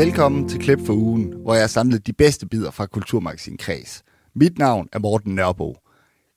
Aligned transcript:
Velkommen 0.00 0.48
til 0.48 0.60
Klip 0.60 0.78
for 0.86 0.92
ugen, 0.92 1.34
hvor 1.42 1.54
jeg 1.54 1.62
har 1.62 1.68
samlet 1.68 2.06
de 2.06 2.12
bedste 2.12 2.46
bidder 2.46 2.70
fra 2.70 2.86
Kulturmagasin 2.86 3.56
Kreds. 3.56 4.02
Mit 4.34 4.58
navn 4.58 4.88
er 4.92 4.98
Morten 4.98 5.34
Nørbo. 5.34 5.76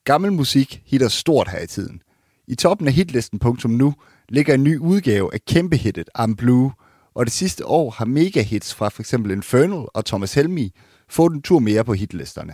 Gammel 0.03 0.31
musik 0.33 0.83
hitter 0.85 1.07
stort 1.07 1.49
her 1.49 1.59
i 1.59 1.67
tiden. 1.67 2.01
I 2.47 2.55
toppen 2.55 2.87
af 2.87 2.93
hitlisten.nu 2.93 3.93
ligger 4.29 4.53
en 4.53 4.63
ny 4.63 4.77
udgave 4.77 5.33
af 5.33 5.45
kæmpehittet 5.45 6.09
I'm 6.17 6.35
Blue, 6.35 6.71
og 7.13 7.25
det 7.25 7.33
sidste 7.33 7.65
år 7.65 7.91
har 7.91 8.05
megahits 8.05 8.75
fra 8.75 8.89
f.eks. 8.89 9.13
Infernal 9.13 9.85
og 9.93 10.05
Thomas 10.05 10.33
Helmi 10.33 10.71
fået 11.09 11.33
en 11.33 11.41
tur 11.41 11.59
mere 11.59 11.83
på 11.83 11.93
hitlisterne. 11.93 12.53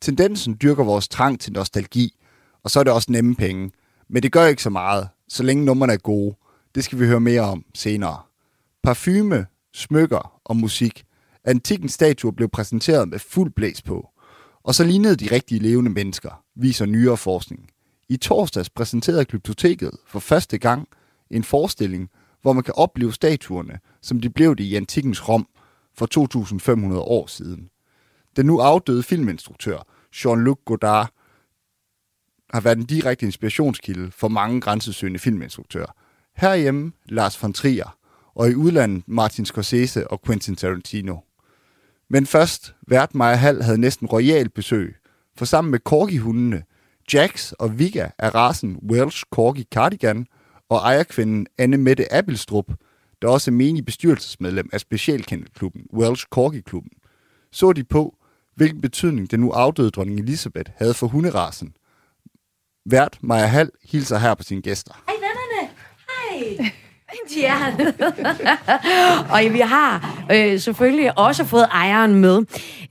Tendensen 0.00 0.56
dyrker 0.62 0.84
vores 0.84 1.08
trang 1.08 1.40
til 1.40 1.52
nostalgi, 1.52 2.18
og 2.64 2.70
så 2.70 2.80
er 2.80 2.84
det 2.84 2.92
også 2.92 3.12
nemme 3.12 3.34
penge. 3.34 3.70
Men 4.08 4.22
det 4.22 4.32
gør 4.32 4.46
ikke 4.46 4.62
så 4.62 4.70
meget, 4.70 5.08
så 5.28 5.42
længe 5.42 5.64
numrene 5.64 5.92
er 5.92 5.96
gode. 5.98 6.36
Det 6.74 6.84
skal 6.84 7.00
vi 7.00 7.06
høre 7.06 7.20
mere 7.20 7.40
om 7.40 7.64
senere. 7.74 8.18
Parfume, 8.82 9.46
smykker 9.74 10.39
og 10.50 10.56
musik. 10.56 11.04
Antikkens 11.44 11.92
statuer 11.92 12.32
blev 12.32 12.48
præsenteret 12.48 13.08
med 13.08 13.18
fuld 13.18 13.50
blæs 13.50 13.82
på. 13.82 14.08
Og 14.62 14.74
så 14.74 14.84
lignede 14.84 15.16
de 15.16 15.34
rigtige 15.34 15.58
levende 15.58 15.90
mennesker, 15.90 16.44
viser 16.54 16.86
nyere 16.86 17.16
forskning. 17.16 17.70
I 18.08 18.16
torsdags 18.16 18.70
præsenterede 18.70 19.24
Glyptoteket 19.24 19.90
for 20.06 20.18
første 20.18 20.58
gang 20.58 20.88
en 21.30 21.44
forestilling, 21.44 22.10
hvor 22.42 22.52
man 22.52 22.62
kan 22.62 22.74
opleve 22.76 23.12
statuerne, 23.12 23.78
som 24.02 24.20
de 24.20 24.30
blev 24.30 24.56
det 24.56 24.64
i 24.64 24.74
antikkens 24.74 25.28
Rom 25.28 25.48
for 25.94 26.06
2500 26.06 27.02
år 27.02 27.26
siden. 27.26 27.70
Den 28.36 28.46
nu 28.46 28.58
afdøde 28.58 29.02
filminstruktør, 29.02 29.78
Jean-Luc 30.16 30.62
Godard, 30.64 31.10
har 32.54 32.60
været 32.60 32.78
en 32.78 32.86
direkte 32.86 33.26
inspirationskilde 33.26 34.10
for 34.10 34.28
mange 34.28 34.60
grænsesøgende 34.60 35.18
filminstruktører. 35.18 35.92
Herhjemme 36.36 36.92
Lars 37.06 37.42
von 37.42 37.52
Trier, 37.52 37.96
og 38.34 38.50
i 38.50 38.54
udlandet 38.54 39.02
Martin 39.06 39.46
Scorsese 39.46 40.10
og 40.10 40.22
Quentin 40.26 40.56
Tarantino. 40.56 41.16
Men 42.10 42.26
først, 42.26 42.74
vært 42.88 43.14
Maja 43.14 43.36
Hall 43.36 43.62
havde 43.62 43.80
næsten 43.80 44.06
royal 44.06 44.48
besøg, 44.48 44.96
for 45.36 45.44
sammen 45.44 45.70
med 45.70 45.78
korgihundene, 45.78 46.62
Jax 47.12 47.52
og 47.52 47.78
Vika 47.78 48.08
er 48.18 48.34
rasen 48.34 48.78
Welsh 48.90 49.24
Corgi 49.30 49.66
Cardigan 49.74 50.26
og 50.68 50.78
ejerkvinden 50.78 51.46
Anne 51.58 51.76
Mette 51.76 52.12
Abelstrup, 52.12 52.72
der 53.22 53.28
også 53.28 53.50
er 53.50 53.52
menig 53.52 53.84
bestyrelsesmedlem 53.84 54.70
af 54.72 54.80
specialkendtklubben 54.80 55.82
Welsh 55.92 56.26
Corgi 56.30 56.60
Klubben, 56.60 56.92
så 57.52 57.72
de 57.72 57.84
på, 57.84 58.16
hvilken 58.54 58.80
betydning 58.80 59.30
den 59.30 59.40
nu 59.40 59.50
afdøde 59.50 59.90
dronning 59.90 60.20
Elisabeth 60.20 60.70
havde 60.76 60.94
for 60.94 61.06
hunderasen. 61.06 61.76
Vært 62.86 63.18
Maja 63.20 63.46
Hall 63.46 63.70
hilser 63.84 64.18
her 64.18 64.34
på 64.34 64.42
sine 64.42 64.62
gæster. 64.62 65.04
Hej 65.06 65.14
vennerne! 65.14 65.74
Hej! 66.08 66.72
Ja. 67.36 67.56
og 69.32 69.52
vi 69.52 69.60
har 69.60 70.16
øh, 70.32 70.60
selvfølgelig 70.60 71.18
også 71.18 71.44
fået 71.44 71.66
ejeren 71.72 72.14
med. 72.14 72.42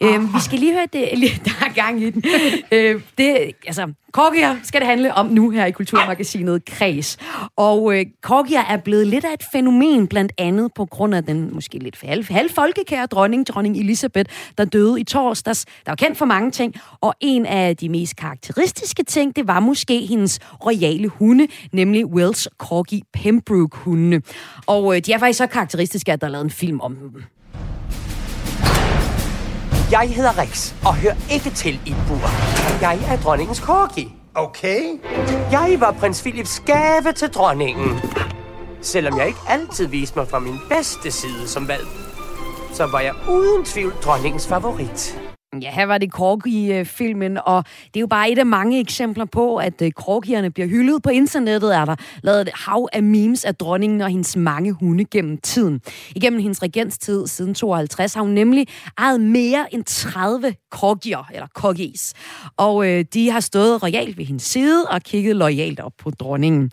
Øh, 0.03 0.33
vi 0.33 0.39
skal 0.39 0.59
lige 0.59 0.73
høre 0.73 0.87
det, 0.93 1.09
der 1.45 1.65
er 1.65 1.73
gang 1.73 2.01
i 2.01 2.09
den. 2.09 2.23
Øh, 2.71 3.01
det, 3.17 3.51
altså, 3.67 3.93
Korgier 4.11 4.55
skal 4.63 4.81
det 4.81 4.87
handle 4.87 5.13
om 5.13 5.25
nu 5.25 5.49
her 5.49 5.65
i 5.65 5.71
Kulturmagasinet 5.71 6.65
Kreds. 6.65 7.17
Og 7.55 7.97
øh, 7.97 8.05
Korgier 8.21 8.61
er 8.69 8.77
blevet 8.77 9.07
lidt 9.07 9.25
af 9.25 9.33
et 9.33 9.43
fænomen, 9.51 10.07
blandt 10.07 10.31
andet 10.37 10.73
på 10.75 10.85
grund 10.85 11.15
af 11.15 11.23
den 11.23 11.53
måske 11.53 11.79
lidt 11.79 12.01
halv, 12.01 12.25
halv 12.29 12.49
folkekære 12.49 13.05
dronning, 13.05 13.47
dronning 13.47 13.77
Elisabeth, 13.77 14.31
der 14.57 14.65
døde 14.65 15.01
i 15.01 15.03
torsdags. 15.03 15.65
Der 15.65 15.91
var 15.91 15.95
kendt 15.95 16.17
for 16.17 16.25
mange 16.25 16.51
ting, 16.51 16.75
og 17.01 17.13
en 17.19 17.45
af 17.45 17.77
de 17.77 17.89
mest 17.89 18.15
karakteristiske 18.15 19.03
ting, 19.03 19.35
det 19.35 19.47
var 19.47 19.59
måske 19.59 20.05
hendes 20.05 20.39
royale 20.65 21.07
hunde, 21.07 21.47
nemlig 21.71 22.05
Wells 22.05 22.47
Corgi 22.57 23.03
Pembroke 23.13 23.77
og 24.65 24.95
øh, 24.95 25.01
de 25.05 25.13
er 25.13 25.17
faktisk 25.17 25.37
så 25.37 25.47
karakteristiske, 25.47 26.11
at 26.11 26.21
der 26.21 26.27
er 26.27 26.31
lavet 26.31 26.43
en 26.43 26.51
film 26.51 26.81
om 26.81 26.95
dem. 26.95 27.23
Jeg 29.91 30.09
hedder 30.15 30.37
Rex, 30.37 30.73
og 30.85 30.95
hører 30.95 31.15
ikke 31.31 31.49
til 31.49 31.79
i 31.85 31.95
bur. 32.07 32.29
Jeg 32.81 32.99
er 33.11 33.17
dronningens 33.17 33.57
corgi. 33.57 34.13
Okay. 34.35 34.81
Jeg 35.51 35.77
var 35.79 35.91
prins 35.91 36.21
Philips 36.21 36.59
gave 36.65 37.13
til 37.15 37.29
dronningen. 37.29 37.99
Selvom 38.81 39.17
jeg 39.17 39.27
ikke 39.27 39.39
altid 39.47 39.87
viste 39.87 40.19
mig 40.19 40.27
fra 40.27 40.39
min 40.39 40.59
bedste 40.69 41.11
side 41.11 41.47
som 41.47 41.67
valg, 41.67 41.87
så 42.73 42.85
var 42.85 42.99
jeg 42.99 43.13
uden 43.29 43.65
tvivl 43.65 43.93
dronningens 44.03 44.47
favorit. 44.47 45.28
Ja, 45.61 45.71
her 45.71 45.85
var 45.85 45.97
det 45.97 46.11
Corgi-filmen, 46.11 47.37
og 47.45 47.63
det 47.63 47.95
er 47.95 48.01
jo 48.01 48.07
bare 48.07 48.31
et 48.31 48.39
af 48.39 48.45
mange 48.45 48.79
eksempler 48.79 49.25
på, 49.25 49.57
at 49.57 49.81
øh, 49.81 49.91
Korgierne 49.91 50.29
Corgierne 50.39 50.51
bliver 50.51 50.67
hyldet 50.67 51.03
på 51.03 51.09
internettet. 51.09 51.75
Er 51.75 51.85
der 51.85 51.95
lavet 52.23 52.41
et 52.41 52.49
hav 52.53 52.89
af 52.93 53.03
memes 53.03 53.45
af 53.45 53.55
dronningen 53.55 54.01
og 54.01 54.09
hendes 54.09 54.35
mange 54.35 54.71
hunde 54.71 55.05
gennem 55.05 55.37
tiden. 55.37 55.81
Igennem 56.15 56.41
hendes 56.41 56.63
regenstid 56.63 57.27
siden 57.27 57.53
52 57.53 58.13
har 58.13 58.21
hun 58.21 58.31
nemlig 58.31 58.67
ejet 58.97 59.21
mere 59.21 59.73
end 59.73 59.83
30 59.83 60.55
Corgier, 60.71 61.29
eller 61.33 61.47
Corgis. 61.47 62.13
Og 62.57 62.87
øh, 62.87 63.05
de 63.13 63.31
har 63.31 63.39
stået 63.39 63.83
royalt 63.83 64.17
ved 64.17 64.25
hendes 64.25 64.43
side 64.43 64.85
og 64.85 65.01
kigget 65.01 65.35
lojalt 65.35 65.79
op 65.79 65.93
på 65.97 66.09
dronningen. 66.09 66.71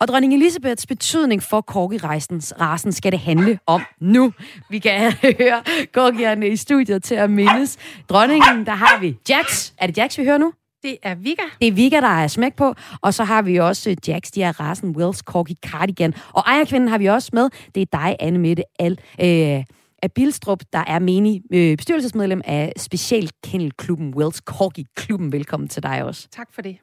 Og 0.00 0.08
dronning 0.08 0.34
Elisabeths 0.34 0.86
betydning 0.86 1.42
for 1.42 1.60
korgi-rasen 1.60 2.92
skal 2.92 3.12
det 3.12 3.20
handle 3.20 3.58
om 3.66 3.82
nu. 4.00 4.32
Vi 4.70 4.78
kan 4.78 5.12
høre 5.22 5.62
korgierne 5.92 6.48
i 6.48 6.56
studiet 6.56 7.02
til 7.02 7.14
at 7.14 7.30
mindes. 7.30 7.76
Dronningen, 8.08 8.66
der 8.66 8.72
har 8.72 9.00
vi 9.00 9.16
Jax. 9.28 9.72
Er 9.78 9.86
det 9.86 9.98
Jax, 9.98 10.18
vi 10.18 10.24
hører 10.24 10.38
nu? 10.38 10.52
Det 10.82 10.96
er 11.02 11.14
Vika. 11.14 11.42
Det 11.60 11.68
er 11.68 11.72
Vika, 11.72 12.00
der 12.00 12.08
er 12.22 12.28
smæk 12.28 12.54
på. 12.54 12.74
Og 13.00 13.14
så 13.14 13.24
har 13.24 13.42
vi 13.42 13.56
også 13.56 13.96
Jax, 14.08 14.22
de 14.34 14.42
er 14.42 14.60
rasen 14.60 14.96
Wells 14.96 15.18
Corgi 15.18 15.56
Cardigan. 15.66 16.14
Og 16.32 16.42
ejerkvinden 16.46 16.88
har 16.88 16.98
vi 16.98 17.06
også 17.06 17.30
med. 17.32 17.50
Det 17.74 17.82
er 17.82 17.86
dig, 17.92 18.16
Anne 18.20 18.38
Mette 18.38 18.62
Al. 18.78 18.98
Øh, 19.22 19.64
af 20.06 20.12
Bilstrup, 20.12 20.62
der 20.72 20.84
er 20.86 20.98
menig 20.98 21.42
øh, 21.52 21.76
bestyrelsesmedlem 21.76 22.40
af 22.44 22.72
Specialkennelklubben 22.76 24.14
Wells 24.14 24.36
Corgi-klubben. 24.36 25.32
Velkommen 25.32 25.68
til 25.68 25.82
dig 25.82 26.04
også. 26.04 26.28
Tak 26.30 26.48
for 26.52 26.62
det. 26.62 26.76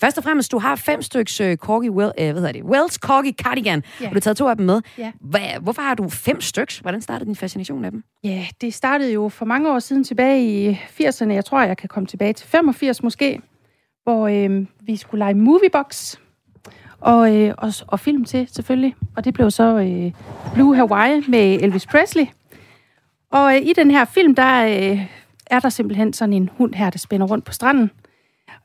Først 0.00 0.18
og 0.18 0.24
fremmest, 0.24 0.52
du 0.52 0.58
har 0.58 0.76
fem 0.76 1.02
styks 1.02 1.40
øh, 1.40 1.56
Corgi, 1.56 1.88
well, 1.88 2.12
øh, 2.18 2.24
hvad 2.24 2.34
hedder 2.34 2.52
det, 2.52 2.62
Wells 2.62 2.94
Corgi 2.94 3.32
Cardigan, 3.32 3.82
ja. 4.00 4.06
og 4.06 4.10
du 4.10 4.14
har 4.14 4.20
taget 4.20 4.36
to 4.36 4.48
af 4.48 4.56
dem 4.56 4.66
med. 4.66 4.80
Ja. 4.98 5.12
Hva, 5.20 5.58
hvorfor 5.60 5.82
har 5.82 5.94
du 5.94 6.08
fem 6.08 6.40
styks? 6.40 6.78
Hvordan 6.78 7.00
startede 7.00 7.26
din 7.26 7.36
fascination 7.36 7.84
af 7.84 7.90
dem? 7.90 8.04
Ja, 8.24 8.46
det 8.60 8.74
startede 8.74 9.12
jo 9.12 9.28
for 9.28 9.44
mange 9.44 9.72
år 9.72 9.78
siden 9.78 10.04
tilbage 10.04 10.44
i 10.44 10.72
80'erne. 10.72 11.32
Jeg 11.32 11.44
tror, 11.44 11.62
jeg 11.62 11.76
kan 11.76 11.88
komme 11.88 12.06
tilbage 12.06 12.32
til 12.32 12.46
85 12.46 13.02
måske, 13.02 13.40
hvor 14.02 14.28
øh, 14.28 14.66
vi 14.80 14.96
skulle 14.96 15.18
lege 15.18 15.34
Moviebox 15.34 16.16
og, 17.00 17.36
øh, 17.36 17.54
og, 17.58 17.72
og 17.86 18.00
film 18.00 18.24
til, 18.24 18.48
selvfølgelig. 18.52 18.94
Og 19.16 19.24
det 19.24 19.34
blev 19.34 19.50
så 19.50 19.78
øh, 19.78 20.12
Blue 20.54 20.76
Hawaii 20.76 21.22
med 21.28 21.58
Elvis 21.62 21.86
Presley. 21.86 22.26
Og 23.32 23.56
øh, 23.56 23.62
i 23.62 23.72
den 23.72 23.90
her 23.90 24.04
film, 24.04 24.34
der 24.34 24.64
øh, 24.64 25.06
er 25.46 25.60
der 25.60 25.68
simpelthen 25.68 26.12
sådan 26.12 26.32
en 26.32 26.50
hund 26.58 26.74
her, 26.74 26.90
der 26.90 26.98
spænder 26.98 27.26
rundt 27.26 27.44
på 27.44 27.52
stranden. 27.52 27.90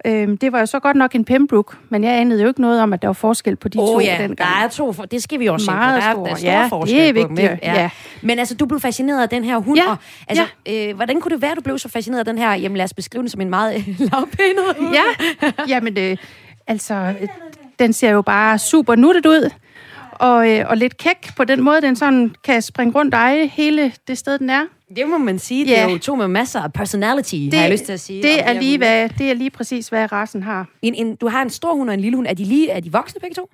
Øh, 0.06 0.38
det 0.42 0.52
var 0.52 0.60
jo 0.60 0.66
så 0.66 0.80
godt 0.80 0.98
nok 0.98 1.16
en 1.16 1.26
Pembroke, 1.26 1.78
men 1.90 2.04
jeg 2.04 2.20
anede 2.20 2.42
jo 2.42 2.48
ikke 2.48 2.62
noget 2.62 2.82
om, 2.82 2.94
at 2.94 3.02
der 3.02 3.08
var 3.08 3.14
forskel 3.14 3.56
på 3.56 3.70
de 3.70 3.80
oh, 3.80 3.88
to 3.88 4.00
ja, 4.00 4.18
dengang. 4.20 4.38
der 4.38 4.64
er 4.64 4.68
to, 4.68 4.94
for, 4.94 5.06
det 5.06 5.24
skal 5.24 5.40
vi 5.40 5.48
også 5.48 5.72
Meget 5.72 6.04
se 6.04 6.10
på. 6.16 6.24
Der 6.26 6.32
er, 6.32 6.36
store, 6.36 6.52
der 6.52 6.58
er 6.58 6.62
ja, 6.62 6.68
forskel 6.68 6.98
det 6.98 7.10
er 7.10 7.14
på 7.14 7.28
dem, 7.28 7.38
vigtigt, 7.38 7.52
ikke? 7.52 7.66
ja. 7.66 7.90
Men 8.22 8.40
altså, 8.40 8.56
du 8.56 8.66
blev 8.66 8.80
fascineret 8.80 9.22
af 9.22 9.30
den 9.30 9.44
her 9.44 9.58
hund, 9.58 9.78
Ja, 9.78 9.90
og 9.92 9.98
altså, 10.28 10.46
øh, 10.70 10.96
hvordan 10.96 11.22
kunne 11.22 11.34
det 11.34 11.42
være, 11.42 11.56
du 11.56 11.62
blev 11.62 11.80
så 11.80 11.90
fascineret 11.90 12.20
af 12.20 12.26
den 12.26 12.38
her? 12.38 12.54
Jamen 12.54 12.78
lad 12.78 12.84
os 12.86 12.94
beskrive 12.94 13.22
den 13.22 13.30
som 13.30 13.42
en 13.42 13.50
meget 13.50 13.76
øh, 13.76 13.88
lavpænet 14.00 14.64
hund. 14.80 14.96
Ja, 14.96 15.04
jamen 15.68 15.98
øh, 15.98 16.18
altså, 16.68 16.94
øh, 16.94 17.28
den 17.80 17.94
ser 17.94 18.10
jo 18.10 18.22
bare 18.22 18.60
super 18.60 18.96
nuttet 18.96 19.26
ud. 19.26 19.50
Og, 20.20 20.52
øh, 20.52 20.66
og 20.70 20.78
lidt 20.78 20.98
kæk 20.98 21.30
på 21.38 21.44
den 21.44 21.62
måde, 21.62 21.82
den 21.82 21.96
sådan 21.96 22.36
kan 22.44 22.62
springe 22.62 22.94
rundt 22.94 23.14
og 23.14 23.20
eje 23.20 23.48
hele 23.48 23.94
det 24.08 24.18
sted, 24.18 24.40
den 24.40 24.50
er. 24.50 24.62
Det 24.96 25.08
må 25.08 25.18
man 25.18 25.40
sige. 25.40 25.66
Det 25.66 25.72
Ja. 25.72 25.86
er 25.88 25.92
jo 25.92 25.98
to 25.98 26.16
med 26.16 26.28
masser 26.28 26.62
af 26.62 26.74
personality, 26.74 27.36
det, 27.36 27.54
har 27.54 27.62
jeg 27.62 27.72
lyst 27.72 27.86
til 27.86 27.94
at 27.94 28.00
sige. 28.00 28.24
Det 28.24 28.32
de 28.32 28.40
er, 28.40 28.54
lige, 28.54 28.78
hvad, 28.78 29.10
det 29.10 29.30
er 29.30 29.34
lige 29.34 29.50
præcis, 29.50 29.88
hvad 29.88 30.12
rasen 30.12 30.44
har. 30.44 30.66
En, 30.82 30.96
en, 30.96 31.16
du 31.16 31.28
har 31.28 31.42
en 31.42 31.50
stor 31.50 31.74
hund 31.74 31.90
og 31.90 31.94
en 31.94 32.00
lille 32.00 32.16
hund. 32.16 32.28
Er 32.28 32.34
de, 32.34 32.44
lige, 32.44 32.70
er 32.70 32.80
de 32.80 32.92
voksne 32.92 33.20
begge 33.22 33.34
to? 33.36 33.50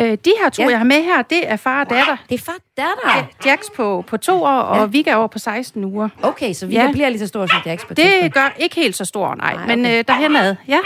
Øh, 0.00 0.18
de 0.24 0.32
her 0.42 0.50
to, 0.50 0.62
Ja. 0.62 0.68
jeg 0.68 0.78
har 0.78 0.84
med 0.84 1.02
her, 1.02 1.22
det 1.22 1.50
er 1.50 1.56
far 1.56 1.84
og 1.84 1.90
datter. 1.90 2.16
Det 2.28 2.34
er 2.34 2.38
far 2.44 2.56
datter. 2.76 3.28
Ja, 3.46 3.50
Jax 3.50 3.58
på, 3.76 4.04
på 4.06 4.16
to 4.16 4.42
år, 4.42 4.48
og 4.48 4.76
Ja. 4.78 4.84
Vika 4.86 5.14
over 5.14 5.26
på 5.26 5.38
16 5.38 5.84
uger. 5.84 6.08
Okay, 6.22 6.52
så 6.52 6.66
vi 6.66 6.74
Ja. 6.74 6.92
bliver 6.92 7.08
lige 7.08 7.18
så 7.18 7.26
store 7.26 7.48
som 7.48 7.58
Jax 7.66 7.86
på. 7.88 7.94
Det 7.94 8.34
gør 8.34 8.54
ikke 8.58 8.76
helt 8.76 8.96
så 8.96 9.04
stor, 9.04 9.34
nej, 9.34 9.54
Nej, 9.54 9.66
nej 9.66 9.76
men 9.76 9.84
okay. 9.86 9.98
øh, 9.98 10.04
derhenad, 10.08 10.54
ja. 10.68 10.78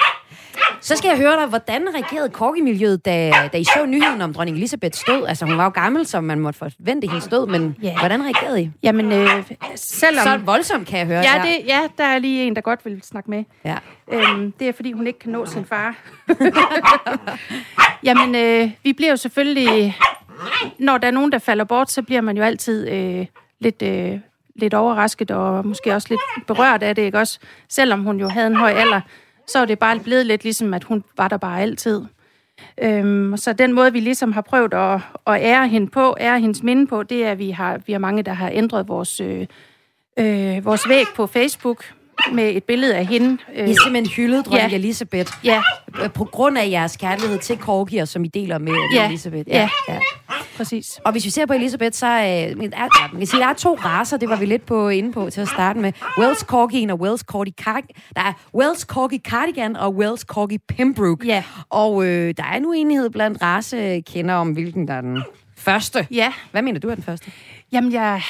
Så 0.81 0.97
skal 0.97 1.09
jeg 1.09 1.19
høre 1.19 1.41
dig, 1.41 1.47
hvordan 1.47 1.95
reagerede 1.95 2.29
korgimiljøet, 2.31 3.05
da, 3.05 3.33
da 3.53 3.59
I 3.59 3.65
så 3.65 3.87
nyheden 3.87 4.21
om 4.21 4.35
dronning 4.35 4.57
Elisabeths 4.57 5.05
død? 5.05 5.27
Altså, 5.27 5.45
hun 5.47 5.59
var 5.59 5.65
jo 5.65 5.71
gammel, 5.71 6.07
så 6.07 6.21
man 6.21 6.41
måtte 6.41 6.59
forvente 6.59 7.09
hendes 7.09 7.27
død, 7.27 7.47
men 7.47 7.77
Ja. 7.83 7.99
hvordan 7.99 8.23
reagerede 8.25 8.63
I? 8.63 8.71
Jamen, 8.83 9.13
øh, 9.13 9.29
selvom... 9.77 10.25
Så 10.25 10.37
voldsomt, 10.45 10.87
kan 10.89 10.99
jeg 10.99 11.07
høre. 11.07 11.19
Ja, 11.21 11.43
det, 11.45 11.67
ja, 11.67 11.81
der 11.99 12.05
er 12.05 12.19
lige 12.19 12.45
en, 12.47 12.57
der 12.57 12.63
godt 12.63 12.81
vil 12.85 13.01
snakke 13.03 13.31
med. 13.31 13.45
Ja. 13.65 13.77
Øhm, 14.13 14.53
det 14.53 14.69
er, 14.69 14.73
fordi 14.73 14.93
hun 14.93 15.07
ikke 15.07 15.19
kan 15.19 15.33
nå 15.33 15.47
sin 15.47 15.65
far. 15.65 15.95
Jamen, 18.05 18.35
øh, 18.35 18.71
vi 18.83 18.93
bliver 18.93 19.11
jo 19.11 19.17
selvfølgelig... 19.17 19.97
Når 20.79 20.99
der 20.99 21.07
er 21.07 21.13
nogen, 21.13 21.33
der 21.33 21.39
falder 21.39 21.65
bort, 21.65 21.91
så 21.91 22.03
bliver 22.03 22.21
man 22.21 22.37
jo 22.37 22.43
altid 22.43 22.89
øh, 22.89 23.27
lidt, 23.61 23.83
øh, 23.83 24.19
lidt 24.57 24.75
overrasket 24.75 25.31
og 25.31 25.67
måske 25.67 25.95
også 25.95 26.07
lidt 26.11 26.47
berørt 26.47 26.83
af 26.83 26.95
det, 26.95 27.03
ikke 27.03 27.19
også? 27.19 27.39
Selvom 27.69 28.03
hun 28.03 28.21
jo 28.21 28.29
havde 28.29 28.47
en 28.47 28.57
høj 28.57 28.71
alder, 28.71 29.01
så 29.49 29.59
er 29.59 29.65
det 29.65 29.79
bare 29.79 29.99
blevet 29.99 30.27
lidt 30.27 30.43
ligesom, 30.45 30.75
at 30.75 30.85
hun 30.85 31.05
var 31.17 31.29
der 31.29 31.37
bare 31.37 31.61
altid. 31.63 32.03
Øhm, 32.83 33.37
så 33.37 33.53
den 33.53 33.73
måde, 33.73 33.93
vi 33.93 34.01
ligesom 34.01 34.33
har 34.33 34.41
prøvet 34.41 34.75
at, 34.75 35.01
at 35.27 35.43
ære 35.43 35.69
hende 35.69 35.87
på, 35.91 36.17
ære 36.21 36.41
hendes 36.41 36.63
minde 36.63 36.87
på, 36.87 37.03
det 37.03 37.25
er, 37.25 37.31
at 37.31 37.39
vi 37.39 37.51
har, 37.51 37.81
vi 37.87 37.93
har 37.93 37.99
mange, 38.01 38.23
der 38.23 38.33
har 38.33 38.51
ændret 38.53 38.89
vores, 38.89 39.21
øh, 39.21 39.47
øh, 40.19 40.65
vores 40.65 40.89
væg 40.89 41.05
på 41.17 41.27
Facebook 41.27 41.85
med 42.33 42.57
et 42.57 42.65
billede 42.65 42.95
af 42.97 43.07
hende. 43.07 43.39
I 43.55 43.59
har 43.61 43.67
simpelthen 43.67 44.07
hyldet 44.07 44.47
dronning 44.47 44.71
Ja. 44.71 44.77
Elisabeth. 44.77 45.33
Ja, 45.45 45.63
På 46.15 46.25
grund 46.25 46.59
af 46.59 46.71
jeres 46.71 46.97
kærlighed 46.97 47.39
til 47.39 47.59
korgier, 47.59 48.05
som 48.05 48.25
I 48.25 48.29
deler 48.29 48.59
med 48.59 48.73
Ja. 48.95 49.07
Elisabeth. 49.09 49.49
Ja. 49.49 49.69
ja. 49.89 49.99
Præcis. 50.57 51.01
Og 51.05 51.13
hvis 51.13 51.25
vi 51.25 51.31
ser 51.31 51.47
på 51.47 51.53
Elisabeth, 51.53 51.95
så 51.95 52.07
øh, 52.07 52.13
er, 52.13 53.13
man 53.13 53.21
kan 53.21 53.27
sige, 53.27 53.41
der 53.41 53.47
er 53.47 53.55
to 53.55 53.75
raser, 53.75 54.17
det 54.17 54.29
var 54.29 54.37
vi 54.37 54.47
lidt 54.47 54.67
på 54.67 54.89
inde 54.89 55.13
på 55.13 55.31
til 55.31 55.41
at 55.41 55.49
starte 55.49 55.79
med. 55.79 55.93
Wells 56.19 56.39
Corgien 56.41 56.91
og 56.91 57.01
Wells 57.01 57.21
Corgi 57.21 57.55
Cardigan. 57.63 58.03
Der 58.17 58.23
er 58.23 58.33
Wells 58.55 58.81
Corgi 58.81 59.19
Cardigan 59.19 59.77
og 59.77 59.95
Wells 59.95 60.21
Corgi 60.21 60.59
Pembroke. 60.59 61.27
Ja. 61.27 61.45
Og 61.71 62.07
øh, 62.07 62.35
der 62.37 62.45
er 62.45 62.59
nu 62.59 62.73
enighed 62.73 63.11
blandt 63.11 63.43
racekender 63.43 64.35
om, 64.35 64.53
hvilken 64.53 64.89
der 64.89 64.95
er 64.95 65.01
den 65.01 65.23
første. 65.57 66.07
Ja, 66.11 66.33
Hvad 66.51 66.63
mener 66.63 66.81
du 66.81 66.89
er 66.89 66.95
den 66.95 67.05
første? 67.05 67.31
Jamen, 67.73 67.93
jeg, 67.93 68.23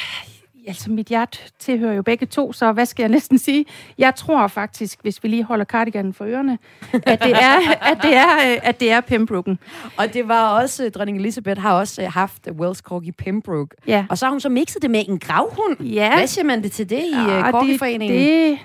altså 0.66 0.90
mit 0.90 1.06
hjerte 1.06 1.38
tilhører 1.58 1.94
jo 1.94 2.02
begge 2.02 2.26
to, 2.26 2.52
så 2.52 2.72
hvad 2.72 2.86
skal 2.86 3.02
jeg 3.02 3.10
næsten 3.10 3.38
sige? 3.38 3.64
Jeg 3.98 4.14
tror 4.14 4.46
faktisk, 4.46 4.98
hvis 5.02 5.22
vi 5.22 5.28
lige 5.28 5.44
holder 5.44 5.64
cardiganen 5.64 6.14
for 6.14 6.24
ørerne, 6.24 6.58
at 6.92 7.22
det 7.22 7.32
er, 7.32 7.58
at 7.90 7.98
det 8.02 8.16
er, 8.16 8.52
øh, 8.52 8.58
at 8.62 8.80
det 8.80 8.90
er 8.90 9.00
Pembroken. 9.00 9.58
Og 9.96 10.14
det 10.14 10.28
var 10.28 10.60
også, 10.60 10.84
øh, 10.84 10.90
dronning 10.90 11.18
Elisabeth 11.18 11.60
har 11.60 11.72
også 11.72 12.02
øh, 12.02 12.12
haft 12.12 12.48
Wells 12.60 12.78
Corgi 12.78 13.12
Pembroke. 13.12 13.76
Ja. 13.86 14.06
Og 14.10 14.18
så 14.18 14.26
har 14.26 14.30
hun 14.30 14.40
så 14.40 14.48
mixet 14.48 14.82
det 14.82 14.90
med 14.90 15.04
en 15.08 15.18
gravhund. 15.18 15.80
Ja. 15.80 16.16
Hvad 16.16 16.26
siger 16.26 16.44
man 16.44 16.62
det 16.62 16.72
til 16.72 16.90
det 16.90 17.04
i 17.04 17.14
Ja, 17.14 17.38
uh, 17.38 17.44
det, 17.44 17.52
Corgiforeningen? 17.52 18.18
det, 18.18 18.58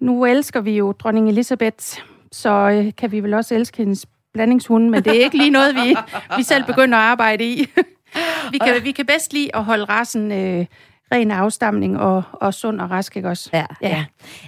nu 0.00 0.24
elsker 0.24 0.60
vi 0.60 0.76
jo 0.76 0.92
dronning 0.92 1.28
Elisabeth, 1.28 1.98
så 2.32 2.50
øh, 2.50 2.92
kan 2.98 3.12
vi 3.12 3.20
vel 3.20 3.34
også 3.34 3.54
elske 3.54 3.76
hendes 3.76 4.06
blandingshunde, 4.34 4.90
men 4.90 5.04
det 5.04 5.20
er 5.20 5.24
ikke 5.24 5.36
lige 5.36 5.50
noget, 5.50 5.74
vi, 5.74 5.96
vi 6.36 6.42
selv 6.42 6.64
begynder 6.64 6.98
at 6.98 7.04
arbejde 7.04 7.44
i. 7.44 7.66
vi, 8.52 8.58
kan, 8.58 8.84
vi 8.84 8.92
kan 8.92 9.06
bedst 9.06 9.32
lide 9.32 9.56
at 9.56 9.64
holde 9.64 9.84
rasen 9.84 10.32
øh, 10.32 10.66
ren 11.12 11.30
af 11.30 11.36
afstamning 11.36 11.98
og, 11.98 12.22
og 12.32 12.54
sund 12.54 12.80
og 12.80 12.90
rask, 12.90 13.16
ikke 13.16 13.28
også? 13.28 13.50
Ja, 13.52 13.66
ja. 13.82 14.04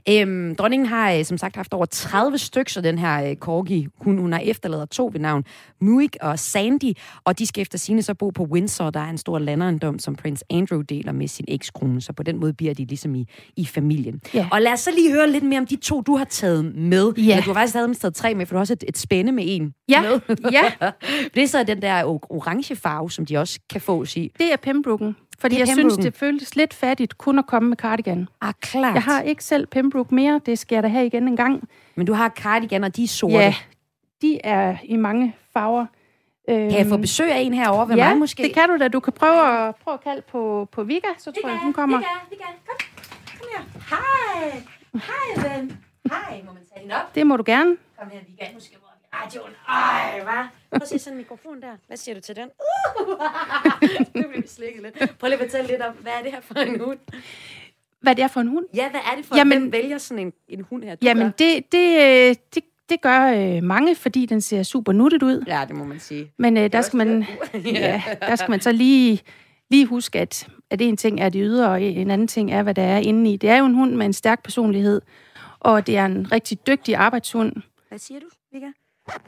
Øhm, 0.09 0.55
dronningen 0.57 0.87
har 0.89 1.13
øh, 1.13 1.25
som 1.25 1.39
sagt 1.39 1.57
haft 1.57 1.75
over 1.75 1.87
30 1.87 2.39
stykker 2.39 2.81
den 2.81 2.99
her 2.99 3.31
øh, 3.31 3.37
corgi. 3.37 3.87
Hun, 4.01 4.19
hun 4.19 4.33
har 4.33 4.41
efterladet 4.41 4.91
to 4.91 5.11
ved 5.13 5.21
navn, 5.21 5.45
Muik 5.81 6.17
og 6.21 6.39
Sandy, 6.39 6.93
og 7.25 7.39
de 7.39 7.47
skal 7.47 7.63
efter 7.63 7.79
sine 7.79 8.03
så 8.03 8.15
bo 8.15 8.31
på 8.31 8.43
Windsor. 8.45 8.91
Der 8.91 9.01
er 9.01 9.11
en 9.11 9.19
stor 9.19 9.39
landejendom, 9.39 9.99
som 9.99 10.15
prins 10.17 10.45
Andrew 10.51 10.81
deler 10.81 11.13
med 11.13 11.29
sin 11.29 11.45
ekskone, 11.49 12.01
så 12.01 12.13
på 12.13 12.23
den 12.23 12.41
måde 12.41 12.53
bliver 12.53 12.75
de 12.75 12.85
ligesom 12.85 13.15
i, 13.15 13.27
i 13.57 13.67
familien. 13.67 14.21
Ja. 14.35 14.49
Og 14.53 14.63
lad 14.63 14.73
os 14.73 14.81
så 14.81 14.91
lige 14.91 15.13
høre 15.13 15.31
lidt 15.31 15.45
mere 15.45 15.61
om 15.61 15.67
de 15.67 15.77
to, 15.77 16.01
du 16.01 16.17
har 16.17 16.25
taget 16.25 16.75
med. 16.77 17.13
Ja. 17.17 17.23
Eller, 17.23 17.43
du 17.43 17.51
har 17.51 17.55
faktisk 17.55 17.73
taget, 17.73 17.97
taget 17.99 18.15
tre 18.15 18.35
med, 18.35 18.47
for 18.47 18.55
du 18.55 18.57
har 18.57 18.61
også 18.61 18.73
et, 18.73 18.85
et 18.89 18.99
spænde 18.99 19.33
med 19.33 19.45
en 19.47 19.75
Ja, 19.89 20.03
med. 20.03 20.37
ja. 20.53 20.63
det 21.35 21.43
er 21.43 21.47
så 21.47 21.63
den 21.63 21.83
der 21.83 22.05
orange 22.05 22.77
farve, 22.77 23.11
som 23.11 23.27
de 23.27 23.37
også 23.37 23.61
kan 23.71 23.81
fås 23.81 24.17
i. 24.17 24.31
Det 24.39 24.53
er 24.53 24.57
Pembroken. 24.57 25.17
Fordi 25.43 25.59
jeg 25.59 25.69
synes, 25.69 25.97
det 25.97 26.15
føltes 26.15 26.57
lidt 26.57 26.75
fattigt 26.75 27.19
kun 27.19 27.39
at 27.39 27.47
komme 27.47 27.69
med 27.69 27.77
cardigan. 27.77 28.29
Ah, 28.41 28.53
klart. 28.61 28.95
Jeg 28.95 29.03
har 29.03 29.23
ikke 29.23 29.45
selv 29.45 29.67
Pembroke 29.67 30.15
mere. 30.15 30.41
Det 30.47 30.59
skal 30.59 30.77
jeg 30.77 30.83
da 30.83 30.89
have 30.89 31.07
igen 31.07 31.29
en 31.29 31.37
gang. 31.37 31.69
Men 31.95 32.07
du 32.07 32.13
har 32.13 32.29
cardigan, 32.29 32.85
og 32.85 32.97
de 32.97 33.05
er 33.05 33.09
sorte. 33.09 33.35
Ja, 33.35 33.55
de 34.23 34.41
er 34.45 34.77
i 34.85 34.97
mange 34.97 35.37
farver. 35.53 35.87
Øhm, 36.51 36.59
Kan 36.71 36.79
jeg 36.79 36.87
få 36.87 36.97
besøg 36.97 37.33
af 37.33 37.39
en 37.41 37.55
herovre 37.55 37.89
ved 37.89 37.97
ja, 37.97 38.09
mig 38.09 38.19
måske? 38.19 38.43
det 38.43 38.55
kan 38.55 38.69
du 38.69 38.77
da. 38.79 38.89
Du 38.89 39.01
kan 39.01 39.13
prøve 39.13 39.69
at, 39.69 39.77
prøve 39.77 39.95
at 39.95 40.05
kalde 40.05 40.23
på, 40.33 40.69
på 40.73 40.83
Vika, 40.83 41.09
så 41.19 41.33
tror 41.33 41.49
jeg, 41.49 41.59
hun 41.59 41.73
kommer. 41.73 41.99
Det 41.99 42.07
kan. 42.39 42.47
Kom. 42.67 42.77
Kom 43.39 43.47
her. 43.57 43.97
Hej. 43.97 44.63
Hej, 44.95 45.57
ven. 45.59 45.79
Hej, 46.11 46.43
må 46.47 46.53
man 46.53 46.63
tage 46.73 46.81
hende 46.81 46.95
op? 46.95 47.15
Det 47.15 47.27
må 47.27 47.37
du 47.37 47.43
gerne. 47.47 47.77
Kom 47.99 48.09
her, 48.13 48.19
vi 48.29 48.33
kan. 48.41 48.55
Nu 48.55 48.61
skal 48.61 48.79
radioen. 49.25 49.53
Ej, 49.69 50.21
hvad? 50.23 50.45
Prøv 50.71 50.83
at 50.83 50.89
se 50.89 50.99
sådan 50.99 51.13
en 51.13 51.19
mikrofon 51.19 51.61
der. 51.63 51.77
Hvad 51.87 51.97
siger 51.97 52.15
du 52.15 52.21
til 52.21 52.37
den? 52.37 52.49
Uh! 52.99 53.09
nu 54.15 54.23
bliver 54.29 54.43
vi 54.43 54.49
slikket 54.49 54.83
lidt. 54.83 55.19
Prøv 55.19 55.29
lige 55.29 55.39
at 55.41 55.51
fortælle 55.51 55.71
lidt 55.71 55.83
om, 55.83 55.95
hvad 55.95 56.13
er 56.19 56.23
det 56.23 56.33
her 56.33 56.41
for 56.41 56.55
en 56.55 56.81
hund? 56.81 56.99
Hvad 58.01 58.15
det 58.17 58.23
er 58.23 58.29
for 58.29 58.41
en 58.41 58.49
hund? 58.49 58.65
Ja, 58.75 58.91
hvad 58.91 59.01
er 59.13 59.17
det 59.17 59.25
for 59.27 59.37
Jamen- 59.37 59.59
Hvem 59.59 59.73
vælger 59.73 59.99
sådan 59.99 60.27
en, 60.27 60.33
en 60.49 60.67
hund 60.71 60.85
her? 60.85 60.95
Du 60.95 61.07
Jamen, 61.07 61.23
gør. 61.25 61.31
det, 61.31 61.73
det, 61.73 61.99
øh, 62.01 62.37
det, 62.55 62.65
det 62.89 63.01
gør 63.01 63.25
øh, 63.27 63.63
mange, 63.63 63.95
fordi 63.95 64.27
den 64.27 64.41
ser 64.41 64.63
super 64.63 64.93
nuttet 64.93 65.23
ud. 65.23 65.45
Ja, 65.47 65.65
det 65.69 65.77
må 65.77 65.85
man 65.85 66.01
sige. 66.01 66.33
Men 66.39 66.57
øh, 66.57 66.73
der, 66.73 66.81
skal 66.81 66.97
man, 66.97 67.25
ja, 67.65 68.03
der 68.21 68.37
skal 68.37 68.51
man 68.51 68.61
så 68.61 68.73
lige, 68.73 69.21
lige 69.71 69.87
huske, 69.87 70.19
at, 70.21 70.49
at 70.71 70.81
en 70.81 70.97
ting 70.97 71.21
er 71.21 71.29
det 71.29 71.41
ydre, 71.45 71.69
og 71.71 71.83
en 71.83 72.11
anden 72.11 72.29
ting 72.29 72.53
er, 72.53 72.63
hvad 72.63 72.75
der 72.75 72.83
er 72.83 72.99
inde 72.99 73.33
i. 73.33 73.37
Det 73.37 73.51
er 73.51 73.57
jo 73.57 73.65
en 73.67 73.75
hund 73.75 73.95
med 73.95 74.07
en 74.07 74.13
stærk 74.13 74.43
personlighed, 74.43 75.01
og 75.61 75.87
det 75.87 75.97
er 75.97 76.07
en 76.07 76.33
rigtig 76.33 76.67
dygtig 76.67 76.97
arbejdshund. 76.97 77.53
Hvad 77.89 77.99
siger 77.99 78.21
du, 78.21 78.27
Vika? 78.53 78.67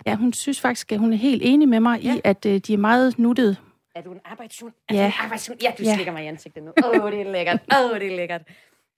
Ja, 0.07 0.15
hun 0.17 0.33
synes 0.33 0.61
faktisk, 0.61 0.93
at 0.93 0.99
hun 0.99 1.13
er 1.13 1.17
helt 1.17 1.43
enig 1.45 1.69
med 1.69 1.81
mig 1.81 2.01
ja. 2.01 2.15
i, 2.15 2.21
at 2.25 2.47
øh, 2.47 2.59
de 2.59 2.75
er 2.75 2.79
meget 2.79 3.19
nuttede. 3.19 3.57
Er 3.95 4.03
du 4.03 4.13
en 4.13 4.21
arbejdshund? 4.25 4.73
Er 4.89 4.95
Ja. 4.95 5.01
du 5.01 5.07
en 5.07 5.13
arbejdshund? 5.21 5.59
Ja, 5.63 5.73
du 5.79 5.83
Ja. 5.83 5.95
slikker 5.95 6.13
mig 6.13 6.25
i 6.25 6.27
ansigtet 6.27 6.63
nu. 6.63 6.73
Åh, 6.85 7.05
oh, 7.05 7.13
det 7.13 7.21
er 7.21 7.33
lækkert. 7.33 7.61
Åh, 7.79 7.91
oh, 7.91 8.01
det 8.01 8.13
er 8.13 8.17
lækkert. 8.17 8.43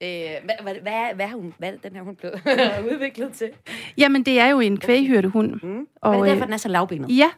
Øh, 0.03 0.09
hvad, 0.45 0.55
hvad, 0.63 0.75
hvad, 0.83 1.15
hvad, 1.15 1.27
er 1.27 1.33
hun, 1.33 1.55
er 1.63 1.73
den 1.83 1.93
her 1.97 2.03
hund 2.03 2.17
blevet 2.17 2.41
udviklet 2.93 3.33
til? 3.33 3.51
Jamen, 3.99 4.23
det 4.23 4.41
er 4.41 4.47
jo 4.49 4.61
en 4.61 4.81
kvæghyrdehund. 4.81 5.61
Mm. 5.63 5.87
Og, 6.03 6.15
er 6.15 6.19
det 6.19 6.25
øh, 6.25 6.31
derfor, 6.31 6.45
den 6.45 6.53
er 6.53 6.57
så 6.57 6.69
lavbenet? 6.69 7.17
Ja, 7.19 7.31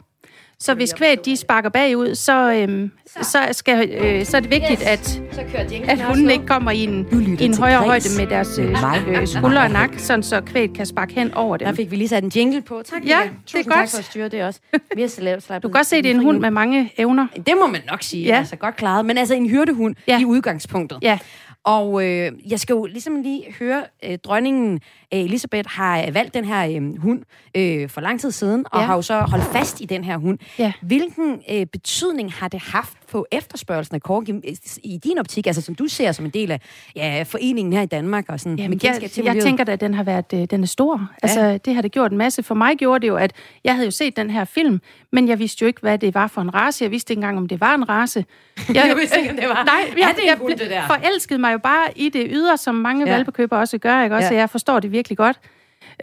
så 0.61 0.73
hvis 0.73 0.93
kvæget 0.93 1.25
de 1.25 1.37
sparker 1.37 1.69
bagud, 1.69 2.15
så, 2.15 2.53
øhm, 2.53 2.91
så, 3.21 3.47
skal, 3.51 3.89
øh, 3.89 4.25
så 4.25 4.37
er 4.37 4.41
det 4.41 4.51
vigtigt, 4.51 4.81
at, 4.81 5.05
Så 5.31 5.41
at 5.87 6.01
hunden 6.01 6.29
ikke 6.29 6.45
kommer 6.45 6.71
i 6.71 6.83
en, 6.83 7.07
i 7.39 7.43
en 7.45 7.57
højere 7.57 7.79
højde 7.79 8.09
med 8.17 8.27
deres 8.27 8.59
øh, 8.59 8.71
øh, 9.07 9.27
skuldre 9.27 9.61
og 9.61 9.71
nak, 9.71 9.89
sådan 9.97 10.23
så 10.23 10.41
kvæget 10.41 10.73
kan 10.73 10.85
sparke 10.85 11.13
hen 11.13 11.33
over 11.33 11.57
dem. 11.57 11.65
Der 11.65 11.73
fik 11.73 11.91
vi 11.91 11.95
lige 11.95 12.07
sat 12.07 12.23
en 12.23 12.31
jingle 12.35 12.61
på. 12.61 12.81
Tak, 12.85 13.01
Ja, 13.05 13.21
Vika. 13.21 13.33
det 13.51 13.53
er 13.59 13.63
godt. 13.63 13.73
tak 13.75 13.89
for 13.89 13.97
at 13.97 14.05
styre 14.05 14.29
det 14.29 14.43
også. 14.43 14.59
Vi 14.95 15.01
har 15.01 15.07
slæbt, 15.07 15.47
Du 15.49 15.59
kan 15.59 15.71
godt 15.71 15.85
se, 15.85 15.95
at 15.95 16.03
det 16.03 16.11
er 16.11 16.15
en 16.15 16.23
hund 16.23 16.39
med 16.39 16.51
mange 16.51 16.93
evner. 16.97 17.27
Det 17.35 17.53
må 17.59 17.67
man 17.67 17.81
nok 17.89 18.03
sige. 18.03 18.25
Ja. 18.25 18.37
Altså 18.37 18.55
godt 18.55 18.75
klaret. 18.75 19.05
Men 19.05 19.17
altså 19.17 19.33
en 19.35 19.49
hyrdehund 19.49 19.95
ja. 20.07 20.19
I 20.19 20.25
udgangspunktet. 20.25 20.99
Ja. 21.01 21.19
Og 21.63 22.05
øh, 22.05 22.31
jeg 22.49 22.59
skal 22.59 22.73
jo 22.73 22.85
ligesom 22.85 23.21
lige 23.21 23.55
høre, 23.59 23.83
øh, 24.05 24.17
dronningen 24.17 24.79
Elisabeth 25.11 25.69
har 25.71 26.11
valgt 26.11 26.33
den 26.33 26.45
her 26.45 26.67
øh, 26.81 27.01
hund 27.01 27.21
øh, 27.55 27.89
for 27.89 28.01
lang 28.01 28.19
tid 28.21 28.31
siden, 28.31 28.65
og 28.71 28.79
Ja. 28.79 28.85
har 28.85 28.95
jo 28.95 29.01
så 29.01 29.19
holdt 29.19 29.43
fast 29.45 29.81
i 29.81 29.85
den 29.85 30.03
her 30.03 30.17
hund. 30.17 30.37
Ja. 30.59 30.71
Hvilken 30.81 31.41
øh, 31.51 31.65
betydning 31.65 32.33
har 32.33 32.47
det 32.47 32.59
haft 32.61 32.93
på 33.11 33.25
efterspørgelsen 33.31 33.95
af 33.95 34.01
korgi 34.01 34.31
øh, 34.31 34.55
i 34.83 34.97
din 35.03 35.17
optik, 35.19 35.47
altså 35.47 35.61
som 35.61 35.75
du 35.75 35.87
ser 35.87 36.11
som 36.11 36.25
en 36.25 36.31
del 36.31 36.51
af 36.51 36.59
ja, 36.95 37.23
foreningen 37.27 37.73
her 37.73 37.81
i 37.81 37.85
Danmark, 37.85 38.25
og 38.27 38.39
sådan 38.39 38.59
Jamen, 38.59 38.79
jeg, 38.83 39.09
til 39.11 39.23
jeg 39.23 39.41
tænker 39.43 39.63
da, 39.63 39.71
at 39.71 39.81
den 39.81 39.93
har 39.93 40.03
været, 40.03 40.25
øh, 40.33 40.45
den 40.51 40.63
er 40.63 40.67
stor. 40.67 41.09
Altså, 41.23 41.57
det 41.65 41.75
har 41.75 41.81
det 41.81 41.91
gjort 41.91 42.11
en 42.11 42.17
masse. 42.17 42.43
For 42.43 42.55
mig 42.55 42.77
gjorde 42.77 43.01
det 43.01 43.07
jo, 43.07 43.15
at 43.15 43.33
jeg 43.63 43.73
havde 43.73 43.85
jo 43.85 43.91
set 43.91 44.15
den 44.17 44.29
her 44.29 44.45
film, 44.45 44.81
men 45.11 45.27
jeg 45.27 45.39
vidste 45.39 45.61
jo 45.61 45.67
ikke, 45.67 45.81
hvad 45.81 45.97
det 45.97 46.13
var 46.13 46.27
for 46.27 46.41
en 46.41 46.53
race. 46.55 46.83
Jeg 46.83 46.91
vidste 46.91 47.11
ikke 47.11 47.19
engang, 47.19 47.37
om 47.37 47.47
det 47.47 47.59
var 47.61 47.75
en 47.75 47.89
race. 47.89 48.25
Jeg, 48.73 48.89
Du 48.91 48.97
vidste 48.97 49.19
ikke, 49.19 49.29
om 49.31 49.35
det 49.37 49.47
var- 49.49 49.63
Nej, 49.63 49.73
Er 49.81 49.97
jeg, 49.97 50.13
det 50.15 50.23
en 50.23 50.49
jeg, 50.49 50.57
det 50.59 50.69
der? 50.69 50.87
forelskede 50.87 51.39
mig 51.39 51.53
jo 51.53 51.57
bare 51.57 51.85
i 51.95 52.09
det 52.09 52.27
ydre, 52.31 52.57
som 52.57 52.75
mange 52.75 53.05
Ja. 53.05 53.11
ja. 53.11 53.15
valpekøbere 53.17 53.59
også 53.59 53.77
gør, 53.77 54.03
ikke? 54.03 54.15
Også, 54.15 54.27
Ja. 54.27 54.33
ja. 54.33 54.39
jeg 54.39 54.49
forstår 54.49 54.79
det 54.79 54.91
virkelig 54.91 54.98
godt. 55.07 55.39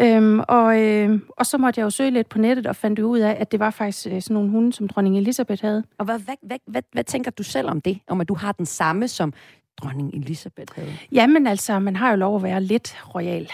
Øhm, 0.01 0.41
og, 0.49 0.81
øh, 0.83 1.21
og 1.29 1.47
så 1.47 1.59
måtte 1.59 1.79
jeg 1.81 1.85
jo 1.85 1.91
søge 1.91 2.11
lidt 2.11 2.29
på 2.29 2.39
nettet 2.39 2.67
og 2.67 2.77
fandt 2.77 2.99
ud 2.99 3.19
af, 3.19 3.37
at 3.41 3.53
det 3.53 3.61
var 3.61 3.71
faktisk 3.71 4.07
øh, 4.07 4.23
sådan 4.23 4.35
nogle 4.35 4.51
hunde, 4.51 4.73
som 4.73 4.89
dronning 4.89 5.19
Elisabeth 5.19 5.63
havde. 5.63 5.85
Og 5.99 6.05
hvad, 6.05 6.19
hvad, 6.19 6.35
hvad, 6.43 6.59
hvad, 6.67 6.83
hvad 6.93 7.05
tænker 7.05 7.31
du 7.31 7.43
selv 7.43 7.69
om 7.71 7.81
det? 7.81 7.99
Om 8.09 8.21
at 8.21 8.29
du 8.29 8.35
har 8.35 8.53
den 8.53 8.67
samme, 8.67 9.09
som 9.09 9.33
dronning 9.77 10.15
Elisabeth 10.15 10.73
havde? 10.77 10.93
Jamen 11.13 11.47
altså, 11.47 11.79
man 11.79 11.97
har 11.97 12.11
jo 12.11 12.17
lov 12.17 12.37
at 12.37 12.43
være 12.43 12.61
lidt 12.61 12.97
royal 13.15 13.51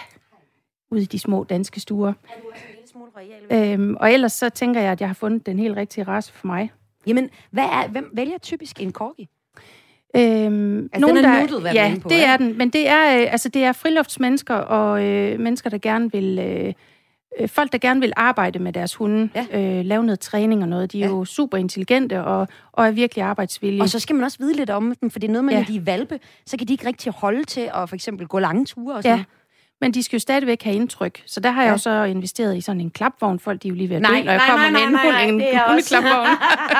ude 0.90 1.02
i 1.02 1.04
de 1.04 1.18
små 1.18 1.44
danske 1.44 1.80
stuer. 1.80 2.08
Er 2.08 2.12
du 2.12 2.48
også 2.52 2.62
en 2.68 2.74
lille 2.74 2.88
smule 2.88 3.10
royal? 3.16 3.72
Øhm, 3.80 3.96
og 3.96 4.12
ellers 4.12 4.32
så 4.32 4.48
tænker 4.48 4.80
jeg, 4.80 4.92
at 4.92 5.00
jeg 5.00 5.08
har 5.08 5.14
fundet 5.14 5.46
den 5.46 5.58
helt 5.58 5.76
rigtige 5.76 6.04
race 6.04 6.32
for 6.32 6.46
mig. 6.46 6.72
Jamen, 7.06 7.30
hvad 7.50 7.64
er, 7.64 7.88
hvem 7.88 8.10
vælger 8.14 8.38
typisk 8.38 8.80
en 8.80 8.92
corgi? 8.92 9.28
Øhm, 10.16 10.88
Altså, 10.92 11.06
den 11.08 11.16
er 11.24 11.40
nuttet, 11.40 11.60
hvad 11.60 11.72
ja, 11.72 11.94
på, 12.02 12.08
det 12.08 12.14
ikke? 12.14 12.26
er 12.26 12.36
den. 12.36 12.58
Men 12.58 12.70
det 12.70 12.88
er, 12.88 13.20
øh, 13.20 13.32
altså, 13.32 13.48
det 13.48 13.64
er 13.64 13.72
friluftsmennesker 13.72 14.54
og 14.54 15.04
øh, 15.04 15.40
mennesker, 15.40 15.70
der 15.70 15.78
gerne 15.78 16.12
vil... 16.12 16.38
Øh, 16.38 16.72
øh, 17.40 17.48
folk, 17.48 17.72
der 17.72 17.78
gerne 17.78 18.00
vil 18.00 18.12
arbejde 18.16 18.58
med 18.58 18.72
deres 18.72 18.94
hunde, 18.94 19.28
Ja. 19.34 19.46
ja. 19.52 19.78
øh, 19.78 19.84
lave 19.84 20.04
noget 20.04 20.20
træning 20.20 20.62
og 20.62 20.68
noget. 20.68 20.92
De 20.92 20.98
er 20.98 21.00
Ja. 21.06 21.06
ja. 21.12 21.16
jo 21.18 21.24
super 21.24 21.58
intelligente 21.58 22.24
og, 22.24 22.48
og 22.72 22.86
er 22.86 22.90
virkelig 22.90 23.24
arbejdsvillige. 23.24 23.82
Og 23.82 23.88
så 23.88 23.98
skal 23.98 24.16
man 24.16 24.24
også 24.24 24.38
vide 24.40 24.56
lidt 24.56 24.70
om 24.70 24.94
dem, 25.00 25.10
for 25.10 25.18
det 25.18 25.28
er 25.28 25.32
noget 25.32 25.44
med, 25.44 25.52
ja. 25.52 25.58
Ja. 25.58 25.64
når 25.64 25.72
de 25.72 25.76
er 25.76 25.84
valpe, 25.84 26.20
så 26.46 26.56
kan 26.56 26.68
de 26.68 26.72
ikke 26.72 26.86
rigtig 26.86 27.12
holde 27.12 27.44
til 27.44 27.70
at 27.74 27.88
for 27.88 27.94
eksempel 27.94 28.26
gå 28.26 28.38
lange 28.38 28.64
ture 28.64 28.94
og 28.94 29.02
sådan. 29.02 29.18
ja. 29.18 29.24
Men 29.82 29.92
de 29.94 30.02
skal 30.02 30.16
jo 30.16 30.20
stadigvæk 30.20 30.62
have 30.62 30.76
indtryk. 30.76 31.22
Så 31.26 31.40
der 31.40 31.50
har 31.50 31.62
jeg 31.62 31.68
Ja. 31.68 31.72
jo 31.72 31.78
så 31.78 32.04
investeret 32.04 32.56
i 32.56 32.60
sådan 32.60 32.80
en 32.80 32.90
klapvogn. 32.90 33.38
Folk 33.38 33.62
de 33.62 33.68
er 33.68 33.70
jo 33.70 33.74
lige 33.76 33.88
ved 33.88 33.96
at 33.96 34.02
Nej, 34.02 34.10
dø, 34.18 34.24
når 34.24 34.32
jeg 34.32 34.38
nej, 34.38 34.46
kommer 34.50 34.70
nej, 34.70 34.80
med 34.80 34.88
en 34.88 34.92
nej, 34.92 35.22
en 35.22 35.40
er 35.40 35.62
også- 35.62 35.94
hundeklapvogn. 35.96 36.28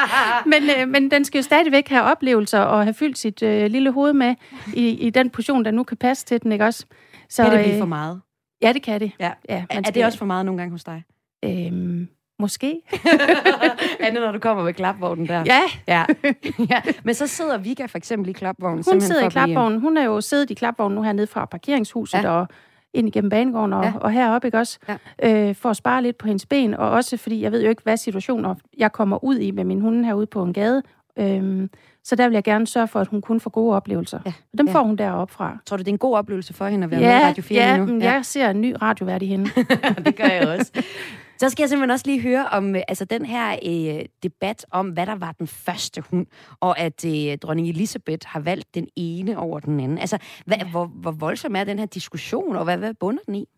men, 0.53 0.63
øh, 0.81 0.89
men 0.89 1.11
den 1.11 1.25
skal 1.25 1.39
jo 1.39 1.43
stadigvæk 1.43 1.89
have 1.89 2.03
oplevelser 2.03 2.61
og 2.61 2.83
have 2.83 2.95
fyldt 2.95 3.19
sit 3.19 3.43
øh, 3.43 3.71
lille 3.71 3.91
hoved 3.93 4.13
med 4.13 4.35
i, 4.75 4.89
i 4.89 5.11
den 5.11 5.31
portion, 5.31 5.65
der 5.65 5.71
nu 5.71 5.83
kan 5.83 5.97
passe 5.97 6.27
til 6.27 6.43
den, 6.43 6.53
ikke 6.53 6.65
også? 6.65 6.85
Så, 7.29 7.43
Kan 7.43 7.53
det 7.53 7.61
blive 7.61 7.75
øh, 7.75 7.79
for 7.81 7.87
meget? 7.87 8.21
Ja, 8.63 8.73
det 8.73 8.83
kan 8.83 9.01
det. 9.01 9.13
Ja. 9.21 9.31
ja 9.49 9.55
Er, 9.55 9.59
man 9.59 9.67
er 9.71 9.83
skal- 9.83 9.95
det 9.95 10.05
også 10.05 10.19
for 10.19 10.27
meget 10.27 10.47
nogle 10.47 10.59
gange 10.61 10.71
hos 10.73 10.85
dig? 10.85 11.03
Øhm, 11.45 12.09
måske. 12.39 12.81
Andet, 14.01 14.23
når 14.23 14.33
du 14.33 14.39
kommer 14.39 14.65
med 14.65 14.73
klapvognen 14.75 15.29
der. 15.29 15.45
Ja, 15.47 15.61
ja. 15.89 16.05
ja. 16.71 16.81
Men 17.05 17.15
så 17.15 17.27
sidder 17.27 17.59
Vika 17.59 17.87
for 17.87 17.99
eksempel 17.99 18.29
i 18.31 18.33
klapvognen. 18.33 18.85
hun 18.93 19.01
sidder 19.01 19.27
i 19.27 19.29
klapvognen. 19.31 19.81
Hun 19.81 19.97
er 19.97 20.05
jo 20.05 20.21
siddet 20.21 20.51
i 20.51 20.55
klapvognen 20.55 20.95
nu 20.97 21.03
hernede 21.03 21.27
fra 21.27 21.45
parkeringshuset 21.45 22.23
ja. 22.23 22.31
og 22.31 22.49
ind 22.95 23.09
igennem 23.09 23.31
banegården 23.31 23.73
og, 23.73 23.83
Ja. 23.85 23.89
ja. 23.89 23.99
og 23.99 24.11
heroppe, 24.13 24.49
ikke 24.49 24.59
også? 24.59 24.79
Ja. 25.23 25.49
Øh, 25.49 25.55
for 25.55 25.71
at 25.71 25.77
spare 25.77 26.03
lidt 26.03 26.19
på 26.19 26.27
hendes 26.27 26.47
ben, 26.47 26.75
og 26.75 26.91
også 26.91 27.17
fordi 27.17 27.43
jeg 27.43 27.53
ved 27.53 27.63
jo 27.63 27.69
ikke, 27.69 27.83
hvad 27.83 27.97
situationer 27.97 28.55
jeg 28.79 28.93
kommer 28.93 29.25
ud 29.25 29.37
i 29.39 29.51
med 29.51 29.65
min 29.65 29.81
hunde 29.81 30.05
herude 30.05 30.27
på 30.27 30.43
en 30.43 30.53
gade. 30.53 30.83
Øhm, 31.19 31.71
så 32.05 32.17
der 32.17 32.29
vil 32.29 32.35
jeg 32.35 32.45
gerne 32.45 32.67
sørge 32.67 32.89
for, 32.89 33.01
at 33.01 33.07
hun 33.09 33.21
kun 33.21 33.41
får 33.41 33.51
gode 33.51 33.77
oplevelser. 33.77 34.19
Ja. 34.27 34.33
Og 34.53 34.59
dem 34.59 34.67
Ja. 34.67 34.73
får 34.73 34.83
hun 34.83 34.97
deroppe 34.97 35.35
fra. 35.35 35.59
Tror 35.67 35.77
du, 35.77 35.81
det 35.83 35.89
er 35.89 35.93
en 35.93 35.99
god 35.99 36.15
oplevelse 36.17 36.55
for 36.55 36.67
hende 36.67 36.85
at 36.85 36.91
være 36.91 37.01
med 37.01 37.09
i 37.09 37.13
Radio 37.13 37.43
4 37.43 37.63
ja, 37.65 37.77
nu? 37.77 37.87
men 37.87 38.03
jeg 38.03 38.25
ser 38.25 38.51
en 38.51 38.61
ny 38.61 38.75
radiovært 38.83 39.23
i 39.23 39.27
hende. 39.27 39.51
det 40.07 40.17
gør 40.17 40.25
jeg 40.25 40.49
også. 40.49 40.73
Så 41.43 41.49
skal 41.49 41.63
jeg 41.63 41.69
simpelthen 41.69 41.91
også 41.91 42.07
lige 42.07 42.21
høre 42.21 42.49
om 42.49 42.77
øh, 42.77 42.83
altså 42.89 43.05
den 43.05 43.27
her 43.27 43.53
øh, 43.53 44.05
debat 44.23 44.67
om, 44.71 44.89
hvad 44.89 45.07
der 45.07 45.15
var 45.15 45.33
den 45.33 45.47
første 45.47 46.01
hund, 46.01 46.27
og 46.61 46.79
at 46.79 47.05
øh, 47.05 47.39
dronning 47.39 47.69
Elisabeth 47.69 48.29
har 48.29 48.41
valgt 48.41 48.75
den 48.75 48.89
ene 48.97 49.39
over 49.39 49.61
den 49.61 49.81
anden. 49.81 49.99
Altså, 49.99 50.19
hvad, 50.47 50.57
ja. 50.57 50.71
hvor, 50.71 50.87
hvor 50.87 51.11
voldsom 51.11 51.57
er 51.57 51.65
den 51.65 51.79
her 51.79 51.87
diskussion, 51.87 52.57
og 52.57 52.65
hvad, 52.65 52.79
hvad 52.79 52.95
bunder 52.95 53.23
den 53.27 53.35
i? 53.35 53.49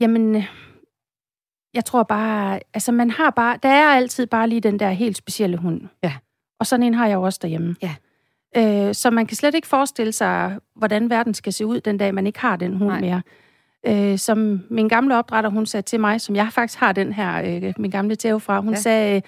Jamen, 0.00 0.36
øh, 0.36 0.44
jeg 1.74 1.84
tror 1.84 2.02
bare, 2.02 2.60
altså 2.74 2.92
man 2.92 3.10
har 3.10 3.30
bare, 3.30 3.58
der 3.62 3.68
er 3.68 3.88
altid 3.88 4.26
bare 4.26 4.48
lige 4.48 4.60
den 4.60 4.78
der 4.78 4.90
helt 4.90 5.16
specielle 5.16 5.56
hund. 5.56 5.80
Ja. 6.02 6.14
Og 6.60 6.66
sådan 6.66 6.86
en 6.86 6.94
har 6.94 7.06
jeg 7.06 7.14
jo 7.14 7.22
også 7.22 7.38
derhjemme. 7.42 7.76
Ja. 7.82 7.94
Øh, 8.56 8.94
så 8.94 9.10
man 9.10 9.26
kan 9.26 9.36
slet 9.36 9.54
ikke 9.54 9.68
forestille 9.68 10.12
sig, 10.12 10.58
hvordan 10.74 11.10
verden 11.10 11.34
skal 11.34 11.52
se 11.52 11.66
ud 11.66 11.80
den 11.80 11.98
dag, 11.98 12.14
man 12.14 12.26
ikke 12.26 12.40
har 12.40 12.56
den 12.56 12.76
hund 12.76 12.90
Nej. 12.90 13.00
mere. 13.00 13.22
Øh, 13.86 14.18
som 14.18 14.60
min 14.70 14.88
gamle 14.88 15.16
opdrætter, 15.18 15.50
hun 15.50 15.66
sagde 15.66 15.82
til 15.82 16.00
mig, 16.00 16.20
som 16.20 16.36
jeg 16.36 16.48
faktisk 16.52 16.78
har 16.78 16.92
den 16.92 17.12
her, 17.12 17.42
øh, 17.66 17.74
min 17.78 17.90
gamle 17.90 18.14
tæve 18.16 18.40
fra, 18.40 18.60
hun 18.60 18.74
Ja. 18.74 18.80
sagde, 18.80 19.22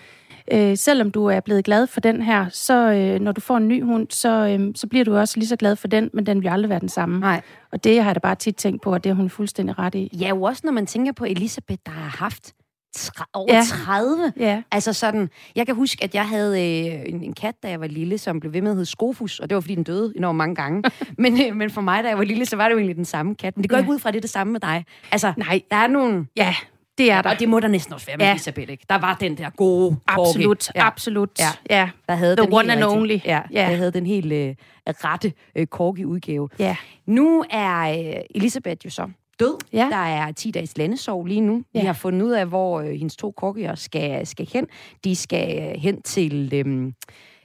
øh, 0.52 0.76
selvom 0.76 1.10
du 1.10 1.26
er 1.26 1.40
blevet 1.40 1.64
glad 1.64 1.86
for 1.86 2.00
den 2.00 2.22
her, 2.22 2.46
så 2.52 2.92
øh, 2.92 3.20
når 3.20 3.32
du 3.32 3.40
får 3.40 3.56
en 3.56 3.68
ny 3.68 3.84
hund, 3.84 4.06
så, 4.10 4.56
øh, 4.60 4.72
så 4.74 4.86
bliver 4.86 5.04
du 5.04 5.16
også 5.16 5.38
lige 5.38 5.48
så 5.48 5.56
glad 5.56 5.76
for 5.76 5.88
den, 5.88 6.10
men 6.12 6.26
den 6.26 6.42
vil 6.42 6.48
aldrig 6.48 6.68
være 6.70 6.80
den 6.80 6.88
samme. 6.88 7.20
Nej. 7.20 7.40
Og 7.72 7.84
det 7.84 7.98
har 8.02 8.08
jeg 8.08 8.14
da 8.14 8.20
bare 8.20 8.34
tit 8.34 8.56
tænkt 8.56 8.82
på, 8.82 8.92
og 8.92 9.04
det 9.04 9.10
er 9.10 9.14
hun 9.14 9.30
fuldstændig 9.30 9.78
ret 9.78 9.94
i. 9.94 10.16
Ja, 10.20 10.28
jo 10.28 10.42
også 10.42 10.62
når 10.64 10.72
man 10.72 10.86
tænker 10.86 11.12
på 11.12 11.24
Elisabeth, 11.24 11.80
der 11.86 11.92
har 11.92 12.16
haft 12.18 12.52
tre, 12.94 13.24
over 13.32 13.52
ja. 13.54 13.56
Ja. 13.58 13.62
30. 13.84 14.32
Ja. 14.36 14.62
Altså 14.72 14.92
sådan, 14.92 15.30
jeg 15.56 15.66
kan 15.66 15.74
huske, 15.74 16.04
at 16.04 16.14
jeg 16.14 16.28
havde 16.28 16.52
øh, 16.86 17.02
en, 17.06 17.22
en 17.22 17.32
kat, 17.32 17.54
da 17.62 17.68
jeg 17.68 17.80
var 17.80 17.86
lille, 17.86 18.18
som 18.18 18.40
blev 18.40 18.52
ved 18.52 18.62
med 18.62 18.70
at 18.70 18.76
hedde 18.76 18.90
Skofus, 18.90 19.38
og 19.40 19.50
det 19.50 19.54
var, 19.54 19.60
fordi 19.60 19.74
den 19.74 19.84
døde 19.84 20.12
enormt 20.16 20.36
mange 20.36 20.54
gange. 20.54 20.82
men, 21.18 21.40
øh, 21.46 21.56
men 21.56 21.70
for 21.70 21.80
mig, 21.80 22.04
da 22.04 22.08
jeg 22.08 22.18
var 22.18 22.24
lille, 22.24 22.46
så 22.46 22.56
var 22.56 22.64
det 22.64 22.72
jo 22.72 22.78
egentlig 22.78 22.96
den 22.96 23.04
samme 23.04 23.34
kat. 23.34 23.56
Men 23.56 23.62
det 23.62 23.70
går 23.70 23.76
Ja. 23.76 23.82
ikke 23.82 23.92
ud 23.92 23.98
fra, 23.98 24.08
at 24.08 24.12
det 24.14 24.18
er 24.18 24.22
det 24.22 24.30
samme 24.30 24.52
med 24.52 24.60
dig. 24.60 24.84
Altså, 25.12 25.32
Nej. 25.36 25.60
der 25.70 25.76
er 25.76 25.86
nogle... 25.86 26.26
Ja, 26.36 26.54
det 26.98 27.10
er 27.12 27.22
der. 27.22 27.30
Og 27.30 27.38
det 27.40 27.48
må 27.48 27.60
der 27.60 27.68
næsten 27.68 27.94
også 27.94 28.06
være 28.06 28.16
med 28.16 28.26
ja. 28.26 28.30
Elisabeth, 28.32 28.70
ikke? 28.72 28.86
Der 28.88 28.98
var 28.98 29.16
den 29.20 29.36
der 29.38 29.50
gode 29.50 29.96
Absolut, 30.06 30.68
ja. 30.74 30.86
absolut. 30.86 31.30
Ja. 31.38 31.48
Ja. 31.70 31.90
Der 32.08 32.14
havde 32.14 32.36
The 32.36 32.44
den 32.46 32.54
one 32.54 32.72
and 32.72 32.84
only. 32.84 33.18
Ja, 33.24 33.40
Ja. 33.52 33.60
der 33.70 33.76
havde 33.76 33.90
den 33.90 34.06
helt 34.06 34.32
øh, 34.32 34.54
rette 34.88 35.32
øh, 35.56 35.66
korgi-udgave. 35.66 36.48
ja. 36.58 36.76
Nu 37.06 37.44
er 37.50 37.80
øh, 37.80 38.22
Elisabeth 38.34 38.84
jo 38.84 38.90
så 38.90 39.08
død. 39.40 39.58
Ja. 39.72 39.88
Der 39.90 39.96
er 39.96 40.32
10 40.32 40.50
dages 40.50 40.78
landesorg 40.78 41.26
lige 41.26 41.40
nu. 41.40 41.54
Vi 41.72 41.78
Ja. 41.80 41.86
har 41.86 41.92
fundet 41.92 42.22
ud 42.22 42.30
af, 42.32 42.46
hvor 42.46 42.80
øh, 42.80 42.86
hendes 42.90 43.16
to 43.16 43.30
korgier 43.30 43.74
skal, 43.74 44.26
skal 44.26 44.48
hen. 44.52 44.66
De 45.04 45.16
skal 45.16 45.58
øh, 45.76 45.80
hen 45.82 46.02
til 46.02 46.50
øhm, 46.54 46.94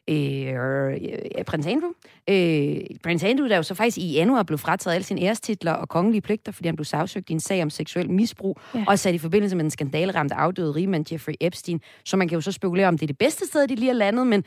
øh, 0.10 0.54
øh, 1.38 1.44
prins 1.48 1.66
Andrew. 1.68 1.90
Øh, 2.30 2.78
prins 3.04 3.24
Andrew, 3.24 3.48
der 3.48 3.56
jo 3.56 3.64
så 3.64 3.76
faktisk 3.76 3.98
i 3.98 4.12
januar 4.12 4.44
blev 4.44 4.58
frataget 4.58 4.96
alle 4.96 5.06
sine 5.06 5.22
ærestitler 5.22 5.72
og 5.74 5.90
kongelige 5.90 6.22
pligter, 6.22 6.52
fordi 6.52 6.68
han 6.68 6.76
blev 6.76 6.86
sagsøgt 6.86 7.30
i 7.30 7.34
en 7.34 7.40
sag 7.40 7.62
om 7.64 7.70
seksuel 7.70 8.10
misbrug, 8.10 8.58
ja. 8.76 8.84
Og 8.88 9.00
sat 9.00 9.14
i 9.16 9.18
forbindelse 9.18 9.56
med 9.56 9.64
den 9.64 9.72
skandaleramte 9.72 10.36
afdøde 10.36 10.72
rigmand 10.76 11.12
Jeffrey 11.12 11.34
Epstein. 11.42 11.82
Så 12.06 12.18
man 12.18 12.28
kan 12.28 12.36
jo 12.36 12.42
så 12.42 12.52
spekulere 12.52 12.88
om, 12.88 12.98
det 12.98 13.04
er 13.04 13.08
det 13.08 13.18
bedste 13.18 13.46
sted, 13.46 13.68
de 13.68 13.76
lige 13.76 13.88
har 13.88 13.94
landet, 13.94 14.28
men 14.28 14.44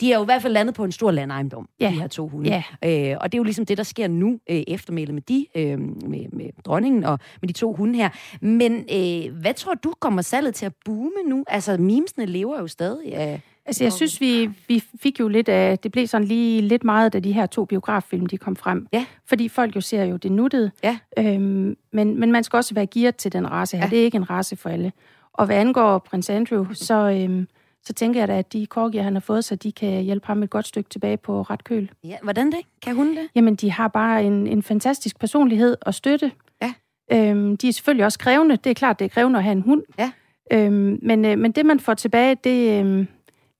de 0.00 0.12
er 0.12 0.16
jo 0.16 0.22
i 0.22 0.24
hvert 0.24 0.42
fald 0.42 0.52
landet 0.52 0.74
på 0.74 0.84
en 0.84 0.92
stor 0.92 1.10
landejendom, 1.10 1.68
Ja. 1.80 1.86
de 1.86 2.00
her 2.00 2.06
to 2.06 2.28
hunde. 2.28 2.48
Ja. 2.82 3.10
Øh, 3.10 3.16
og 3.20 3.32
det 3.32 3.36
er 3.36 3.40
jo 3.40 3.44
ligesom 3.44 3.66
det, 3.66 3.78
der 3.78 3.84
sker 3.84 4.08
nu 4.08 4.38
øh, 4.50 4.62
eftermælet 4.68 5.14
med 5.14 5.22
de, 5.22 5.46
øh, 5.54 5.78
med, 5.80 6.32
med 6.32 6.46
dronningen 6.64 7.04
og 7.04 7.18
med 7.42 7.48
de 7.48 7.52
to 7.52 7.72
hunde 7.72 7.94
her. 7.96 8.08
Men 8.40 8.72
øh, 8.92 9.40
hvad 9.40 9.54
tror 9.54 9.74
du 9.74 9.92
kommer 10.00 10.22
salget 10.22 10.54
til 10.54 10.66
at 10.66 10.72
boome 10.84 11.10
nu? 11.28 11.44
Altså, 11.48 11.76
memesene 11.76 12.26
lever 12.26 12.60
jo 12.60 12.66
stadig 12.66 13.14
af... 13.14 13.40
Altså, 13.66 13.84
jeg 13.84 13.92
synes, 13.92 14.20
vi, 14.20 14.50
vi 14.68 14.82
fik 15.02 15.20
jo 15.20 15.28
lidt 15.28 15.48
af... 15.48 15.78
Det 15.78 15.92
blev 15.92 16.06
sådan 16.06 16.26
lige 16.26 16.60
lidt 16.60 16.84
meget, 16.84 17.12
da 17.12 17.18
de 17.20 17.32
her 17.32 17.46
to 17.46 17.64
biograffilm, 17.64 18.26
de 18.26 18.38
kom 18.38 18.56
frem. 18.56 18.86
Ja. 18.92 19.04
Fordi 19.24 19.48
folk 19.48 19.76
jo 19.76 19.80
ser 19.80 20.04
jo 20.04 20.16
det 20.16 20.32
nuttede. 20.32 20.70
Ja. 20.84 20.98
Øhm, 21.18 21.76
men, 21.92 22.20
men 22.20 22.32
man 22.32 22.44
skal 22.44 22.56
også 22.56 22.74
være 22.74 22.86
gearet 22.86 23.16
til 23.16 23.32
den 23.32 23.50
race 23.50 23.76
her. 23.76 23.84
Ja. 23.84 23.90
Det 23.90 24.00
er 24.00 24.04
ikke 24.04 24.16
en 24.16 24.30
race 24.30 24.56
for 24.56 24.68
alle. 24.68 24.92
Og 25.32 25.46
hvad 25.46 25.56
angår 25.56 25.98
prins 25.98 26.30
Andrew, 26.30 26.66
så, 26.72 26.94
øhm, 26.94 27.48
så 27.86 27.92
tænker 27.92 28.20
jeg 28.20 28.28
da, 28.28 28.38
at 28.38 28.52
de 28.52 28.66
korgier, 28.66 29.02
han 29.02 29.14
har 29.14 29.20
fået, 29.20 29.44
så 29.44 29.56
de 29.56 29.72
kan 29.72 30.02
hjælpe 30.02 30.26
ham 30.26 30.42
et 30.42 30.50
godt 30.50 30.66
stykke 30.66 30.90
tilbage 30.90 31.16
på 31.16 31.42
ret 31.42 31.64
køl. 31.64 31.90
Ja, 32.04 32.16
hvordan 32.22 32.46
det? 32.46 32.60
Kan 32.82 32.96
hun 32.96 33.16
det? 33.16 33.28
Jamen, 33.34 33.56
de 33.56 33.70
har 33.70 33.88
bare 33.88 34.24
en, 34.24 34.46
en 34.46 34.62
fantastisk 34.62 35.18
personlighed 35.18 35.76
og 35.82 35.94
støtte. 35.94 36.32
Ja. 36.62 36.72
Øhm, 37.12 37.56
de 37.56 37.68
er 37.68 37.72
selvfølgelig 37.72 38.04
også 38.04 38.18
krævende. 38.18 38.56
Det 38.56 38.70
er 38.70 38.74
klart, 38.74 38.98
det 38.98 39.04
er 39.04 39.08
krævende 39.08 39.38
at 39.38 39.42
have 39.42 39.52
en 39.52 39.62
hund. 39.62 39.82
Ja. 39.98 40.12
Øhm, 40.52 40.98
men, 41.02 41.24
øh, 41.24 41.38
men 41.38 41.52
det, 41.52 41.66
man 41.66 41.80
får 41.80 41.94
tilbage, 41.94 42.34
det, 42.44 42.84
øh, 42.84 43.06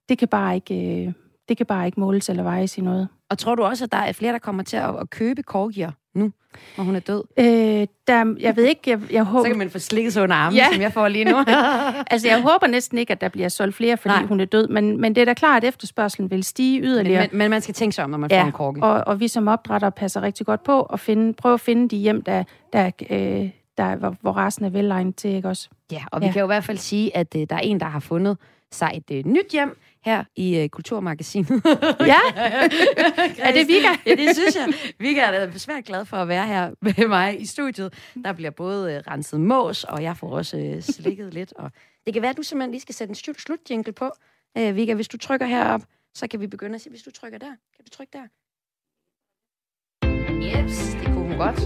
det, 0.08 0.18
kan 0.18 0.28
bare 0.28 0.54
ikke, 0.54 1.06
øh, 1.06 1.12
det 1.48 1.56
kan 1.56 1.66
bare 1.66 1.86
ikke 1.86 2.00
måles 2.00 2.28
eller 2.28 2.42
vejes 2.42 2.78
i 2.78 2.80
noget. 2.80 3.08
Og 3.30 3.38
tror 3.38 3.54
du 3.54 3.62
også, 3.62 3.84
at 3.84 3.92
der 3.92 3.98
er 3.98 4.12
flere, 4.12 4.32
der 4.32 4.38
kommer 4.38 4.62
til 4.62 4.76
at, 4.76 5.00
at 5.00 5.10
købe 5.10 5.42
korgier 5.42 5.90
nu, 6.16 6.32
når 6.76 6.84
hun 6.84 6.96
er 6.96 7.00
død? 7.00 7.22
Øh, 7.38 7.86
der, 8.06 8.34
jeg 8.40 8.56
ved 8.56 8.64
ikke, 8.64 8.80
jeg, 8.90 9.00
jeg 9.12 9.22
håber... 9.24 9.44
Så 9.44 9.48
kan 9.48 9.58
man 9.58 9.70
få 9.70 9.78
slikket 9.78 10.12
sig 10.12 10.22
under 10.22 10.36
armen, 10.36 10.56
Ja. 10.56 10.66
som 10.72 10.82
jeg 10.82 10.92
får 10.92 11.08
lige 11.08 11.24
nu. 11.24 11.36
Altså, 12.10 12.28
jeg 12.28 12.40
håber 12.42 12.66
næsten 12.66 12.98
ikke, 12.98 13.12
at 13.12 13.20
der 13.20 13.28
bliver 13.28 13.48
solgt 13.48 13.74
flere, 13.76 13.96
fordi 13.96 14.14
Nej. 14.14 14.26
Hun 14.26 14.40
er 14.40 14.44
død. 14.44 14.68
Men, 14.68 15.00
men 15.00 15.14
det 15.14 15.20
er 15.20 15.24
da 15.24 15.34
klart, 15.34 15.64
at 15.64 15.68
efterspørgselen 15.68 16.30
vil 16.30 16.44
stige 16.44 16.80
men, 16.80 16.88
yderligere. 16.88 17.28
men, 17.30 17.38
men 17.38 17.50
man 17.50 17.60
skal 17.60 17.74
tænke 17.74 17.94
sig 17.94 18.04
om, 18.04 18.10
når 18.10 18.18
man 18.18 18.30
får 18.30 18.36
ja, 18.36 18.46
en 18.46 18.52
korgi. 18.52 18.80
og, 18.82 18.92
og 19.06 19.20
vi 19.20 19.28
som 19.28 19.48
opdrætter 19.48 19.90
passer 19.90 20.22
rigtig 20.22 20.46
godt 20.46 20.62
på 20.64 20.80
og 20.80 21.00
finde, 21.00 21.32
prøve 21.34 21.54
at 21.54 21.60
finde 21.60 21.88
de 21.88 21.96
hjem, 21.96 22.22
der, 22.22 22.44
der, 22.72 22.90
øh, 23.10 23.50
der 23.78 23.96
hvor, 23.96 24.14
hvor 24.20 24.32
rasen 24.32 24.64
er 24.64 24.70
velegnet 24.70 25.16
til, 25.16 25.30
ikke 25.34 25.48
også? 25.48 25.68
Ja, 25.92 26.02
og 26.12 26.20
vi 26.20 26.26
Ja. 26.26 26.32
kan 26.32 26.40
jo 26.40 26.46
i 26.46 26.52
hvert 26.54 26.64
fald 26.64 26.78
sige, 26.78 27.16
at 27.16 27.36
øh, 27.36 27.46
der 27.50 27.56
er 27.56 27.60
en, 27.60 27.80
der 27.80 27.86
har 27.86 28.00
fundet 28.00 28.38
sig 28.72 28.90
et 28.94 29.18
øh, 29.18 29.24
nyt 29.24 29.50
hjem 29.52 29.78
her 30.04 30.24
i 30.36 30.56
øh, 30.58 30.68
Kulturmagasinet. 30.68 31.48
Ja, 32.12 32.20
er 33.38 33.52
det 33.52 33.68
Vika? 33.68 33.88
ja, 34.06 34.14
det 34.14 34.36
synes 34.36 34.56
jeg. 34.56 34.68
Vika 34.98 35.20
er 35.20 35.46
da 35.46 35.58
svært 35.58 35.84
glad 35.84 36.04
for 36.04 36.16
at 36.16 36.28
være 36.28 36.46
her 36.46 36.70
med 36.80 37.08
mig 37.08 37.40
i 37.40 37.46
studiet. 37.46 37.94
Der 38.24 38.32
bliver 38.32 38.50
både 38.50 38.94
øh, 38.94 39.02
renset 39.08 39.40
mås, 39.40 39.84
og 39.84 40.02
jeg 40.02 40.16
får 40.16 40.30
også 40.30 40.56
øh, 40.58 40.82
slikket 40.82 41.34
lidt. 41.34 41.52
Og 41.56 41.70
det 42.06 42.12
kan 42.12 42.22
være, 42.22 42.30
at 42.30 42.36
du 42.36 42.42
simpelthen 42.42 42.70
lige 42.70 42.80
skal 42.80 42.94
sætte 42.94 43.10
en 43.10 43.14
slut 43.14 43.40
slutjingle 43.40 43.92
på. 43.92 44.10
Øh, 44.58 44.76
Vika, 44.76 44.94
hvis 44.94 45.08
du 45.08 45.18
trykker 45.18 45.46
herop, 45.46 45.82
så 46.14 46.26
kan 46.28 46.40
vi 46.40 46.46
begynde 46.46 46.74
at 46.74 46.80
sige, 46.80 46.90
hvis 46.90 47.02
du 47.02 47.10
trykker 47.10 47.38
der. 47.38 47.46
Kan 47.76 47.84
du 47.84 47.90
trykke 47.90 48.12
der? 48.12 48.26
Yes, 50.64 50.78
det 51.00 51.04
kunne 51.06 51.28
hun 51.28 51.36
godt. 51.38 51.60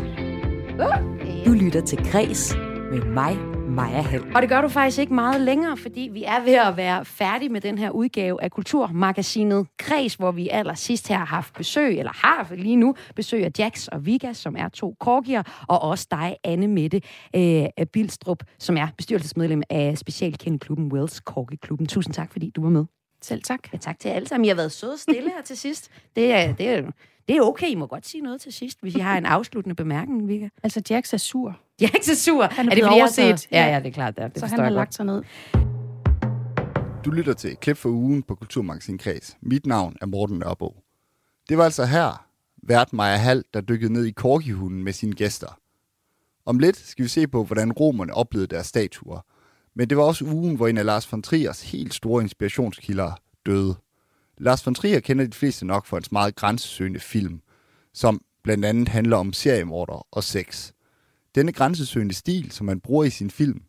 Uh, 0.81 1.47
Du 1.47 1.53
lytter 1.65 1.81
til 1.87 1.99
Græs 2.13 2.55
med 2.91 3.05
mig, 3.05 3.37
Maja 3.69 4.01
Hall. 4.01 4.25
Og 4.35 4.43
det 4.43 4.49
gør 4.49 4.61
du 4.61 4.69
faktisk 4.69 4.99
ikke 4.99 5.15
meget 5.15 5.41
længere, 5.41 5.77
fordi 5.77 6.11
vi 6.13 6.25
er 6.25 6.45
ved 6.45 6.53
at 6.53 6.77
være 6.77 7.05
færdige 7.05 7.49
med 7.49 7.61
den 7.61 7.79
her 7.79 7.91
udgave 7.91 8.43
af 8.43 8.51
Kulturmagasinet 8.51 9.67
Kreds, 9.79 10.15
hvor 10.15 10.33
vi 10.33 10.49
aller 10.49 10.75
sidst 10.75 11.09
her 11.09 11.17
har 11.19 11.25
haft 11.25 11.55
besøg, 11.55 11.99
eller 11.99 12.13
har 12.15 12.55
lige 12.55 12.77
nu 12.77 12.95
besøg 13.17 13.45
af 13.45 13.51
Jax 13.59 13.89
og 13.89 14.07
Vigas, 14.07 14.37
som 14.37 14.57
er 14.59 14.69
to 14.69 14.97
korgier, 15.01 15.43
og 15.69 15.83
også 15.83 16.07
dig, 16.11 16.37
Anne 16.45 16.69
Mette 16.69 17.01
øh, 17.37 17.87
Bilstrup, 17.93 18.43
som 18.59 18.77
er 18.77 18.89
bestyrelsesmedlem 18.97 19.63
af 19.71 19.99
specialkendeklubben 19.99 20.93
Wells 20.93 21.21
Korgi-klubben. 21.21 21.87
Tusind 21.87 22.15
tak, 22.15 22.33
fordi 22.33 22.51
du 22.57 22.63
var 22.63 22.71
med. 22.71 22.85
Selv 23.23 23.43
tak. 23.43 23.73
Ja, 23.73 23.79
tak 23.79 23.99
til 23.99 24.09
jer 24.09 24.15
alle 24.17 24.29
sammen. 24.29 24.45
I 24.45 24.49
har 24.49 24.55
været 24.55 24.73
søde 24.73 24.93
og 24.93 24.99
stille 24.99 25.31
her 25.31 25.43
til 25.43 25.57
sidst. 25.57 25.91
Det 26.17 26.33
er, 26.33 26.53
det 26.55 26.69
er, 26.69 26.83
det 27.29 27.37
er 27.37 27.41
okay. 27.43 27.69
I 27.69 27.75
må 27.75 27.87
godt 27.87 28.07
sige 28.07 28.21
noget 28.21 28.41
til 28.41 28.53
sidst, 28.53 28.79
hvis 28.83 28.95
I 28.95 28.99
har 28.99 29.19
en 29.19 29.27
afsluttende 29.27 29.77
bemærkning, 29.77 30.29
Vika. 30.29 30.49
Altså, 30.63 30.83
Jax 30.91 31.13
er 31.13 31.17
sur, 31.17 31.57
Jeg 31.81 31.87
er 31.87 31.95
ikke 31.95 32.07
så 32.07 32.23
sur. 32.25 32.43
Han 32.45 32.67
er 32.67 32.71
det 32.71 32.77
blevet 32.77 32.89
fordi, 32.91 33.01
overset. 33.01 33.49
Ja, 33.53 33.67
Ja. 33.73 33.79
det 33.79 33.87
er 33.87 33.91
klart. 33.93 34.17
Det, 34.17 34.25
er. 34.25 34.29
det 34.29 34.41
så 34.41 34.47
han 34.47 34.59
har 34.59 34.67
godt. 34.67 34.75
lagt 34.75 34.95
sig 34.95 35.05
ned. 35.07 35.23
Du 37.05 37.11
lytter 37.11 37.33
til 37.33 37.53
et 37.53 37.61
klip 37.61 37.77
for 37.77 37.89
ugen 37.89 38.23
på 38.23 38.35
Kulturmagasin 38.35 38.99
Kreds. 38.99 39.37
Mit 39.43 39.67
navn 39.67 39.97
er 40.01 40.07
Morten 40.07 40.39
Nørbo. 40.39 40.77
Det 41.49 41.59
var 41.59 41.65
altså 41.65 41.85
her, 41.85 42.27
vært 42.63 42.93
Maja 42.93 43.17
Hall, 43.17 43.45
der 43.55 43.61
dykkede 43.61 43.93
ned 43.93 44.05
i 44.05 44.11
korgihunden 44.11 44.85
med 44.85 44.93
sine 44.93 45.13
gæster. 45.13 45.59
Om 46.47 46.59
lidt 46.59 46.77
skal 46.77 47.03
vi 47.03 47.09
se 47.09 47.27
på, 47.29 47.45
hvordan 47.45 47.73
romerne 47.73 48.15
oplevede 48.15 48.47
deres 48.47 48.67
statuer. 48.67 49.21
Men 49.75 49.91
det 49.91 49.97
var 49.97 50.05
også 50.05 50.25
ugen, 50.25 50.57
hvor 50.57 50.69
en 50.69 50.79
af 50.79 50.85
Lars 50.85 51.13
von 51.13 51.23
Triers 51.23 51.71
helt 51.71 51.95
store 51.95 52.23
inspirationskilder 52.23 53.13
døde. 53.47 53.75
Lars 54.39 54.67
von 54.67 54.75
Trier 54.75 55.01
kender 55.01 55.27
de 55.27 55.37
fleste 55.37 55.67
nok 55.67 55.87
for 55.87 55.97
hans 55.97 56.13
meget 56.13 56.37
grænsesøgende 56.37 57.01
film, 57.01 57.41
som 57.95 58.21
blandt 58.43 58.65
andet 58.65 58.89
handler 58.89 59.17
om 59.17 59.33
seriemorder 59.33 60.07
og 60.11 60.25
sex. 60.25 60.73
Denne 61.35 61.53
grænsesøgende 61.53 62.15
stil, 62.15 62.51
som 62.51 62.67
man 62.67 62.81
bruger 62.81 63.05
i 63.05 63.11
sin 63.11 63.31
film, 63.31 63.63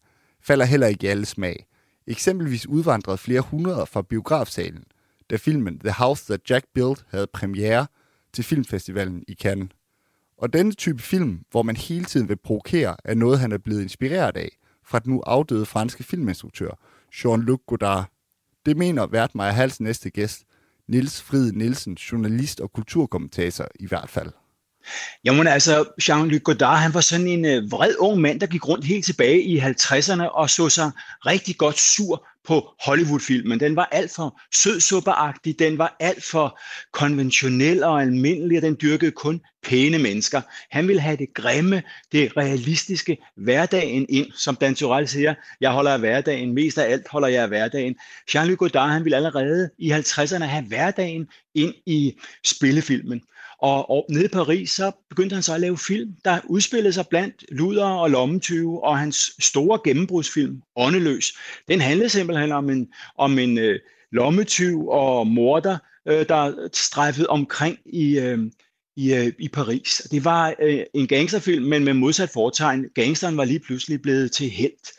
falder 0.44 0.66
heller 0.66 0.88
ikke 0.88 1.04
i 1.04 1.10
alle 1.10 1.26
smag. 1.26 1.66
Eksempelvis 2.08 2.68
udvandrede 2.68 3.18
flere 3.18 3.42
hundrede 3.42 3.86
fra 3.86 4.02
biografsalen, 4.02 4.84
da 5.30 5.36
filmen 5.36 5.80
The 5.80 5.92
House 5.92 6.26
That 6.26 6.50
Jack 6.50 6.66
Built 6.74 7.06
havde 7.10 7.28
premiere 7.34 7.88
til 8.34 8.44
filmfestivalen 8.44 9.24
i 9.28 9.34
Cannes. 9.34 9.70
Og 10.38 10.54
denne 10.54 10.72
type 10.72 11.02
film, 11.02 11.40
hvor 11.52 11.64
man 11.64 11.76
hele 11.76 12.06
tiden 12.06 12.30
vil 12.30 12.38
provokere, 12.38 12.96
er 13.04 13.14
noget, 13.14 13.40
han 13.40 13.52
er 13.52 13.58
blevet 13.58 13.82
inspireret 13.82 14.38
af 14.38 14.58
fra 14.86 15.00
den 15.00 15.14
nu 15.14 15.22
afdøde 15.26 15.66
franske 15.66 16.04
filminstruktør 16.04 16.72
Jean-Luc 17.14 17.64
Godard. 17.68 18.06
Det 18.66 18.78
mener 18.78 19.08
vært 19.08 19.36
Maja 19.36 19.52
Hals 19.52 19.80
næste 19.80 20.10
gæst, 20.10 20.44
Nils 20.88 21.22
Frid 21.22 21.52
Nielsen, 21.52 21.94
journalist 21.94 22.60
og 22.60 22.74
kulturkommentator 22.74 23.68
i 23.80 23.88
hvert 23.88 24.10
fald. 24.10 24.32
Jamen 25.26 25.48
altså, 25.48 25.86
Jean-Luc 26.02 26.40
Godard, 26.40 26.78
han 26.78 26.94
var 26.94 27.02
sådan 27.02 27.28
en 27.28 27.46
øh, 27.46 27.72
vred 27.72 27.96
ung 28.00 28.22
mand, 28.22 28.40
der 28.40 28.48
gik 28.48 28.68
rundt 28.68 28.86
helt 28.86 29.06
tilbage 29.06 29.42
i 29.42 29.60
50'erne 29.60 30.24
og 30.24 30.50
så 30.50 30.70
sig 30.70 30.92
rigtig 31.26 31.58
godt 31.58 31.80
sur 31.80 32.28
på 32.48 32.70
Hollywood-filmen. 32.86 33.60
Den 33.60 33.76
var 33.76 33.90
alt 33.92 34.12
for 34.16 34.40
sødsupperagtig, 34.54 35.60
den 35.60 35.78
var 35.78 35.96
alt 36.00 36.24
for 36.24 36.60
konventionel 36.94 37.84
og 37.84 38.02
almindelig, 38.02 38.58
og 38.58 38.62
den 38.62 38.78
dyrkede 38.82 39.12
kun 39.12 39.42
pæne 39.64 39.98
mennesker. 39.98 40.42
Han 40.72 40.88
ville 40.88 41.02
have 41.02 41.18
det 41.18 41.34
grimme, 41.34 41.84
det 42.12 42.38
realistiske, 42.38 43.18
hverdagen 43.38 44.06
ind, 44.10 44.32
som 44.36 44.56
Dan 44.56 44.76
Turell 44.76 45.08
siger, 45.08 45.34
jeg 45.62 45.72
holder 45.72 45.94
af 45.94 46.00
hverdagen, 46.00 46.54
mest 46.54 46.78
af 46.78 46.92
alt 46.92 47.08
holder 47.08 47.28
jeg 47.28 47.42
af 47.42 47.48
hverdagen. 47.48 47.96
Jean-Luc 48.30 48.56
Godard, 48.56 48.90
han 48.90 49.04
ville 49.04 49.16
allerede 49.16 49.70
i 49.78 49.92
50'erne 49.92 50.44
have 50.44 50.66
hverdagen 50.66 51.28
ind 51.56 51.74
i 51.86 52.14
spillefilmen. 52.46 53.22
Og, 53.62 53.90
og 53.90 54.06
nede 54.10 54.26
i 54.26 54.28
Paris, 54.28 54.72
så 54.72 54.92
begyndte 55.10 55.34
han 55.34 55.44
så 55.44 55.54
at 55.54 55.62
lave 55.62 55.78
film, 55.78 56.14
der 56.26 56.40
udspillede 56.46 56.94
sig 56.94 57.08
blandt 57.08 57.46
luder 57.52 57.86
og 57.86 58.10
lommetyve, 58.10 58.84
og 58.84 59.00
hans 59.00 59.32
store 59.40 59.80
gennembrudsfilm, 59.84 60.62
Åndeløs, 60.76 61.34
den 61.68 61.82
handlede 61.82 62.10
simpelthen 62.10 62.52
om 62.52 62.70
en, 62.70 62.88
om 63.18 63.40
en 63.40 63.58
øh, 63.58 63.80
lommetyv 64.12 64.88
og 64.88 65.28
morder, 65.28 65.78
øh, 66.08 66.26
der 66.30 66.70
strejfede 66.74 67.28
omkring 67.28 67.78
i, 67.86 68.20
øh, 68.20 68.40
i, 68.96 69.14
øh, 69.14 69.34
i 69.40 69.48
Paris. 69.48 70.08
Det 70.12 70.26
var 70.26 70.56
øh, 70.62 70.84
en 70.94 71.08
gangsterfilm, 71.08 71.66
men 71.66 71.84
med 71.84 71.94
modsat 71.94 72.30
fortegn. 72.30 72.86
Gangsteren 72.96 73.38
var 73.38 73.46
lige 73.46 73.60
pludselig 73.60 74.02
blevet 74.02 74.32
til 74.32 74.50
helt. 74.50 74.92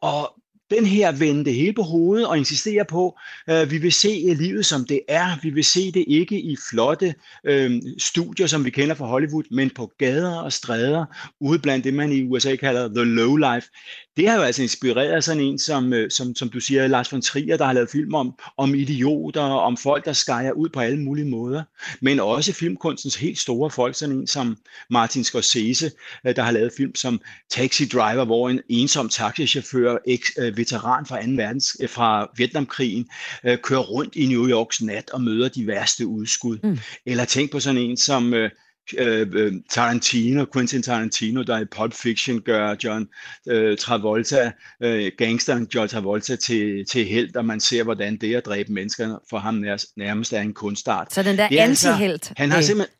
Og 0.00 0.34
den 0.70 0.86
her 0.86 1.12
vende 1.12 1.44
det 1.44 1.54
hele 1.54 1.72
på 1.72 1.82
hovedet 1.82 2.26
og 2.26 2.38
insistere 2.38 2.84
på, 2.84 3.18
øh, 3.50 3.70
vi 3.70 3.78
vil 3.78 3.92
se 3.92 4.34
livet 4.34 4.66
som 4.66 4.84
det 4.84 5.00
er. 5.08 5.40
Vi 5.42 5.50
vil 5.50 5.64
se 5.64 5.92
det 5.92 6.04
ikke 6.08 6.40
i 6.40 6.56
flotte 6.70 7.14
øh, 7.44 7.82
studier, 7.98 8.46
som 8.46 8.64
vi 8.64 8.70
kender 8.70 8.94
fra 8.94 9.06
Hollywood, 9.06 9.44
men 9.50 9.70
på 9.70 9.92
gader 9.98 10.40
og 10.40 10.52
stræder, 10.52 11.04
ude 11.40 11.58
blandt 11.58 11.84
det, 11.84 11.94
man 11.94 12.12
i 12.12 12.22
USA 12.22 12.56
kalder 12.56 12.88
the 12.88 13.04
low 13.04 13.36
life 13.36 13.68
det 14.16 14.28
har 14.28 14.36
jo 14.36 14.42
altså 14.42 14.62
inspireret 14.62 15.24
sådan 15.24 15.42
en, 15.42 15.58
som, 15.58 15.92
øh, 15.92 16.10
som, 16.10 16.34
som 16.34 16.48
du 16.48 16.60
siger, 16.60 16.86
Lars 16.86 17.12
von 17.12 17.22
Trier, 17.22 17.56
der 17.56 17.64
har 17.64 17.72
lavet 17.72 17.90
film 17.90 18.14
om, 18.14 18.34
om 18.56 18.74
idioter, 18.74 19.42
om 19.42 19.76
folk, 19.76 20.04
der 20.04 20.12
skærer 20.12 20.52
ud 20.52 20.68
på 20.68 20.80
alle 20.80 21.00
mulige 21.00 21.28
måder, 21.30 21.62
men 22.00 22.20
også 22.20 22.52
filmkunstens 22.52 23.16
helt 23.16 23.38
store 23.38 23.70
folk, 23.70 23.94
sådan 23.94 24.16
en 24.16 24.26
som 24.26 24.56
Martin 24.90 25.24
Scorsese, 25.24 25.90
øh, 26.26 26.36
der 26.36 26.42
har 26.42 26.50
lavet 26.50 26.72
film 26.76 26.94
som 26.94 27.20
Taxi 27.50 27.84
Driver, 27.88 28.24
hvor 28.24 28.48
en 28.48 28.60
ensom 28.68 29.08
taxichauffør, 29.08 29.92
øh, 30.38 30.66
fra 30.66 31.22
2. 31.26 31.30
verdens, 31.36 31.76
fra 31.88 32.30
Vietnamkrigen, 32.36 33.08
kører 33.62 33.80
rundt 33.80 34.16
i 34.16 34.26
New 34.26 34.48
Yorks 34.48 34.82
nat 34.82 35.10
og 35.10 35.22
møder 35.22 35.48
de 35.48 35.66
værste 35.66 36.06
udskud. 36.06 36.58
Mm. 36.62 36.78
Eller 37.06 37.24
tænk 37.24 37.50
på 37.50 37.60
sådan 37.60 37.80
en 37.80 37.96
som 37.96 38.34
Øh, 38.98 39.26
øh, 39.32 39.52
Tarantino, 39.70 40.44
Quentin 40.52 40.82
Tarantino, 40.82 41.42
der 41.42 41.58
i 41.58 41.64
Pulp 41.64 41.94
Fiction 41.94 42.40
gør 42.40 42.74
John 42.84 43.08
øh, 43.48 43.78
Travolta, 43.78 44.52
øh, 44.82 45.12
gangsteren 45.18 45.68
John 45.74 45.88
Travolta 45.88 46.36
til, 46.36 46.84
til 46.86 47.04
held, 47.04 47.36
og 47.36 47.44
man 47.44 47.60
ser, 47.60 47.82
hvordan 47.82 48.16
det 48.16 48.34
at 48.34 48.46
dræbe 48.46 48.72
mennesker 48.72 49.18
for 49.30 49.38
ham 49.38 49.54
nærmest 49.96 50.32
er 50.32 50.40
en 50.40 50.54
kunstart. 50.54 51.12
Så 51.12 51.22
den 51.22 51.36
der 51.36 51.48
altså- 51.50 51.88
antihelt. 51.88 52.12
Altså, 52.12 52.34
han 52.36 52.50
har 52.50 52.60
simpelthen 52.60 52.96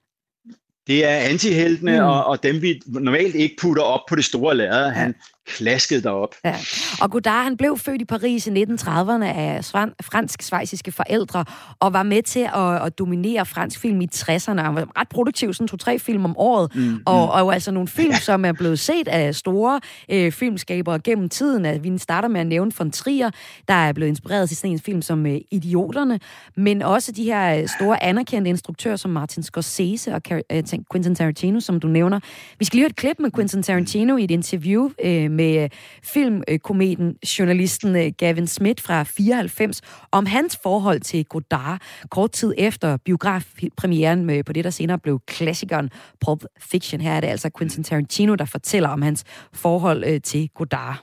det 0.87 1.05
er 1.05 1.17
antiheltene, 1.17 2.01
mm. 2.01 2.07
og, 2.07 2.25
og 2.25 2.43
dem 2.43 2.63
vi 2.63 2.81
normalt 2.87 3.35
ikke 3.35 3.57
putter 3.61 3.83
op 3.83 4.01
på 4.09 4.17
det 4.17 4.25
store 4.25 4.57
lærred. 4.57 4.91
Han 4.91 5.15
klaskede 5.47 6.03
derop. 6.03 6.35
Ja. 6.45 6.57
Og 7.01 7.11
Godard, 7.11 7.45
han 7.45 7.57
blev 7.57 7.79
født 7.79 8.03
i 8.03 8.05
Paris 8.05 8.47
i 8.47 8.51
1930'erne 8.51 9.25
af 9.25 9.65
fransk-svejsiske 10.03 10.93
forældre, 10.93 11.45
og 11.81 11.93
var 11.93 12.03
med 12.03 12.23
til 12.23 12.49
at, 12.55 12.83
at 12.87 12.99
dominere 12.99 13.47
fransk 13.47 13.81
film 13.81 14.01
i 14.01 14.09
60'erne. 14.15 14.61
Han 14.61 14.75
var 14.75 15.01
ret 15.01 15.09
produktiv, 15.09 15.55
sådan 15.55 15.69
to-tre 15.69 15.99
film 15.99 16.25
om 16.25 16.37
året, 16.37 16.75
mm, 16.75 17.03
og, 17.07 17.27
mm. 17.27 17.47
og 17.47 17.55
altså 17.55 17.71
nogle 17.71 17.89
film, 17.89 18.15
som 18.15 18.45
er 18.45 18.53
blevet 18.53 18.79
set 18.79 19.09
af 19.09 19.35
store 19.35 19.81
øh, 20.11 20.33
filmskabere 20.33 20.99
gennem 20.99 21.29
tiden. 21.29 21.65
At 21.65 21.85
vi 21.85 21.99
starter 21.99 22.29
med 22.29 22.41
at 22.41 22.47
nævne 22.47 22.73
von 22.79 22.91
Trier, 22.91 23.31
der 23.69 23.75
er 23.75 23.93
blevet 23.93 24.09
inspireret 24.09 24.49
til 24.49 24.57
sådan 24.57 24.73
en 24.73 24.81
film 24.81 25.03
som 25.03 25.27
øh, 25.27 25.41
Idioterne, 25.51 26.21
men 26.57 26.83
også 26.83 27.13
de 27.13 27.25
her 27.25 27.59
øh, 27.59 27.69
store 27.79 28.03
anerkendte 28.03 28.49
instruktører 28.49 28.97
som 28.97 29.11
Martin 29.11 29.43
Scorsese 29.43 30.15
og 30.15 30.23
øh, 30.33 30.63
Quentin 30.93 31.15
Tarantino, 31.15 31.61
som 31.61 31.81
du 31.81 31.89
nævner. 31.89 32.21
Vi 32.59 32.65
skal 32.65 32.77
lige 32.77 32.83
høre 32.83 32.91
et 32.91 32.97
klip 32.97 33.17
med 33.19 33.31
Quentin 33.31 33.63
Tarantino 33.63 34.17
i 34.17 34.25
et 34.25 34.31
interview 34.31 34.91
øh, 35.05 35.31
med 35.37 35.63
øh, 35.63 35.71
filmkometen, 36.03 37.17
journalisten 37.39 37.97
øh, 37.97 38.13
Gavin 38.19 38.47
Smith 38.47 38.83
fra 38.83 39.03
94, 39.03 39.81
om 40.13 40.27
hans 40.27 40.59
forhold 40.63 41.01
til 41.01 41.25
Godard, 41.25 41.81
kort 42.11 42.33
tid 42.33 42.55
efter 42.59 42.97
biografpremieren 42.97 44.25
med, 44.25 44.45
på 44.45 44.53
det, 44.53 44.65
der 44.65 44.71
senere 44.71 44.99
blev 44.99 45.21
klassikeren 45.27 45.91
Pulp 46.25 46.45
Fiction. 46.59 47.01
Her 47.01 47.13
er 47.13 47.21
det 47.21 47.29
altså 47.29 47.51
Quentin 47.59 47.85
Tarantino, 47.85 48.35
der 48.35 48.45
fortæller 48.45 48.89
om 48.89 49.03
hans 49.03 49.25
forhold 49.53 50.21
til 50.21 50.51
Godard. 50.55 50.97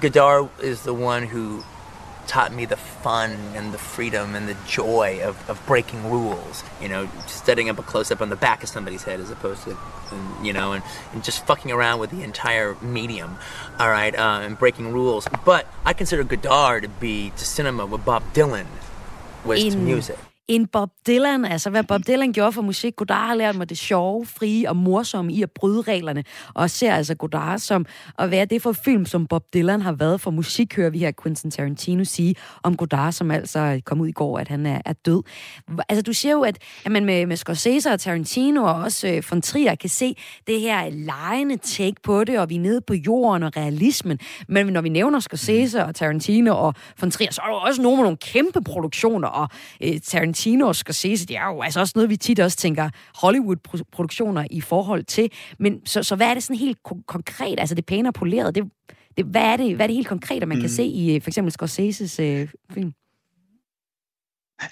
Godard 0.00 0.50
is 0.64 0.78
the 0.78 0.92
one 0.92 1.26
who 1.26 1.62
taught 2.30 2.52
me 2.52 2.64
the 2.64 2.76
fun 2.76 3.32
and 3.56 3.74
the 3.74 3.78
freedom 3.78 4.36
and 4.36 4.48
the 4.48 4.56
joy 4.64 5.20
of, 5.20 5.50
of 5.50 5.60
breaking 5.66 6.08
rules. 6.08 6.62
You 6.80 6.88
know, 6.88 7.10
setting 7.26 7.68
up 7.68 7.76
a 7.80 7.82
close 7.82 8.12
up 8.12 8.20
on 8.20 8.30
the 8.30 8.36
back 8.36 8.62
of 8.62 8.68
somebody's 8.68 9.02
head 9.02 9.18
as 9.18 9.32
opposed 9.32 9.64
to, 9.64 9.76
you 10.40 10.52
know, 10.52 10.72
and, 10.72 10.84
and 11.12 11.24
just 11.24 11.44
fucking 11.44 11.72
around 11.72 11.98
with 11.98 12.10
the 12.10 12.22
entire 12.22 12.76
medium, 12.80 13.36
all 13.80 13.90
right, 13.90 14.14
uh, 14.14 14.42
and 14.44 14.56
breaking 14.56 14.92
rules. 14.92 15.26
But 15.44 15.66
I 15.84 15.92
consider 15.92 16.22
Godard 16.22 16.84
to 16.84 16.88
be 16.88 17.30
to 17.30 17.44
cinema 17.44 17.84
what 17.84 18.04
Bob 18.04 18.22
Dylan 18.32 18.66
was 19.44 19.64
In 19.64 19.72
to 19.72 19.78
music. 19.78 20.18
En 20.50 20.66
Bob 20.66 20.90
Dylan. 21.06 21.44
Altså, 21.44 21.70
hvad 21.70 21.82
Bob 21.82 22.00
Dylan 22.06 22.32
gjorde 22.32 22.52
for 22.52 22.62
musik. 22.62 22.96
Godard 22.96 23.26
har 23.26 23.34
lært 23.34 23.56
mig 23.56 23.68
det 23.68 23.78
sjove, 23.78 24.26
frie 24.26 24.68
og 24.68 24.76
morsomme 24.76 25.32
i 25.32 25.42
at 25.42 25.50
bryde 25.50 25.82
reglerne. 25.82 26.24
Og 26.54 26.70
ser 26.70 26.94
altså 26.94 27.14
Godard 27.14 27.58
som 27.58 27.86
at 28.18 28.30
være 28.30 28.44
det 28.44 28.62
for 28.62 28.72
film, 28.72 29.06
som 29.06 29.26
Bob 29.26 29.44
Dylan 29.54 29.80
har 29.80 29.92
været 29.92 30.20
for 30.20 30.30
musik, 30.30 30.76
hører 30.76 30.90
vi 30.90 30.98
her 30.98 31.12
Quentin 31.22 31.50
Tarantino 31.50 32.04
sige 32.04 32.34
om 32.62 32.76
Godard, 32.76 33.12
som 33.12 33.30
altså 33.30 33.80
kom 33.84 34.00
ud 34.00 34.08
i 34.08 34.12
går, 34.12 34.38
at 34.38 34.48
han 34.48 34.66
er, 34.66 34.80
er 34.84 34.92
død. 34.92 35.22
Altså, 35.88 36.02
du 36.02 36.12
siger 36.12 36.32
jo, 36.32 36.42
at, 36.42 36.58
at 36.84 36.92
man 36.92 37.04
med, 37.04 37.26
med 37.26 37.36
Scorsese 37.36 37.92
og 37.92 38.00
Tarantino 38.00 38.64
og 38.64 38.74
også 38.74 39.08
øh, 39.08 39.22
von 39.30 39.42
Trier 39.42 39.74
kan 39.74 39.90
se 39.90 40.16
det 40.46 40.60
her 40.60 40.90
lejende 40.90 41.56
take 41.56 41.96
på 42.02 42.24
det, 42.24 42.38
og 42.38 42.50
vi 42.50 42.56
er 42.56 42.60
nede 42.60 42.80
på 42.80 42.94
jorden 42.94 43.42
og 43.42 43.56
realismen. 43.56 44.18
Men 44.48 44.66
når 44.66 44.80
vi 44.80 44.88
nævner 44.88 45.20
Scorsese 45.20 45.84
og 45.84 45.94
Tarantino 45.94 46.56
og 46.56 46.74
von 47.00 47.10
Trier, 47.10 47.32
så 47.32 47.40
er 47.44 47.46
der 47.46 47.54
også 47.54 47.82
nogle 47.82 47.96
med 47.96 48.04
nogle 48.04 48.16
kæmpe 48.16 48.60
produktioner, 48.62 49.28
og 49.28 49.48
øh, 49.82 50.00
Tarantino 50.00 50.39
Tarantino 50.40 50.68
og 50.68 50.76
Scorsese, 50.76 51.26
det 51.26 51.36
er 51.36 51.46
jo 51.46 51.62
altså 51.62 51.80
også 51.80 51.92
noget, 51.96 52.10
vi 52.10 52.16
tit 52.16 52.40
også 52.40 52.56
tænker 52.56 52.90
Hollywood-produktioner 53.14 54.46
i 54.50 54.60
forhold 54.60 55.04
til. 55.04 55.30
Men 55.58 55.86
så, 55.86 56.02
så 56.02 56.16
hvad 56.16 56.26
er 56.26 56.34
det 56.34 56.42
sådan 56.42 56.56
helt 56.56 56.78
konkret? 57.06 57.60
Altså 57.60 57.74
det 57.74 57.86
pæne 57.86 58.08
og 58.08 58.14
poleret, 58.14 58.54
det, 58.54 58.64
det, 59.16 59.24
hvad, 59.24 59.42
er 59.42 59.56
det, 59.56 59.76
hvad 59.76 59.84
er 59.84 59.86
det 59.86 59.96
helt 59.96 60.08
konkret, 60.08 60.48
man 60.48 60.56
mm. 60.56 60.60
kan 60.60 60.70
se 60.70 60.84
i 60.84 61.14
øh, 61.14 61.22
for 61.22 61.30
eksempel 61.30 61.52
Scorseses 61.52 62.20
øh, 62.20 62.48
film? 62.72 62.92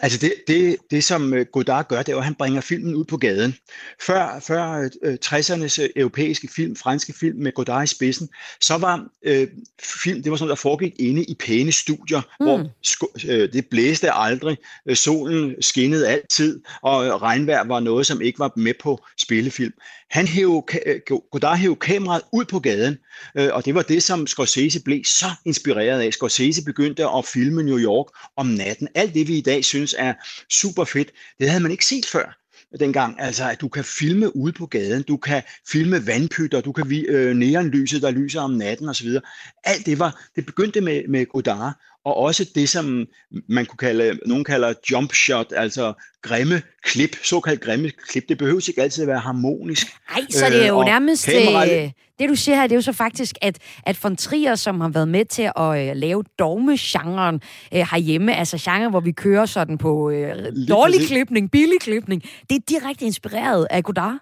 Altså 0.00 0.18
det, 0.18 0.34
det, 0.48 0.76
det, 0.90 1.04
som 1.04 1.34
øh, 1.34 1.46
Godard 1.52 1.88
gør, 1.88 2.02
det 2.02 2.12
er 2.12 2.18
at 2.18 2.24
han 2.24 2.34
bringer 2.34 2.60
filmen 2.60 2.94
ud 2.94 3.04
på 3.04 3.16
gaden. 3.16 3.54
Før, 4.02 4.40
før 4.46 4.88
uh, 5.06 5.14
60'ernes 5.24 5.88
europæiske 5.96 6.48
film, 6.56 6.76
franske 6.76 7.12
film 7.12 7.38
med 7.38 7.52
Godard 7.52 7.84
i 7.84 7.86
spidsen, 7.86 8.28
så 8.60 8.76
var 8.76 9.06
uh, 9.28 9.48
film, 10.02 10.22
det 10.22 10.30
var 10.30 10.36
sådan 10.36 10.50
der 10.50 10.54
foregik 10.54 10.92
inde 10.98 11.24
i 11.24 11.34
pæne 11.34 11.72
studier, 11.72 12.20
mm. 12.40 12.46
hvor 12.46 12.58
uh, 12.58 13.52
det 13.52 13.66
blæste 13.70 14.12
aldrig, 14.12 14.56
solen 14.94 15.62
skinnede 15.62 16.08
altid, 16.08 16.60
og 16.82 17.22
regnvejr 17.22 17.64
var 17.64 17.80
noget, 17.80 18.06
som 18.06 18.20
ikke 18.20 18.38
var 18.38 18.52
med 18.56 18.74
på 18.80 19.04
spillefilm. 19.18 19.72
Han 20.10 20.26
hæv, 20.26 20.64
Godard 21.30 21.58
hævde 21.58 21.76
kameraet 21.76 22.22
ud 22.32 22.44
på 22.44 22.58
gaden, 22.58 22.98
øh, 23.34 23.48
og 23.52 23.64
det 23.64 23.74
var 23.74 23.82
det, 23.82 24.02
som 24.02 24.26
Scorsese 24.26 24.82
blev 24.82 25.04
så 25.04 25.26
inspireret 25.44 26.00
af. 26.00 26.12
Scorsese 26.12 26.64
begyndte 26.64 27.06
at 27.06 27.24
filme 27.24 27.62
New 27.62 27.78
York 27.78 28.06
om 28.36 28.46
natten. 28.46 28.88
Alt 28.94 29.14
det, 29.14 29.28
vi 29.28 29.38
i 29.38 29.40
dag 29.40 29.64
synes 29.64 29.77
er 29.98 30.14
super 30.50 30.84
fedt, 30.84 31.10
det 31.38 31.50
havde 31.50 31.62
man 31.62 31.70
ikke 31.70 31.86
set 31.86 32.06
før 32.06 32.38
dengang. 32.80 33.20
Altså, 33.20 33.50
at 33.50 33.60
du 33.60 33.68
kan 33.68 33.84
filme 33.84 34.36
ude 34.36 34.52
på 34.52 34.66
gaden, 34.66 35.02
du 35.02 35.16
kan 35.16 35.42
filme 35.72 36.06
vandpytter, 36.06 36.60
du 36.60 36.72
kan 36.72 37.04
øh, 37.08 37.36
neonlyset, 37.36 38.02
der 38.02 38.10
lyser 38.10 38.40
om 38.40 38.50
natten 38.50 38.88
osv. 38.88 39.08
Alt 39.64 39.86
det 39.86 39.98
var, 39.98 40.22
det 40.36 40.46
begyndte 40.46 40.80
med, 40.80 41.08
med 41.08 41.26
Godard, 41.26 41.72
og 42.08 42.16
også 42.16 42.46
det, 42.54 42.68
som 42.68 43.06
man 43.48 43.66
kunne 43.66 43.78
kalde, 43.78 44.18
nogen 44.26 44.44
kalder 44.44 44.72
jump 44.90 45.14
shot, 45.14 45.52
altså 45.56 45.92
grimme 46.22 46.62
klip, 46.82 47.16
såkaldt 47.24 47.60
grimme 47.60 47.90
klip. 47.90 48.28
Det 48.28 48.38
behøver 48.38 48.68
ikke 48.68 48.82
altid 48.82 49.02
at 49.02 49.08
være 49.08 49.18
harmonisk. 49.18 49.86
Nej, 50.10 50.26
så 50.30 50.46
det 50.46 50.62
er 50.62 50.68
jo 50.68 50.80
øh, 50.80 50.86
nærmest... 50.86 51.28
Øh, 51.28 51.90
det, 52.18 52.28
du 52.28 52.34
siger 52.34 52.56
her, 52.56 52.62
det 52.62 52.72
er 52.72 52.76
jo 52.76 52.82
så 52.82 52.92
faktisk, 52.92 53.36
at, 53.40 53.58
at 53.86 53.98
von 54.02 54.16
Trier, 54.16 54.54
som 54.54 54.80
har 54.80 54.88
været 54.88 55.08
med 55.08 55.24
til 55.24 55.50
at 55.56 55.88
øh, 55.88 55.96
lave 55.96 56.24
dogme-genren 56.38 57.34
øh, 57.74 57.86
herhjemme, 57.90 58.36
altså 58.36 58.58
genre, 58.58 58.90
hvor 58.90 59.00
vi 59.00 59.12
kører 59.12 59.46
sådan 59.46 59.78
på 59.78 60.10
øh, 60.10 60.36
dårlig 60.68 61.00
klipning, 61.06 61.50
billig 61.50 61.80
klipning, 61.80 62.22
det 62.50 62.56
er 62.56 62.60
direkte 62.68 63.04
inspireret 63.04 63.66
af 63.70 63.84
Godard. 63.84 64.18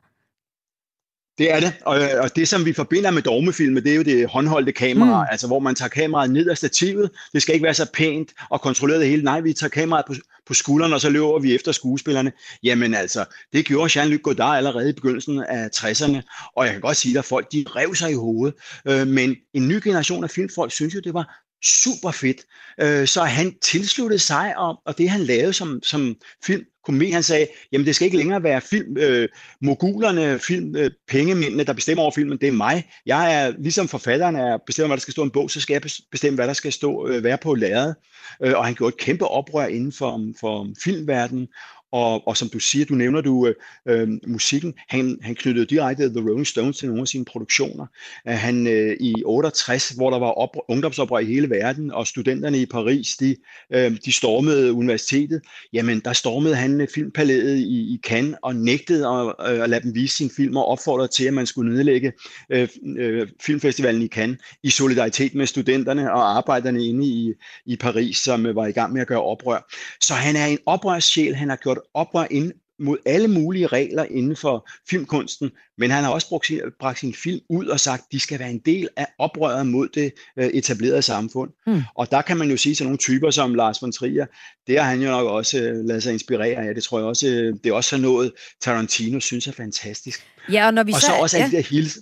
Det 1.39 1.53
er 1.53 1.61
det, 1.61 1.73
og, 1.81 2.01
og 2.19 2.37
det 2.37 2.49
som 2.49 2.65
vi 2.65 2.73
forbinder 2.73 3.11
med 3.11 3.23
dogmefilmer, 3.23 3.81
det 3.81 3.93
er 3.93 3.97
jo 3.97 4.03
det 4.03 4.29
håndholdte 4.29 4.73
kamera, 4.73 5.23
mm. 5.23 5.29
altså 5.31 5.47
hvor 5.47 5.59
man 5.59 5.75
tager 5.75 5.89
kameraet 5.89 6.31
ned 6.31 6.49
af 6.49 6.57
stativet. 6.57 7.11
Det 7.33 7.43
skal 7.43 7.55
ikke 7.55 7.65
være 7.65 7.75
så 7.75 7.87
pænt 7.93 8.29
og 8.51 8.61
kontrolleret 8.61 9.01
det 9.01 9.09
hele. 9.09 9.23
Nej, 9.23 9.41
vi 9.41 9.53
tager 9.53 9.71
kameraet 9.71 10.07
på, 10.07 10.15
på 10.47 10.55
skulderen, 10.55 10.93
og 10.93 11.01
så 11.01 11.11
løber 11.11 11.39
vi 11.39 11.55
efter 11.55 11.73
skuespillerne. 11.73 12.33
Jamen 12.63 12.95
altså, 12.95 13.25
det 13.53 13.65
gjorde 13.65 14.03
Jean-Luc 14.03 14.21
Godard 14.21 14.57
allerede 14.57 14.91
i 14.91 14.93
begyndelsen 14.93 15.45
af 15.49 15.69
60'erne, 15.77 16.51
og 16.57 16.65
jeg 16.65 16.73
kan 16.73 16.81
godt 16.81 16.97
sige, 16.97 17.19
at 17.19 17.25
folk 17.25 17.53
de 17.53 17.65
rev 17.69 17.95
sig 17.95 18.11
i 18.11 18.15
hovedet. 18.15 18.55
Øh, 18.89 19.07
men 19.07 19.37
en 19.55 19.69
ny 19.69 19.81
generation 19.85 20.25
af 20.25 20.31
filmfolk 20.31 20.73
synes 20.73 20.95
jo, 20.95 21.01
det 21.05 21.15
var 21.15 21.46
super 21.67 22.11
fedt. 22.11 22.41
Øh, 22.81 23.07
så 23.07 23.23
han 23.23 23.55
tilsluttede 23.63 24.19
sig, 24.19 24.59
og, 24.59 24.81
og 24.87 24.99
det 24.99 25.11
han 25.11 25.21
lavede 25.21 25.53
som, 25.53 25.81
som 25.83 26.17
film, 26.45 26.65
komedi, 26.87 27.11
han 27.11 27.23
sagde, 27.23 27.47
jamen 27.73 27.87
det 27.87 27.95
skal 27.95 28.05
ikke 28.05 28.17
længere 28.17 28.43
være 28.43 28.61
film, 28.61 28.97
øh, 28.97 29.29
mogulerne, 29.61 30.39
film, 30.39 30.77
øh, 30.77 30.91
pengemændene, 31.09 31.65
der 31.65 31.73
bestemmer 31.73 32.03
over 32.03 32.13
filmen, 32.13 32.39
det 32.39 32.49
er 32.49 32.53
mig. 32.53 32.91
Jeg 33.07 33.35
er, 33.35 33.53
ligesom 33.59 33.89
forfatteren 33.89 34.37
er 34.37 34.59
bestemmer, 34.67 34.89
hvad 34.89 34.97
der 34.97 35.01
skal 35.01 35.13
stå 35.13 35.23
i 35.23 35.25
en 35.25 35.31
bog, 35.31 35.51
så 35.51 35.61
skal 35.61 35.75
jeg 35.75 35.83
bestemme, 36.11 36.35
hvad 36.35 36.47
der 36.47 36.53
skal 36.53 36.73
stå, 36.73 37.09
øh, 37.09 37.25
være 37.25 37.39
på 37.39 37.55
lærredet. 37.55 37.95
Øh, 38.43 38.53
og 38.57 38.65
han 38.65 38.75
gjorde 38.75 38.95
et 38.95 39.01
kæmpe 39.01 39.29
oprør 39.29 39.67
inden 39.67 39.93
for, 39.93 40.33
for 40.41 40.69
filmverdenen, 40.85 41.49
og, 41.93 42.29
og 42.29 42.37
som 42.37 42.49
du 42.49 42.59
siger, 42.59 42.85
du 42.85 42.95
nævner 42.95 43.21
du 43.21 43.47
øh, 43.47 43.55
øh, 43.89 44.09
musikken, 44.27 44.75
han, 44.89 45.19
han 45.23 45.35
knyttede 45.35 45.67
direkte 45.67 46.09
The 46.09 46.21
Rolling 46.21 46.47
Stones 46.47 46.79
til 46.79 46.89
nogle 46.89 47.03
af 47.03 47.09
sine 47.09 47.25
produktioner. 47.25 47.87
Øh, 48.29 48.35
han 48.35 48.67
øh, 48.67 48.97
i 49.01 49.15
68, 49.25 49.89
hvor 49.89 50.11
der 50.11 50.19
var 50.19 50.31
op, 50.31 50.57
ungdomsoprør 50.69 51.19
i 51.19 51.25
hele 51.25 51.51
verden, 51.51 51.91
og 51.91 52.07
studenterne 52.07 52.59
i 52.59 52.67
Paris, 52.67 53.17
de, 53.17 53.37
øh, 53.73 53.97
de 54.05 54.13
stormede 54.13 54.73
universitetet, 54.73 55.41
jamen 55.73 56.01
der 56.01 56.13
stormede 56.13 56.55
han 56.55 56.81
øh, 56.81 56.89
filmpalæet 56.95 57.57
i, 57.57 57.95
i 57.95 58.01
Cannes 58.03 58.37
og 58.43 58.57
nægtede 58.57 59.09
at, 59.09 59.53
øh, 59.53 59.63
at 59.63 59.71
lade 59.71 59.83
dem 59.83 59.95
vise 59.95 60.17
sine 60.17 60.31
film 60.37 60.57
og 60.57 60.67
opfordrede 60.67 61.09
til, 61.09 61.25
at 61.25 61.35
man 61.35 61.47
skulle 61.47 61.75
nedlægge 61.75 62.13
øh, 62.51 62.69
øh, 62.97 63.29
filmfestivalen 63.41 64.03
i 64.03 64.09
Cannes 64.09 64.39
i 64.63 64.71
solidaritet 64.71 65.35
med 65.35 65.47
studenterne 65.47 66.13
og 66.13 66.37
arbejderne 66.37 66.85
inde 66.85 67.07
i, 67.07 67.33
i 67.67 67.77
Paris, 67.77 68.17
som 68.17 68.47
øh, 68.47 68.57
var 68.57 68.67
i 68.67 68.73
gang 68.73 68.93
med 68.93 69.01
at 69.01 69.07
gøre 69.07 69.23
oprør. 69.23 69.73
Så 70.01 70.15
han 70.15 70.37
er 70.37 70.47
en 70.47 70.59
oprørssjæl, 70.67 71.35
han 71.35 71.49
har 71.49 71.57
gjort 71.57 71.79
oprør 71.95 72.27
ind 72.31 72.53
mod 72.79 72.97
alle 73.07 73.29
mulige 73.29 73.67
regler 73.67 74.05
inden 74.05 74.37
for 74.37 74.69
filmkunsten, 74.91 75.51
men 75.79 75.91
han 75.91 76.05
har 76.05 76.11
også 76.11 76.29
brugt 76.29 76.47
sin, 76.47 76.61
bragt 76.81 76.99
sin 76.99 77.15
film 77.15 77.41
ud 77.49 77.67
og 77.67 77.81
sagt, 77.81 78.01
at 78.01 78.13
de 78.13 78.21
skal 78.21 78.39
være 78.39 78.51
en 78.51 78.59
del 78.59 78.89
af 78.97 79.07
oprøret 79.19 79.67
mod 79.67 79.89
det 79.89 80.13
øh, 80.39 80.47
etablerede 80.47 81.03
samfund. 81.03 81.51
Mm. 81.67 81.83
Og 81.95 82.11
der 82.11 82.23
kan 82.23 82.37
man 82.37 82.51
jo 82.51 82.57
sige 82.57 82.75
til 82.75 82.85
nogle 82.85 82.99
typer 82.99 83.31
som 83.31 83.55
Lars 83.55 83.83
von 83.83 83.93
Trier, 83.93 84.27
det 84.67 84.81
har 84.81 84.91
han 84.91 85.03
jo 85.03 85.09
nok 85.09 85.27
også 85.27 85.59
øh, 85.59 85.85
ladet 85.85 86.03
sig 86.03 86.13
inspirere 86.13 86.69
af. 86.69 86.75
Det 86.75 86.85
tror 86.85 86.99
jeg 86.99 87.07
også, 87.07 87.29
øh, 87.29 87.55
det 87.65 87.71
er 87.71 87.75
også 87.75 87.97
noget, 87.97 88.33
Tarantino 88.63 89.21
synes 89.21 89.47
er 89.47 89.53
fantastisk. 89.53 90.27
Ja, 90.53 90.67
og 90.67 90.75
når 90.75 90.83
vi 90.83 90.93
og 90.93 91.01
så, 91.01 91.07
så 91.07 91.13
også 91.13 91.37
ja. 91.37 91.43
alle 91.43 91.57
de 91.57 91.63
der 91.63 91.69
hils... 91.69 91.99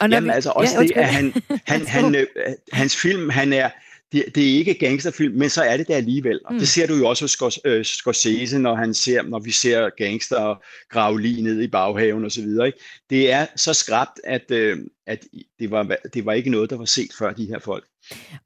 Og 0.00 0.08
når 0.08 0.16
Jamen 0.16 0.28
vi, 0.28 0.34
altså 0.34 0.50
også 0.50 0.74
ja, 0.74 0.82
det, 0.82 0.92
at 0.96 1.08
han, 1.08 1.34
han, 1.66 1.86
han, 1.86 2.14
øh, 2.14 2.26
hans 2.72 2.96
film, 2.96 3.30
han 3.30 3.52
er, 3.52 3.70
det, 4.12 4.24
det 4.34 4.50
er 4.54 4.58
ikke 4.58 4.74
gangsterfilm, 4.74 5.34
men 5.38 5.50
så 5.50 5.62
er 5.62 5.76
det 5.76 5.88
det 5.88 5.94
alligevel. 5.94 6.40
Og 6.44 6.52
Mm. 6.52 6.58
det 6.58 6.68
ser 6.68 6.86
du 6.86 6.94
jo 6.94 7.08
også 7.08 7.24
hos 7.24 7.32
Scor- 7.34 7.60
øh, 7.64 7.84
Scorsese, 7.84 8.58
når, 8.58 8.74
han 8.74 8.94
ser, 8.94 9.22
når 9.22 9.38
vi 9.38 9.52
ser 9.52 9.90
gangster 10.04 10.62
grave 10.90 11.20
lige 11.20 11.42
ned 11.42 11.60
i 11.62 11.68
baghaven 11.68 12.24
og 12.24 12.32
så 12.32 12.40
videre. 12.42 12.66
Ikke? 12.66 12.78
Det 13.10 13.32
er 13.32 13.46
så 13.56 13.72
skræbt, 13.74 14.20
at, 14.24 14.50
øh, 14.50 14.78
at 15.06 15.24
det, 15.58 15.70
var, 15.70 15.96
det 16.14 16.26
var 16.26 16.32
ikke 16.32 16.50
noget, 16.50 16.70
der 16.70 16.76
var 16.76 16.84
set 16.84 17.10
før 17.18 17.32
de 17.32 17.46
her 17.46 17.58
folk. 17.58 17.84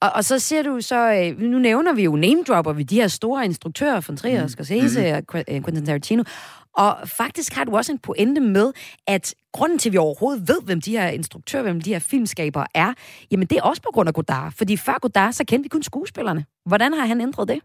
Og, 0.00 0.10
og 0.14 0.24
så 0.24 0.38
ser 0.38 0.62
du 0.62 0.80
så, 0.80 1.12
øh, 1.12 1.40
nu 1.40 1.58
nævner 1.58 1.92
vi 1.92 2.02
jo 2.04 2.16
name 2.16 2.42
dropper 2.48 2.72
vi 2.72 2.82
de 2.82 2.94
her 2.94 3.08
store 3.08 3.44
instruktører, 3.44 4.00
von 4.08 4.16
Trier, 4.16 4.42
mm. 4.42 4.48
Scorsese 4.48 5.12
og 5.12 5.22
Qu- 5.34 5.44
øh, 5.48 5.62
Quentin 5.64 5.86
Tarantino. 5.86 6.22
Og 6.74 7.08
faktisk 7.08 7.52
har 7.52 7.64
du 7.64 7.76
også 7.76 7.92
en 7.92 7.98
pointe 7.98 8.40
med, 8.40 8.72
at 9.06 9.34
grunden 9.52 9.78
til, 9.78 9.88
at 9.88 9.92
vi 9.92 9.98
overhovedet 9.98 10.48
ved, 10.48 10.62
hvem 10.62 10.80
de 10.80 10.90
her 10.90 11.08
instruktører, 11.08 11.62
hvem 11.62 11.80
de 11.80 11.92
her 11.92 11.98
filmskabere 11.98 12.66
er, 12.74 12.94
jamen 13.30 13.46
det 13.46 13.58
er 13.58 13.62
også 13.62 13.82
på 13.82 13.90
grund 13.94 14.08
af 14.08 14.14
Godard. 14.14 14.52
Fordi 14.52 14.76
før 14.76 14.98
Godard, 14.98 15.32
så 15.32 15.44
kendte 15.44 15.62
vi 15.62 15.68
kun 15.68 15.82
skuespillerne. 15.82 16.44
Hvordan 16.66 16.92
har 16.92 17.06
han 17.06 17.20
ændret 17.20 17.48
det? 17.48 17.60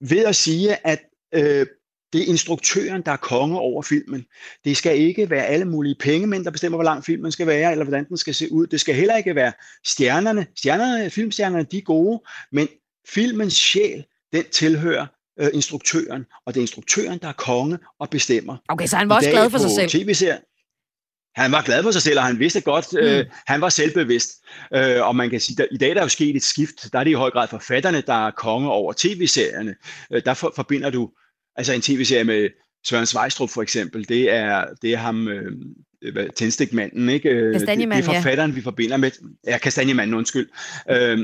Ved 0.00 0.24
at 0.24 0.36
sige, 0.36 0.86
at 0.86 1.00
øh, 1.34 1.66
det 2.12 2.22
er 2.22 2.26
instruktøren, 2.26 3.02
der 3.02 3.12
er 3.12 3.16
konge 3.16 3.58
over 3.58 3.82
filmen. 3.82 4.24
Det 4.64 4.76
skal 4.76 4.98
ikke 4.98 5.30
være 5.30 5.46
alle 5.46 5.64
mulige 5.64 5.96
pengemænd, 6.00 6.44
der 6.44 6.50
bestemmer, 6.50 6.76
hvor 6.76 6.84
lang 6.84 7.04
filmen 7.04 7.32
skal 7.32 7.46
være, 7.46 7.70
eller 7.70 7.84
hvordan 7.84 8.08
den 8.08 8.16
skal 8.16 8.34
se 8.34 8.52
ud. 8.52 8.66
Det 8.66 8.80
skal 8.80 8.94
heller 8.94 9.16
ikke 9.16 9.34
være 9.34 9.52
stjernerne. 9.84 10.46
Stjernerne, 10.56 11.10
filmstjernerne, 11.10 11.64
de 11.64 11.78
er 11.78 11.82
gode, 11.82 12.22
men 12.52 12.68
filmens 13.08 13.54
sjæl, 13.54 14.04
den 14.32 14.44
tilhører 14.50 15.06
øh, 15.40 15.48
instruktøren, 15.52 16.26
og 16.46 16.54
det 16.54 16.60
er 16.60 16.62
instruktøren, 16.62 17.18
der 17.18 17.28
er 17.28 17.32
konge 17.32 17.78
og 17.98 18.10
bestemmer. 18.10 18.56
Okay, 18.68 18.86
så 18.86 18.96
han 18.96 19.08
var 19.08 19.16
også 19.16 19.30
glad 19.30 19.50
for 19.50 19.58
sig 19.58 19.70
selv. 19.70 19.88
TV-serier, 19.88 20.38
han 21.40 21.52
var 21.52 21.62
glad 21.62 21.82
for 21.82 21.90
sig 21.90 22.02
selv, 22.02 22.18
og 22.18 22.24
han 22.24 22.38
vidste 22.38 22.60
godt, 22.60 22.86
mm. 22.92 22.98
øh, 22.98 23.26
han 23.46 23.60
var 23.60 23.68
selvbevidst. 23.68 24.30
Øh, 24.74 25.06
og 25.06 25.16
man 25.16 25.30
kan 25.30 25.40
sige, 25.40 25.62
at 25.62 25.68
i 25.72 25.76
dag 25.76 25.90
der 25.90 25.96
er 25.96 26.04
jo 26.04 26.08
sket 26.08 26.36
et 26.36 26.42
skift. 26.42 26.92
Der 26.92 26.98
er 26.98 27.04
det 27.04 27.10
i 27.10 27.14
høj 27.14 27.30
grad 27.30 27.48
forfatterne, 27.48 28.00
der 28.06 28.26
er 28.26 28.30
konge 28.30 28.70
over 28.70 28.92
tv-serierne. 28.96 29.74
Øh, 30.12 30.22
der 30.24 30.34
for, 30.34 30.52
forbinder 30.56 30.90
du 30.90 31.10
altså 31.56 31.72
en 31.72 31.80
tv-serie 31.80 32.24
med 32.24 32.48
Søren 32.86 33.06
Svejstrup 33.06 33.50
for 33.50 33.62
eksempel. 33.62 34.08
Det 34.08 34.30
er, 34.30 34.64
det 34.82 34.92
er 34.92 34.96
ham, 34.96 35.28
øh, 35.28 35.52
hvad- 36.12 36.28
tændstikmanden, 36.36 37.08
ikke? 37.08 37.28
Øh, 37.28 37.54
det, 37.54 37.68
det 37.68 37.82
er 37.82 37.96
ja. 37.96 38.00
forfatteren, 38.00 38.56
vi 38.56 38.62
forbinder 38.62 38.96
med... 38.96 39.10
Ja, 39.46 39.58
Kastanjemanden, 39.58 40.16
undskyld. 40.16 40.48
Øh, 40.90 41.18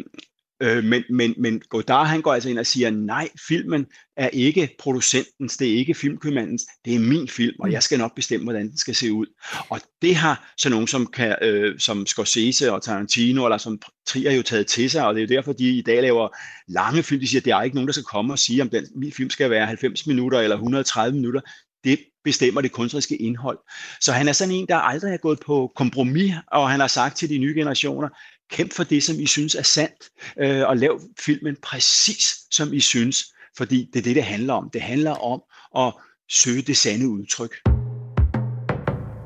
Øh, 0.61 0.85
men, 0.85 1.05
men, 1.11 1.35
men 1.39 1.63
Godard 1.69 2.07
han 2.07 2.23
går 2.23 2.33
altså 2.33 2.49
ind 2.49 2.59
og 2.59 2.67
siger, 2.67 2.91
nej, 2.91 3.29
filmen 3.49 3.87
er 4.17 4.29
ikke 4.29 4.77
producentens, 4.79 5.57
det 5.57 5.69
er 5.69 5.77
ikke 5.77 5.95
filmkøbmandens, 5.95 6.63
det 6.85 6.95
er 6.95 6.99
min 6.99 7.29
film, 7.29 7.57
og 7.61 7.73
jeg 7.73 7.83
skal 7.83 7.99
nok 7.99 8.15
bestemme, 8.15 8.45
hvordan 8.45 8.69
den 8.69 8.79
skal 8.79 8.95
se 8.95 9.13
ud. 9.13 9.27
Og 9.69 9.81
det 10.03 10.17
har 10.17 10.53
så 10.57 10.69
nogen 10.69 10.87
som, 10.87 11.07
kan, 11.07 11.37
øh, 11.43 11.79
som 11.79 12.07
Scorsese 12.07 12.73
og 12.73 12.83
Tarantino, 12.83 13.45
eller 13.45 13.59
som 13.59 13.79
Trier 14.07 14.33
jo 14.33 14.43
taget 14.43 14.67
til 14.67 14.91
sig, 14.91 15.07
og 15.07 15.15
det 15.15 15.23
er 15.23 15.27
jo 15.27 15.37
derfor, 15.37 15.53
de 15.53 15.71
i 15.71 15.83
dag 15.83 16.03
laver 16.03 16.29
lange 16.69 17.03
film, 17.03 17.21
de 17.21 17.29
siger, 17.29 17.41
der 17.41 17.57
er 17.57 17.63
ikke 17.63 17.77
nogen, 17.77 17.89
der 17.89 17.93
skal 17.93 18.05
komme 18.05 18.33
og 18.33 18.39
sige, 18.39 18.63
om 18.63 18.71
den 18.71 18.87
min 18.97 19.13
film 19.13 19.31
skal 19.31 19.51
være 19.51 19.67
90 19.67 20.07
minutter 20.07 20.41
eller 20.41 20.57
130 20.57 21.17
minutter. 21.17 21.41
Det 21.85 21.99
bestemmer 22.25 22.61
det 22.61 22.73
kunstneriske 22.73 23.17
indhold. 23.17 23.59
Så 24.01 24.13
han 24.13 24.29
er 24.29 24.33
sådan 24.33 24.55
en, 24.55 24.67
der 24.69 24.77
aldrig 24.77 25.13
er 25.13 25.17
gået 25.17 25.41
på 25.47 25.73
kompromis, 25.77 26.35
og 26.53 26.71
han 26.71 26.81
har 26.81 26.87
sagt 26.87 27.17
til 27.17 27.29
de 27.29 27.39
nye 27.39 27.55
generationer, 27.55 28.09
kæmp 28.51 28.73
for 28.73 28.85
det, 28.85 29.03
som 29.03 29.21
I 29.21 29.27
synes 29.27 29.55
er 29.55 29.63
sandt, 29.63 30.11
øh, 30.39 30.69
og 30.69 30.77
lav 30.77 31.01
filmen 31.21 31.57
præcis, 31.63 32.39
som 32.51 32.73
I 32.73 32.81
synes, 32.81 33.35
fordi 33.57 33.91
det 33.93 33.99
er 33.99 34.03
det, 34.03 34.17
det 34.17 34.25
handler 34.25 34.55
om. 34.55 34.71
Det 34.71 34.81
handler 34.81 35.11
om 35.11 35.43
at 35.77 35.95
søge 36.29 36.63
det 36.63 36.77
sande 36.77 37.09
udtryk. 37.09 37.55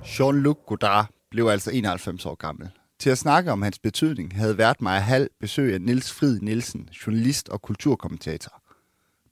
Jean-Luc 0.02 0.66
Godard 0.66 1.06
blev 1.30 1.46
altså 1.46 1.70
91 1.70 2.26
år 2.26 2.34
gammel. 2.34 2.70
Til 2.98 3.10
at 3.10 3.18
snakke 3.18 3.52
om 3.52 3.62
hans 3.62 3.78
betydning 3.78 4.36
havde 4.36 4.58
vært 4.58 4.82
mig 4.82 5.02
halv 5.02 5.30
besøg 5.40 5.74
af 5.74 5.80
Niels 5.80 6.12
Frid 6.12 6.40
Nielsen, 6.40 6.88
journalist 7.06 7.48
og 7.48 7.62
kulturkommentator. 7.62 8.62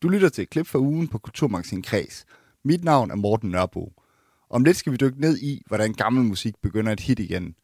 Du 0.03 0.09
lytter 0.09 0.29
til 0.29 0.42
et 0.42 0.50
klip 0.50 0.66
fra 0.66 0.79
ugen 0.79 1.09
på 1.09 1.18
Kulturmagasin 1.18 1.83
Kreds. 1.83 2.24
Mit 2.64 2.85
navn 2.85 3.11
er 3.11 3.14
Morten 3.14 3.50
Nørbo. 3.50 3.92
Om 4.50 4.64
lidt 4.64 4.76
skal 4.76 4.92
vi 4.92 4.96
dykke 4.96 5.20
ned 5.20 5.38
i, 5.38 5.62
hvordan 5.66 5.92
gammel 5.92 6.24
musik 6.24 6.55
begynder 6.62 6.92
at 6.92 7.00
hit 7.00 7.18
igen. 7.18 7.55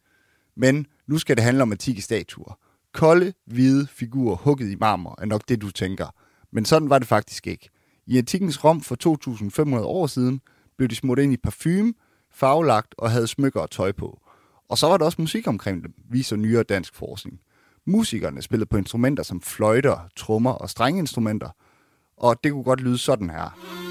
Men 0.57 0.85
nu 1.07 1.17
skal 1.17 1.35
det 1.35 1.43
handle 1.43 1.63
om 1.63 1.71
antikke 1.71 2.01
statuer. 2.01 2.59
Kolde, 2.93 3.33
hvide 3.45 3.87
figurer 3.87 4.35
hugget 4.35 4.71
i 4.71 4.75
marmor 4.75 5.15
er 5.21 5.25
nok 5.25 5.41
det, 5.49 5.61
du 5.61 5.71
tænker. 5.71 6.15
Men 6.51 6.65
sådan 6.65 6.89
var 6.89 6.99
det 6.99 7.07
faktisk 7.07 7.47
ikke. 7.47 7.69
I 8.07 8.17
antikkens 8.17 8.63
Rom 8.63 8.81
for 8.81 8.95
2500 8.95 9.85
år 9.85 10.07
siden 10.07 10.41
blev 10.77 10.89
de 10.89 10.95
smurt 10.95 11.19
ind 11.19 11.33
i 11.33 11.37
parfume, 11.37 11.93
farvelagt 12.31 12.95
og 12.97 13.11
havde 13.11 13.27
smykker 13.27 13.59
og 13.59 13.71
tøj 13.71 13.91
på. 13.91 14.19
Og 14.69 14.77
så 14.77 14.87
var 14.87 14.97
der 14.97 15.05
også 15.05 15.21
musik 15.21 15.47
omkring 15.47 15.83
dem, 15.83 15.93
viser 16.09 16.35
nyere 16.35 16.63
dansk 16.63 16.95
forskning. 16.95 17.39
Musikerne 17.85 18.41
spillede 18.41 18.69
på 18.69 18.77
instrumenter 18.77 19.23
som 19.23 19.41
fløjter, 19.41 20.09
trommer 20.15 20.51
og 20.51 20.69
strengeinstrumenter, 20.69 21.49
og 22.17 22.43
det 22.43 22.51
kunne 22.51 22.63
godt 22.63 22.81
lyde 22.81 22.97
sådan 22.97 23.29
her. 23.29 23.86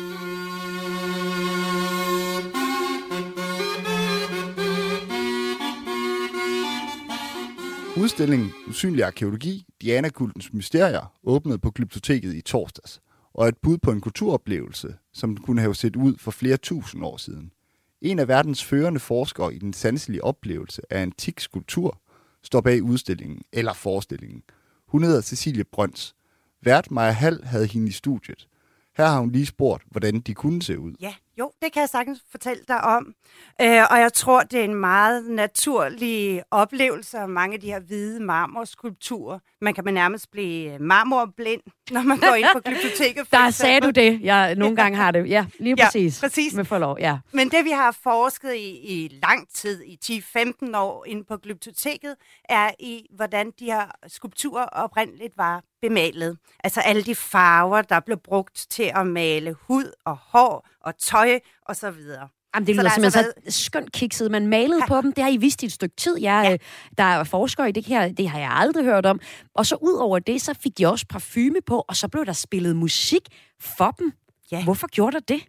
Udstillingen 7.99 8.53
Usynlig 8.69 9.05
Arkeologi, 9.05 9.67
Diana-kultens 9.83 10.53
mysterier, 10.53 11.13
åbnede 11.23 11.59
på 11.59 11.71
Glyptoteket 11.71 12.35
i 12.35 12.41
torsdags, 12.41 13.01
og 13.35 13.45
er 13.45 13.49
et 13.49 13.57
bud 13.63 13.79
på 13.79 13.91
en 13.91 14.01
kulturoplevelse, 14.01 14.95
som 15.13 15.37
kunne 15.37 15.61
have 15.61 15.75
set 15.75 15.97
ud 15.97 16.17
for 16.19 16.31
flere 16.31 16.57
tusind 16.57 17.05
år 17.05 17.17
siden. 17.17 17.53
En 18.01 18.19
af 18.19 18.29
verdens 18.29 18.65
førende 18.65 19.01
forskere 19.01 19.55
i 19.55 19.59
den 19.59 19.73
sanselige 19.73 20.25
oplevelse 20.25 20.83
af 20.91 21.03
antik 21.03 21.41
skulptur 21.41 22.01
står 22.43 22.61
bag 22.61 22.83
udstillingen 22.83 23.43
eller 23.53 23.73
forestillingen. 23.73 24.43
Hun 24.89 25.03
hedder 25.03 25.21
Cecilie 25.21 25.65
Brøns. 25.65 26.15
Vært 26.63 26.91
Maja 26.91 27.11
Hall 27.11 27.45
havde 27.45 27.67
hende 27.67 27.89
i 27.89 27.93
studiet. 27.93 28.49
Her 28.97 29.07
har 29.07 29.21
hun 29.21 29.33
lige 29.33 29.47
spurgt, 29.47 29.83
hvordan 29.91 30.21
de 30.21 30.35
kunne 30.35 30.63
se 30.63 30.79
ud. 30.79 30.95
Ja, 31.01 31.15
jo, 31.39 31.53
det 31.63 31.73
kan 31.73 31.81
jeg 31.81 31.89
sagtens 31.89 32.21
fortælle 32.31 32.63
dig 32.69 32.85
om. 32.85 33.15
Øh, 33.61 33.83
og 33.91 34.01
jeg 34.01 34.13
tror, 34.13 34.43
det 34.43 34.61
er 34.61 34.65
en 34.65 34.75
meget 34.75 35.25
naturlig 35.31 36.43
oplevelse 36.51 37.19
af 37.19 37.29
mange 37.29 37.55
af 37.55 37.61
de 37.61 37.67
her 37.67 37.81
hvide 37.81 38.21
marmorskulpturer. 38.21 39.39
Man 39.61 39.75
kan 39.75 39.85
man 39.85 39.95
nærmest 39.95 40.31
blive 40.31 40.79
marmorblind, 40.79 41.61
når 41.91 42.03
man 42.03 42.19
går 42.19 42.35
ind 42.35 42.47
på 42.53 42.61
glyptoteket. 42.61 43.31
Der 43.33 43.51
sagde 43.51 43.81
du 43.81 43.91
det. 43.91 44.21
Jeg 44.23 44.55
nogle 44.55 44.77
gange 44.77 44.99
har 44.99 45.11
det. 45.11 45.29
Ja, 45.31 45.47
lige 45.61 45.77
præcis. 45.77 46.23
Ja, 46.23 46.29
præcis. 46.29 46.55
Med 46.55 46.65
forlov, 46.65 46.97
ja. 47.01 47.19
Men 47.33 47.49
det, 47.49 47.65
vi 47.65 47.71
har 47.71 47.97
forsket 48.03 48.55
i 48.55 48.77
i 48.87 49.21
lang 49.23 49.49
tid, 49.55 49.83
i 49.83 50.23
10-15 50.37 50.77
år 50.77 51.05
inde 51.07 51.25
på 51.25 51.37
glyptoteket, 51.37 52.17
er 52.49 52.71
i, 52.79 53.07
hvordan 53.17 53.53
de 53.59 53.65
her 53.65 53.87
skulpturer 54.07 54.65
oprindeligt 54.65 55.33
var 55.37 55.63
bemalet. 55.83 56.39
Altså 56.65 56.81
alle 56.81 57.03
de 57.03 57.15
farver, 57.15 57.83
der 57.83 58.01
blev 58.01 58.19
brugt 58.19 58.67
til 58.71 58.93
at 58.95 59.07
male 59.07 59.53
hud 59.53 59.93
og 60.05 60.17
hår 60.17 60.69
og 60.87 60.99
tøj 60.99 61.39
og 61.67 61.77
så 61.77 61.91
videre. 61.91 62.29
Jamen, 62.55 62.67
det 62.67 62.77
lyder 62.77 62.89
simpelthen 62.89 63.05
altså 63.05 63.33
været... 63.45 63.55
så 63.55 63.63
skønt 63.63 63.93
kikset. 63.93 64.31
Man 64.31 64.47
malede 64.47 64.81
ja. 64.81 64.87
på 64.87 65.01
dem. 65.01 65.13
Det 65.13 65.25
har 65.25 65.31
I 65.31 65.37
vidst 65.37 65.63
i 65.63 65.67
et 65.67 65.73
stykke 65.73 65.97
tid. 65.97 66.17
Jeg, 66.21 66.47
ja. 66.51 66.57
Der 66.99 67.05
er 67.05 67.25
forskere 67.25 67.69
i 67.69 67.73
det 67.73 67.87
her. 67.87 68.09
Det 68.09 68.29
har 68.29 68.39
jeg 68.39 68.51
aldrig 68.51 68.85
hørt 68.85 69.07
om. 69.07 69.21
Og 69.55 69.67
så 69.67 69.77
ud 69.81 69.95
over 69.95 70.19
det, 70.19 70.43
så 70.43 70.55
fik 70.55 70.79
de 70.79 70.87
også 70.87 71.07
parfume 71.09 71.61
på, 71.67 71.85
og 71.89 71.97
så 71.97 72.09
blev 72.09 72.27
der 72.27 72.33
spillet 72.33 72.77
musik 72.77 73.23
for 73.61 73.91
dem. 73.91 74.13
Ja. 74.53 74.65
Hvorfor 74.65 74.87
gjorde 74.87 75.13
der 75.13 75.21
det? 75.21 75.43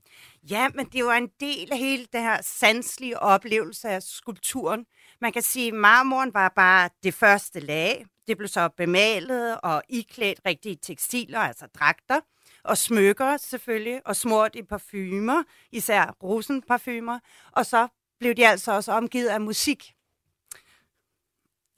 Ja, 0.50 0.68
men 0.76 0.86
det 0.86 1.06
var 1.06 1.14
en 1.14 1.30
del 1.40 1.68
af 1.72 1.78
hele 1.78 2.06
det 2.14 2.22
her 2.22 2.38
sanselige 2.44 3.20
oplevelse 3.20 3.90
af 3.90 4.04
skulpturen. 4.04 4.86
Man 5.22 5.32
kan 5.32 5.42
sige, 5.42 5.68
at 5.68 5.74
marmoren 5.74 6.34
var 6.34 6.54
bare 6.56 6.90
det 7.04 7.14
første 7.14 7.60
lag. 7.60 8.06
Det 8.28 8.38
blev 8.38 8.48
så 8.48 8.70
bemalet 8.78 9.58
og 9.64 9.84
iklædt 9.90 10.40
rigtige 10.46 10.78
tekstiler, 10.82 11.40
altså 11.40 11.66
dragter, 11.80 12.20
og 12.68 12.78
smykker 12.78 13.38
selvfølgelig, 13.38 14.02
og 14.06 14.16
smurt 14.16 14.56
i 14.56 14.64
parfumer, 14.64 15.44
især 15.72 16.16
rosenparfumer. 16.24 17.20
Og 17.52 17.66
så 17.66 17.88
blev 18.20 18.36
de 18.36 18.48
altså 18.48 18.72
også 18.72 18.92
omgivet 18.92 19.28
af 19.28 19.42
musik. 19.42 19.94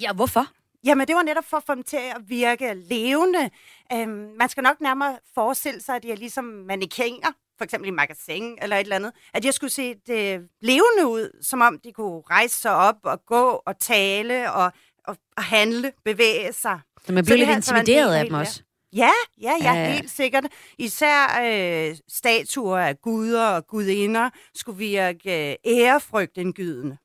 Ja, 0.02 0.14
hvorfor? 0.14 0.46
Jamen, 0.84 1.08
det 1.08 1.16
var 1.16 1.24
netop 1.24 1.46
for 1.46 1.58
at 1.58 1.64
få 1.64 1.76
dem 1.76 1.84
til 1.84 1.98
at 1.98 2.22
virke 2.28 2.74
levende. 2.74 3.50
Øhm, 3.94 4.32
man 4.40 4.50
skal 4.50 4.64
nok 4.64 4.82
nærmere 4.82 5.18
forestille 5.34 5.82
sig, 5.82 5.96
at 5.96 6.04
de 6.04 6.12
er 6.12 6.16
ligesom 6.16 6.44
mannequiner, 6.44 7.32
for 7.58 7.64
eksempel 7.64 7.88
i 7.88 7.92
magasin 7.92 8.58
eller 8.62 8.76
et 8.76 8.82
eller 8.82 8.96
andet, 8.96 9.12
at 9.34 9.46
jeg 9.46 9.54
skulle 9.54 9.72
se 9.72 9.96
det 10.08 10.50
levende 10.62 11.08
ud, 11.08 11.38
som 11.42 11.62
om 11.62 11.80
de 11.80 11.92
kunne 11.92 12.22
rejse 12.30 12.62
sig 12.62 12.76
op 12.76 12.96
og 13.04 13.26
gå 13.26 13.62
og 13.66 13.80
tale 13.80 14.52
og, 14.52 14.72
og, 15.08 15.18
og 15.38 15.44
handle, 15.44 15.92
bevæge 16.06 16.54
sig. 16.54 16.80
Så 17.06 17.14
man 17.14 17.26
bliver 17.26 17.38
lidt 17.38 17.50
altså 17.50 17.76
intimideret 17.76 18.16
af 18.16 18.26
dem 18.26 18.34
også? 18.34 18.64
Ja, 18.94 19.12
ja, 19.42 19.54
ja, 19.64 19.72
uh. 19.72 19.94
helt 19.94 20.12
sikkert. 20.12 20.44
Især 20.78 21.42
øh, 21.46 21.98
statuer 22.08 22.78
af 22.80 23.02
guder 23.02 23.48
og 23.48 23.68
gudinder 23.68 24.30
skulle 24.56 24.78
virke 24.78 25.50
øh, 25.52 25.56
ærefrygtindgydende. 25.66 26.98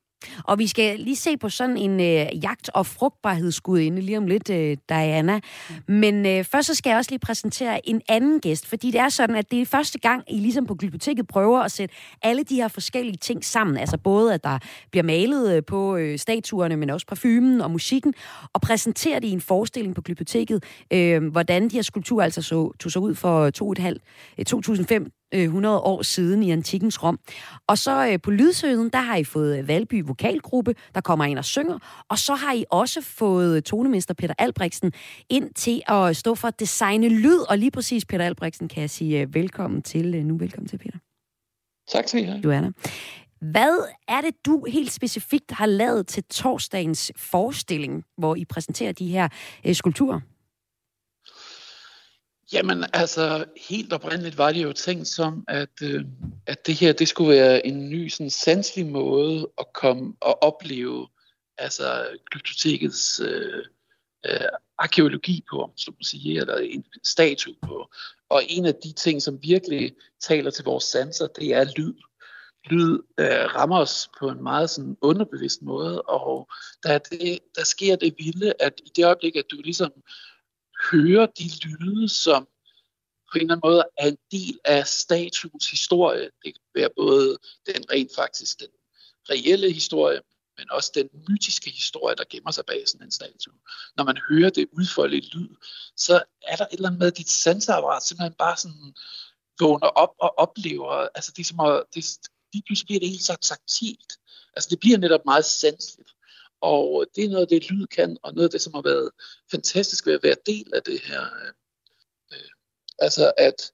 Og 0.45 0.59
vi 0.59 0.67
skal 0.67 0.99
lige 0.99 1.17
se 1.17 1.37
på 1.37 1.49
sådan 1.49 1.77
en 1.77 2.01
øh, 2.01 2.45
jagt- 2.45 2.71
og 2.75 2.87
frugtbarhedsgudinde 2.87 4.03
lige 4.03 4.19
om 4.19 4.27
lidt, 4.27 4.51
øh, 4.51 4.77
Diana. 4.89 5.41
Men 5.89 6.27
øh, 6.27 6.45
først 6.45 6.67
så 6.67 6.75
skal 6.75 6.91
jeg 6.91 6.99
også 6.99 7.11
lige 7.11 7.19
præsentere 7.19 7.89
en 7.89 8.01
anden 8.09 8.41
gæst, 8.41 8.67
fordi 8.67 8.91
det 8.91 9.01
er 9.01 9.09
sådan, 9.09 9.37
at 9.37 9.51
det 9.51 9.61
er 9.63 9.67
første 9.67 9.99
gang, 9.99 10.23
I 10.29 10.39
ligesom 10.39 10.67
på 10.67 10.75
Glyptoteket 10.75 11.29
prøver 11.29 11.61
at 11.61 11.73
sætte 11.73 11.95
alle 12.23 12.43
de 12.43 12.55
her 12.55 12.69
forskellige 12.69 13.17
ting 13.17 13.45
sammen. 13.45 13.77
Altså 13.77 13.99
både, 13.99 14.35
at 14.35 14.45
der 14.45 14.59
bliver 14.91 15.05
malet 15.05 15.57
øh, 15.57 15.63
på 15.65 15.97
øh, 15.97 16.19
statuerne, 16.19 16.77
men 16.77 16.91
også 16.91 17.07
parfumen 17.07 17.61
og 17.61 17.71
musikken, 17.71 18.15
og 18.53 18.61
præsentere 18.61 19.21
det 19.21 19.27
i 19.27 19.31
en 19.31 19.41
forestilling 19.41 19.95
på 19.95 20.03
Glyptoteket, 20.03 20.65
øh, 20.91 21.27
hvordan 21.27 21.69
de 21.69 21.77
her 21.77 21.83
skulpturer 21.83 22.25
altså 22.25 22.43
så, 22.43 22.73
tog 22.81 22.93
sig 22.93 23.03
ud 23.03 23.15
for 23.15 23.51
2,5, 24.39 24.45
2005 24.45 25.11
100 25.43 25.79
år 25.79 26.03
siden 26.03 26.43
i 26.43 26.51
antikkens 26.51 27.03
Rom. 27.03 27.19
Og 27.67 27.79
så 27.79 28.09
øh, 28.09 28.21
på 28.23 28.31
Lydsøden, 28.31 28.89
der 28.89 28.99
har 28.99 29.17
I 29.17 29.25
fået 29.25 29.69
Valby 29.69 30.03
Vokalgruppe, 30.07 30.75
der 30.95 31.01
kommer 31.01 31.25
ind 31.25 31.39
og 31.39 31.45
synger. 31.45 32.05
Og 32.09 32.19
så 32.19 32.35
har 32.35 32.53
I 32.53 32.65
også 32.71 33.01
fået 33.01 33.65
tonemester 33.65 34.15
Peter 34.15 34.35
Albrechtsen 34.39 34.93
ind 35.29 35.55
til 35.55 35.83
at 35.87 36.17
stå 36.17 36.35
for 36.35 36.49
at 36.49 36.61
designe 36.61 37.09
lyd. 37.09 37.39
Og 37.49 37.59
lige 37.59 37.71
præcis 37.71 38.05
Peter 38.05 38.25
Albrechtsen 38.25 38.69
kan 38.69 38.81
jeg 38.81 38.91
sige 38.91 39.21
øh, 39.21 39.35
velkommen 39.35 39.83
til. 39.83 40.15
Øh, 40.15 40.25
nu 40.25 40.37
velkommen 40.39 40.69
til, 40.69 40.79
Peter. 40.79 40.99
Tak 41.89 42.09
skal 42.09 42.23
I 42.23 42.25
have. 42.25 42.41
Du 42.41 42.51
er 42.51 42.61
der. 42.61 42.71
Hvad 43.41 43.89
er 44.09 44.21
det, 44.21 44.47
du 44.47 44.65
helt 44.69 44.93
specifikt 44.93 45.51
har 45.51 45.67
lavet 45.67 46.07
til 46.07 46.25
torsdagens 46.25 47.13
forestilling, 47.17 48.05
hvor 48.19 48.35
I 48.35 48.45
præsenterer 48.45 48.93
de 48.93 49.07
her 49.07 49.29
øh, 49.67 49.75
skulpturer? 49.75 50.21
Jamen 52.55 52.85
altså, 52.93 53.45
helt 53.69 53.93
oprindeligt 53.93 54.39
var 54.39 54.53
det 54.53 54.63
jo 54.63 54.73
tænkt 54.73 55.09
som, 55.09 55.45
at, 55.49 55.83
øh, 55.83 56.05
at 56.47 56.67
det 56.67 56.75
her, 56.75 56.93
det 56.93 57.09
skulle 57.09 57.31
være 57.31 57.67
en 57.67 57.91
ny 57.91 58.09
sådan 58.09 58.31
sanselig 58.31 58.87
måde 58.87 59.51
at 59.59 59.67
komme 59.75 60.15
og 60.21 60.43
opleve 60.43 61.09
altså 61.59 62.07
glyptotekets 62.31 63.21
øh, 63.21 63.65
øh, 64.27 64.49
arkeologi 64.79 65.45
på, 65.51 65.63
om 65.63 65.71
man 65.87 66.03
sige, 66.03 66.41
eller 66.41 66.57
en 66.57 66.85
statue 67.05 67.55
på. 67.63 67.91
Og 68.29 68.43
en 68.49 68.67
af 68.67 68.75
de 68.75 68.93
ting, 68.93 69.23
som 69.23 69.39
virkelig 69.43 69.95
taler 70.21 70.51
til 70.51 70.65
vores 70.65 70.85
sanser, 70.85 71.27
det 71.27 71.55
er 71.55 71.65
lyd. 71.77 71.95
Lyd 72.71 72.99
øh, 73.19 73.55
rammer 73.55 73.79
os 73.79 74.11
på 74.19 74.29
en 74.29 74.43
meget 74.43 74.71
sådan 74.71 74.97
underbevidst 75.01 75.63
måde, 75.63 76.03
og 76.03 76.49
der, 76.83 76.99
det, 76.99 77.39
der 77.55 77.65
sker 77.65 77.97
det 77.97 78.15
vilde, 78.19 78.53
at 78.61 78.81
i 78.87 78.91
det 78.97 79.05
øjeblik, 79.05 79.37
at 79.37 79.51
du 79.51 79.57
ligesom 79.65 79.93
høre 80.91 81.29
de 81.39 81.51
lyde, 81.65 82.09
som 82.09 82.49
på 83.33 83.39
en 83.39 83.41
eller 83.41 83.55
anden 83.55 83.69
måde 83.69 83.85
er 83.99 84.09
en 84.09 84.19
del 84.31 84.59
af 84.65 84.87
statuens 84.87 85.71
historie. 85.71 86.31
Det 86.45 86.55
kan 86.55 86.63
være 86.75 86.91
både 86.97 87.39
den 87.67 87.91
rent 87.91 88.15
faktisk 88.15 88.61
den 88.61 88.69
reelle 89.31 89.73
historie, 89.73 90.21
men 90.59 90.71
også 90.71 90.91
den 90.95 91.09
mytiske 91.29 91.71
historie, 91.71 92.17
der 92.17 92.25
gemmer 92.31 92.51
sig 92.51 92.67
bag 92.67 92.89
sådan 92.89 93.07
en 93.07 93.11
statue. 93.11 93.59
Når 93.97 94.05
man 94.05 94.19
hører 94.29 94.51
det 94.51 94.69
udfolde 94.73 95.17
lyd, 95.17 95.49
så 95.97 96.23
er 96.43 96.57
der 96.57 96.65
et 96.65 96.73
eller 96.73 96.89
andet 96.89 96.99
med, 96.99 97.07
at 97.07 97.17
dit 97.17 97.31
sanseapparat 97.31 98.03
simpelthen 98.03 98.35
bare 98.39 98.57
sådan 98.57 98.95
vågner 99.61 99.87
op 99.87 100.15
og 100.19 100.39
oplever, 100.39 101.09
altså 101.15 101.33
det 101.37 101.43
er 101.43 101.45
som 101.45 101.61
at, 101.61 101.83
det, 101.95 102.05
lige 102.53 102.63
pludselig 102.67 102.87
bliver 102.87 103.01
det 103.01 103.09
helt 103.09 103.25
så 103.25 103.37
taktilt. 103.43 104.13
Altså 104.57 104.71
det 104.71 104.81
bliver 104.81 104.99
netop 104.99 105.25
meget 105.25 105.45
sanseligt. 105.45 106.11
Og 106.73 107.03
øh, 107.03 107.07
det 107.15 107.25
er 107.25 107.29
noget 107.29 107.43
af 107.43 107.49
det, 107.49 107.71
lyd 107.71 107.87
kan, 107.87 108.17
og 108.23 108.35
noget 108.35 108.49
af 108.49 108.51
det, 108.51 108.61
som 108.61 108.75
har 108.75 108.83
været 108.83 109.11
fantastisk 109.51 110.07
ved 110.07 110.15
at 110.15 110.23
være 110.23 110.37
del 110.47 110.75
af 110.75 110.83
det 110.83 111.01
her. 111.01 111.23
Øh, 111.23 111.53
øh 112.33 112.51
altså 112.99 113.33
at 113.39 113.73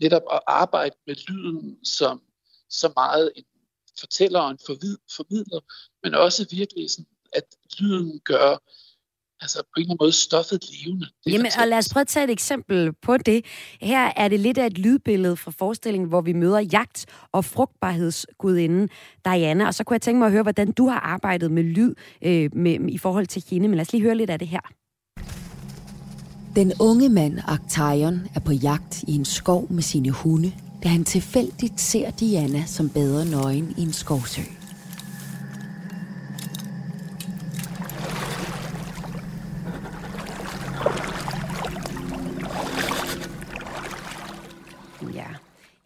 netop 0.00 0.22
at 0.32 0.40
arbejde 0.46 0.96
med 1.06 1.14
lyden 1.28 1.84
som 1.84 2.22
så 2.68 2.92
meget 2.96 3.32
en 3.36 3.44
fortæller 4.00 4.40
og 4.40 4.50
en 4.50 4.58
formidler, 5.16 5.60
men 6.02 6.14
også 6.14 6.46
virkelig 6.50 6.90
sådan, 6.90 7.06
at 7.32 7.44
lyden 7.78 8.20
gør 8.20 8.58
altså 9.40 9.58
på 9.58 9.66
en 9.76 9.80
eller 9.82 9.90
anden 9.90 9.96
måde 10.00 10.12
stoffet 10.12 10.60
levende. 10.70 11.06
Jamen, 11.26 11.50
og 11.60 11.68
lad 11.68 11.78
os 11.78 11.88
prøve 11.88 12.00
at 12.00 12.08
tage 12.08 12.24
et 12.24 12.30
eksempel 12.30 12.92
på 13.02 13.16
det. 13.16 13.44
Her 13.80 14.12
er 14.16 14.28
det 14.28 14.40
lidt 14.40 14.58
af 14.58 14.66
et 14.66 14.78
lydbillede 14.78 15.36
fra 15.36 15.50
forestillingen, 15.58 16.08
hvor 16.08 16.20
vi 16.20 16.32
møder 16.32 16.60
jagt- 16.60 17.06
og 17.32 17.44
frugtbarhedsgudinden 17.44 18.88
Diana, 19.24 19.66
og 19.66 19.74
så 19.74 19.84
kunne 19.84 19.94
jeg 19.94 20.02
tænke 20.02 20.18
mig 20.18 20.26
at 20.26 20.32
høre, 20.32 20.42
hvordan 20.42 20.72
du 20.72 20.88
har 20.88 21.00
arbejdet 21.00 21.50
med 21.50 21.62
lyd 21.62 21.94
øh, 22.22 22.50
med, 22.52 22.78
i 22.88 22.98
forhold 22.98 23.26
til 23.26 23.44
hende, 23.50 23.68
men 23.68 23.76
lad 23.76 23.86
os 23.86 23.92
lige 23.92 24.02
høre 24.02 24.14
lidt 24.14 24.30
af 24.30 24.38
det 24.38 24.48
her. 24.48 24.60
Den 26.56 26.72
unge 26.80 27.08
mand, 27.08 27.38
Actaeon, 27.48 28.20
er 28.34 28.40
på 28.40 28.52
jagt 28.52 29.02
i 29.02 29.14
en 29.14 29.24
skov 29.24 29.72
med 29.72 29.82
sine 29.82 30.10
hunde, 30.10 30.52
da 30.82 30.88
han 30.88 31.04
tilfældigt 31.04 31.80
ser 31.80 32.10
Diana 32.10 32.64
som 32.66 32.88
bader 32.88 33.24
nøgen 33.24 33.74
i 33.78 33.82
en 33.82 33.92
skovsø. 33.92 34.59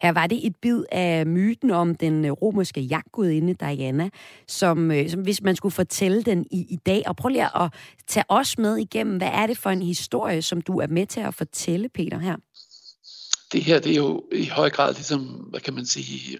Her 0.04 0.12
var 0.12 0.26
det 0.26 0.46
et 0.46 0.56
bid 0.56 0.84
af 0.92 1.26
myten 1.26 1.70
om 1.70 1.94
den 1.94 2.24
øh, 2.24 2.32
romerske 2.32 2.80
jagtgudinde 2.80 3.54
Diana, 3.54 4.10
som, 4.48 4.90
øh, 4.90 5.10
som 5.10 5.20
hvis 5.20 5.42
man 5.42 5.56
skulle 5.56 5.72
fortælle 5.72 6.22
den 6.22 6.46
i, 6.50 6.66
i 6.70 6.76
dag. 6.76 7.02
Og 7.06 7.16
prøv 7.16 7.28
lige 7.28 7.56
at 7.56 7.72
tage 8.06 8.24
os 8.28 8.58
med 8.58 8.76
igennem, 8.76 9.16
hvad 9.16 9.30
er 9.32 9.46
det 9.46 9.58
for 9.58 9.70
en 9.70 9.82
historie, 9.82 10.42
som 10.42 10.60
du 10.60 10.80
er 10.80 10.86
med 10.86 11.06
til 11.06 11.20
at 11.20 11.34
fortælle, 11.34 11.88
Peter, 11.88 12.18
her? 12.18 12.36
Det 13.52 13.64
her, 13.64 13.78
det 13.78 13.92
er 13.92 13.96
jo 13.96 14.24
i 14.32 14.46
høj 14.46 14.70
grad 14.70 14.94
ligesom, 14.94 15.20
hvad 15.22 15.60
kan 15.60 15.74
man 15.74 15.86
sige, 15.86 16.38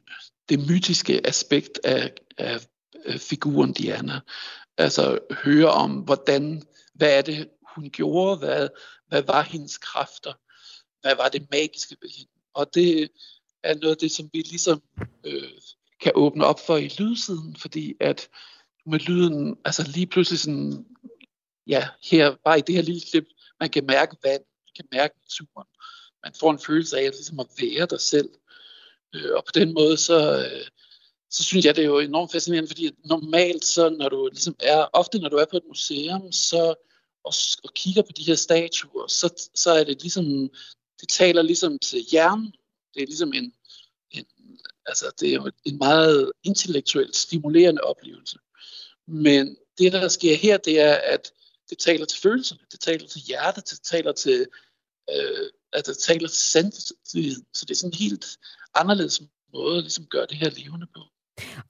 det 0.48 0.58
mytiske 0.68 1.26
aspekt 1.26 1.80
af, 1.84 2.10
af 2.38 2.60
figuren 3.18 3.72
Diana. 3.72 4.20
Altså 4.78 5.18
høre 5.30 5.70
om, 5.70 5.90
hvordan, 5.90 6.62
hvad 6.94 7.18
er 7.18 7.22
det, 7.22 7.48
hun 7.74 7.90
gjorde, 7.90 8.36
hvad, 8.36 8.68
hvad 9.08 9.22
var 9.22 9.42
hendes 9.42 9.78
kræfter, 9.78 10.32
hvad 11.00 11.16
var 11.16 11.28
det 11.28 11.46
magiske 11.50 11.96
ved 12.02 12.08
hende. 12.16 12.30
Og 12.54 12.74
det, 12.74 13.08
er 13.64 13.74
noget 13.74 13.94
af 13.94 13.96
det, 13.96 14.10
som 14.10 14.30
vi 14.32 14.38
ligesom 14.38 14.82
øh, 15.24 15.52
kan 16.00 16.12
åbne 16.14 16.44
op 16.44 16.60
for 16.66 16.76
i 16.76 16.90
lydsiden, 16.98 17.56
fordi 17.56 17.94
at 18.00 18.28
med 18.86 18.98
lyden, 18.98 19.56
altså 19.64 19.90
lige 19.94 20.06
pludselig 20.06 20.40
sådan, 20.40 20.86
ja, 21.66 21.88
her, 22.10 22.36
bare 22.44 22.58
i 22.58 22.62
det 22.62 22.74
her 22.74 22.82
lille 22.82 23.00
klip, 23.00 23.24
man 23.60 23.70
kan 23.70 23.86
mærke 23.86 24.16
vand, 24.24 24.42
man 24.42 24.72
kan 24.76 24.84
mærke 24.92 25.14
naturen. 25.24 25.68
Man 26.24 26.32
får 26.40 26.50
en 26.50 26.58
følelse 26.58 26.98
af 26.98 27.02
at, 27.02 27.14
ligesom 27.14 27.40
at 27.40 27.46
være 27.60 27.86
der 27.86 27.98
selv. 27.98 28.28
Øh, 29.14 29.30
og 29.36 29.44
på 29.44 29.52
den 29.54 29.74
måde, 29.74 29.96
så, 29.96 30.38
øh, 30.38 30.66
så 31.30 31.44
synes 31.44 31.64
jeg, 31.64 31.76
det 31.76 31.82
er 31.82 31.88
jo 31.88 31.98
enormt 31.98 32.32
fascinerende, 32.32 32.68
fordi 32.68 32.90
normalt, 33.04 33.64
så 33.64 33.90
når 33.90 34.08
du 34.08 34.28
ligesom 34.32 34.56
er, 34.60 34.86
ofte 34.92 35.18
når 35.18 35.28
du 35.28 35.36
er 35.36 35.44
på 35.50 35.56
et 35.56 35.68
museum, 35.68 36.32
så 36.32 36.74
og, 37.24 37.32
og 37.64 37.74
kigger 37.74 38.02
på 38.02 38.12
de 38.16 38.24
her 38.24 38.34
statuer, 38.34 39.06
så, 39.06 39.50
så 39.54 39.70
er 39.70 39.84
det 39.84 40.02
ligesom, 40.02 40.24
det 41.00 41.08
taler 41.08 41.42
ligesom 41.42 41.78
til 41.78 42.00
hjernen. 42.00 42.52
Det 42.94 43.02
er 43.02 43.06
ligesom 43.06 43.32
en, 43.32 43.54
en 44.10 44.26
altså 44.86 45.12
det 45.20 45.28
er 45.28 45.34
jo 45.34 45.50
en 45.64 45.78
meget 45.78 46.32
intellektuelt 46.42 47.16
stimulerende 47.16 47.80
oplevelse. 47.80 48.38
Men 49.06 49.56
det, 49.78 49.92
der 49.92 50.08
sker 50.08 50.36
her, 50.36 50.56
det 50.56 50.80
er, 50.80 50.94
at 50.94 51.32
det 51.70 51.78
taler 51.78 52.06
til 52.06 52.20
følelserne, 52.20 52.60
det 52.72 52.80
taler 52.80 53.06
til 53.06 53.20
hjertet, 53.20 53.70
det 53.70 53.80
taler 53.82 54.12
til, 54.12 54.46
øh, 55.10 55.50
at 55.72 55.86
det 55.86 55.98
taler 55.98 56.28
til 56.28 56.38
sandheden. 56.38 57.46
Så 57.54 57.64
det 57.64 57.70
er 57.70 57.74
sådan 57.74 57.90
en 57.90 57.98
helt 57.98 58.38
anderledes 58.74 59.22
måde 59.52 59.76
at 59.76 59.82
ligesom 59.82 60.06
gøre 60.06 60.26
det 60.26 60.36
her 60.36 60.50
levende 60.50 60.86
på. 60.94 61.00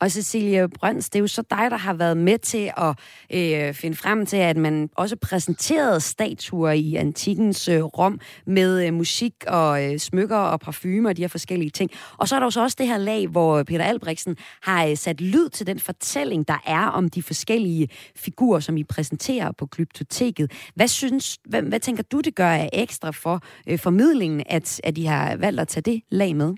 Og 0.01 0.11
Cecilie 0.11 0.69
Brøns, 0.69 1.11
det 1.11 1.19
er 1.19 1.21
jo 1.21 1.27
så 1.27 1.43
dig, 1.51 1.71
der 1.71 1.77
har 1.77 1.95
været 1.95 2.17
med 2.17 2.39
til 2.39 2.71
at 2.77 2.99
øh, 3.35 3.75
finde 3.75 3.97
frem 3.97 4.27
til, 4.27 4.37
at 4.37 4.57
man 4.57 4.89
også 4.97 5.17
præsenterede 5.17 6.01
statuer 6.01 6.71
i 6.71 6.95
antikens 6.95 7.69
øh, 7.69 7.83
Rom 7.83 8.21
med 8.47 8.87
øh, 8.87 8.95
musik 8.95 9.35
og 9.47 9.85
øh, 9.85 9.99
smykker 9.99 10.37
og 10.37 10.61
parfumer 10.61 11.09
og 11.09 11.17
de 11.17 11.23
her 11.23 11.29
forskellige 11.29 11.71
ting. 11.71 11.91
Og 12.19 12.29
så 12.29 12.35
er 12.35 12.41
der 12.41 12.47
jo 12.47 12.51
så 12.51 12.63
også 12.63 12.77
det 12.79 12.89
her 12.89 12.99
lag, 12.99 13.27
hvor 13.29 13.63
Peter 13.63 13.85
Albrechtsen 13.85 14.37
har 14.63 14.87
øh, 14.87 14.97
sat 14.97 15.21
lyd 15.21 15.49
til 15.49 15.67
den 15.67 15.79
fortælling, 15.79 16.49
der 16.49 16.63
er 16.67 16.87
om 16.87 17.09
de 17.09 17.23
forskellige 17.23 17.89
figurer, 18.17 18.61
som 18.61 18.77
I 18.77 18.85
præsenterer 18.85 19.53
på 19.53 19.67
Glyptoteket. 19.67 20.53
Hvad, 20.75 20.89
synes, 20.89 21.39
hvad, 21.49 21.63
hvad 21.63 21.81
tænker 21.81 22.03
du, 22.03 22.21
det 22.21 22.35
gør 22.35 22.51
af 22.51 22.71
ekstra 22.73 23.11
for 23.11 23.41
øh, 23.69 23.79
formidlingen, 23.79 24.43
at, 24.47 24.81
at 24.85 24.97
de 24.97 25.07
har 25.07 25.37
valgt 25.37 25.61
at 25.61 25.69
tage 25.69 25.83
det 25.83 26.03
lag 26.11 26.37
med? 26.37 26.55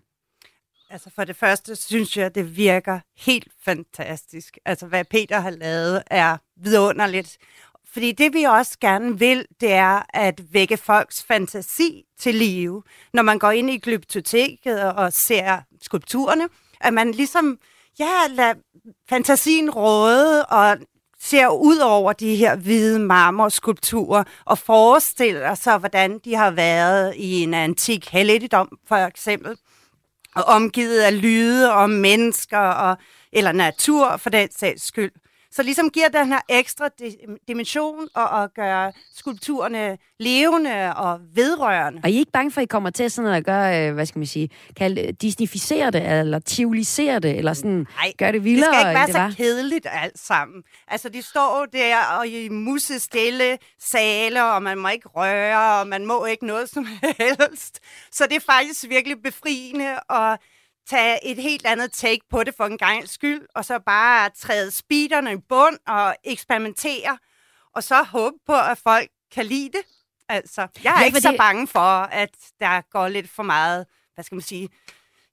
Altså 0.90 1.10
for 1.14 1.24
det 1.24 1.36
første 1.36 1.76
synes 1.76 2.16
jeg, 2.16 2.34
det 2.34 2.56
virker 2.56 3.00
helt 3.16 3.48
fantastisk. 3.64 4.58
Altså 4.64 4.86
hvad 4.86 5.04
Peter 5.04 5.40
har 5.40 5.50
lavet 5.50 6.02
er 6.06 6.36
vidunderligt. 6.56 7.38
Fordi 7.92 8.12
det 8.12 8.34
vi 8.34 8.42
også 8.42 8.78
gerne 8.80 9.18
vil, 9.18 9.46
det 9.60 9.72
er 9.72 10.02
at 10.08 10.40
vække 10.52 10.76
folks 10.76 11.22
fantasi 11.22 12.04
til 12.18 12.34
live. 12.34 12.82
Når 13.12 13.22
man 13.22 13.38
går 13.38 13.50
ind 13.50 13.70
i 13.70 13.78
glyptoteket 13.78 14.82
og 14.82 15.12
ser 15.12 15.58
skulpturerne, 15.82 16.48
at 16.80 16.94
man 16.94 17.12
ligesom, 17.12 17.58
ja, 17.98 18.12
lader 18.30 18.54
fantasien 19.08 19.70
råde 19.70 20.46
og 20.46 20.78
ser 21.20 21.48
ud 21.48 21.78
over 21.78 22.12
de 22.12 22.36
her 22.36 22.56
hvide 22.56 22.98
marmorskulpturer 22.98 24.24
og 24.44 24.58
forestiller 24.58 25.54
sig, 25.54 25.78
hvordan 25.78 26.18
de 26.18 26.34
har 26.34 26.50
været 26.50 27.14
i 27.16 27.42
en 27.42 27.54
antik 27.54 28.08
helligdom, 28.08 28.78
for 28.88 28.96
eksempel 28.96 29.56
og 30.36 30.44
omgivet 30.44 31.00
af 31.00 31.22
lyde 31.22 31.72
og 31.72 31.90
mennesker 31.90 32.58
og, 32.58 32.96
eller 33.32 33.52
natur 33.52 34.16
for 34.16 34.30
den 34.30 34.48
sags 34.52 34.86
skyld. 34.86 35.12
Så 35.56 35.62
ligesom 35.62 35.90
giver 35.90 36.08
den 36.08 36.26
her 36.26 36.40
ekstra 36.48 36.88
dimension 37.48 38.08
og, 38.14 38.28
og 38.28 38.52
gør 38.54 38.90
skulpturerne 39.14 39.98
levende 40.20 40.94
og 40.96 41.20
vedrørende. 41.34 42.00
Og 42.04 42.10
I 42.10 42.14
er 42.14 42.18
ikke 42.18 42.32
bange 42.32 42.50
for, 42.50 42.60
at 42.60 42.62
I 42.62 42.66
kommer 42.66 42.90
til 42.90 43.10
sådan 43.10 43.30
at 43.30 43.44
gøre, 43.44 43.88
øh, 43.88 43.94
hvad 43.94 44.06
skal 44.06 44.18
man 44.18 44.26
sige, 44.26 44.50
kalde 44.76 45.12
disnificere 45.12 45.90
det, 45.90 46.06
eller 46.20 46.38
tivolisere 46.38 47.18
det, 47.18 47.38
eller 47.38 47.52
sådan 47.52 47.86
Nej, 47.96 48.12
gøre 48.18 48.32
det 48.32 48.44
vildere, 48.44 48.70
det 48.70 48.78
skal 48.80 48.88
ikke 48.88 48.98
være 48.98 49.06
det 49.06 49.14
så 49.14 49.20
var? 49.20 49.30
kedeligt 49.36 49.86
alt 49.90 50.18
sammen. 50.18 50.62
Altså, 50.88 51.08
de 51.08 51.22
står 51.22 51.66
der 51.72 51.96
og 52.18 52.26
i 52.26 52.48
musestille 52.48 53.58
sale, 53.80 54.44
og 54.44 54.62
man 54.62 54.78
må 54.78 54.88
ikke 54.88 55.08
røre, 55.08 55.80
og 55.80 55.88
man 55.88 56.06
må 56.06 56.24
ikke 56.24 56.46
noget 56.46 56.68
som 56.68 56.86
helst. 57.18 57.80
Så 58.12 58.24
det 58.24 58.36
er 58.36 58.52
faktisk 58.52 58.84
virkelig 58.88 59.22
befriende 59.22 60.00
og 60.08 60.38
tage 60.90 61.26
et 61.30 61.36
helt 61.42 61.66
andet 61.66 61.92
take 61.92 62.20
på 62.30 62.44
det 62.44 62.54
for 62.56 62.64
en 62.64 62.78
gang 62.78 63.08
skyld, 63.08 63.42
og 63.54 63.64
så 63.64 63.78
bare 63.78 64.30
træde 64.30 64.70
speederne 64.70 65.32
i 65.32 65.36
bund 65.48 65.78
og 65.86 66.16
eksperimentere, 66.24 67.18
og 67.74 67.82
så 67.82 68.02
håbe 68.02 68.36
på, 68.46 68.54
at 68.54 68.78
folk 68.78 69.08
kan 69.34 69.46
lide 69.46 69.66
det. 69.72 69.80
Altså, 70.28 70.60
jeg 70.84 70.94
er 70.94 70.98
Ja, 71.00 71.04
ikke 71.04 71.14
fordi- 71.14 71.22
så 71.22 71.34
bange 71.38 71.66
for, 71.68 72.02
at 72.02 72.30
der 72.60 72.80
går 72.90 73.08
lidt 73.08 73.30
for 73.30 73.42
meget, 73.42 73.86
hvad 74.14 74.24
skal 74.24 74.34
man 74.34 74.42
sige, 74.42 74.68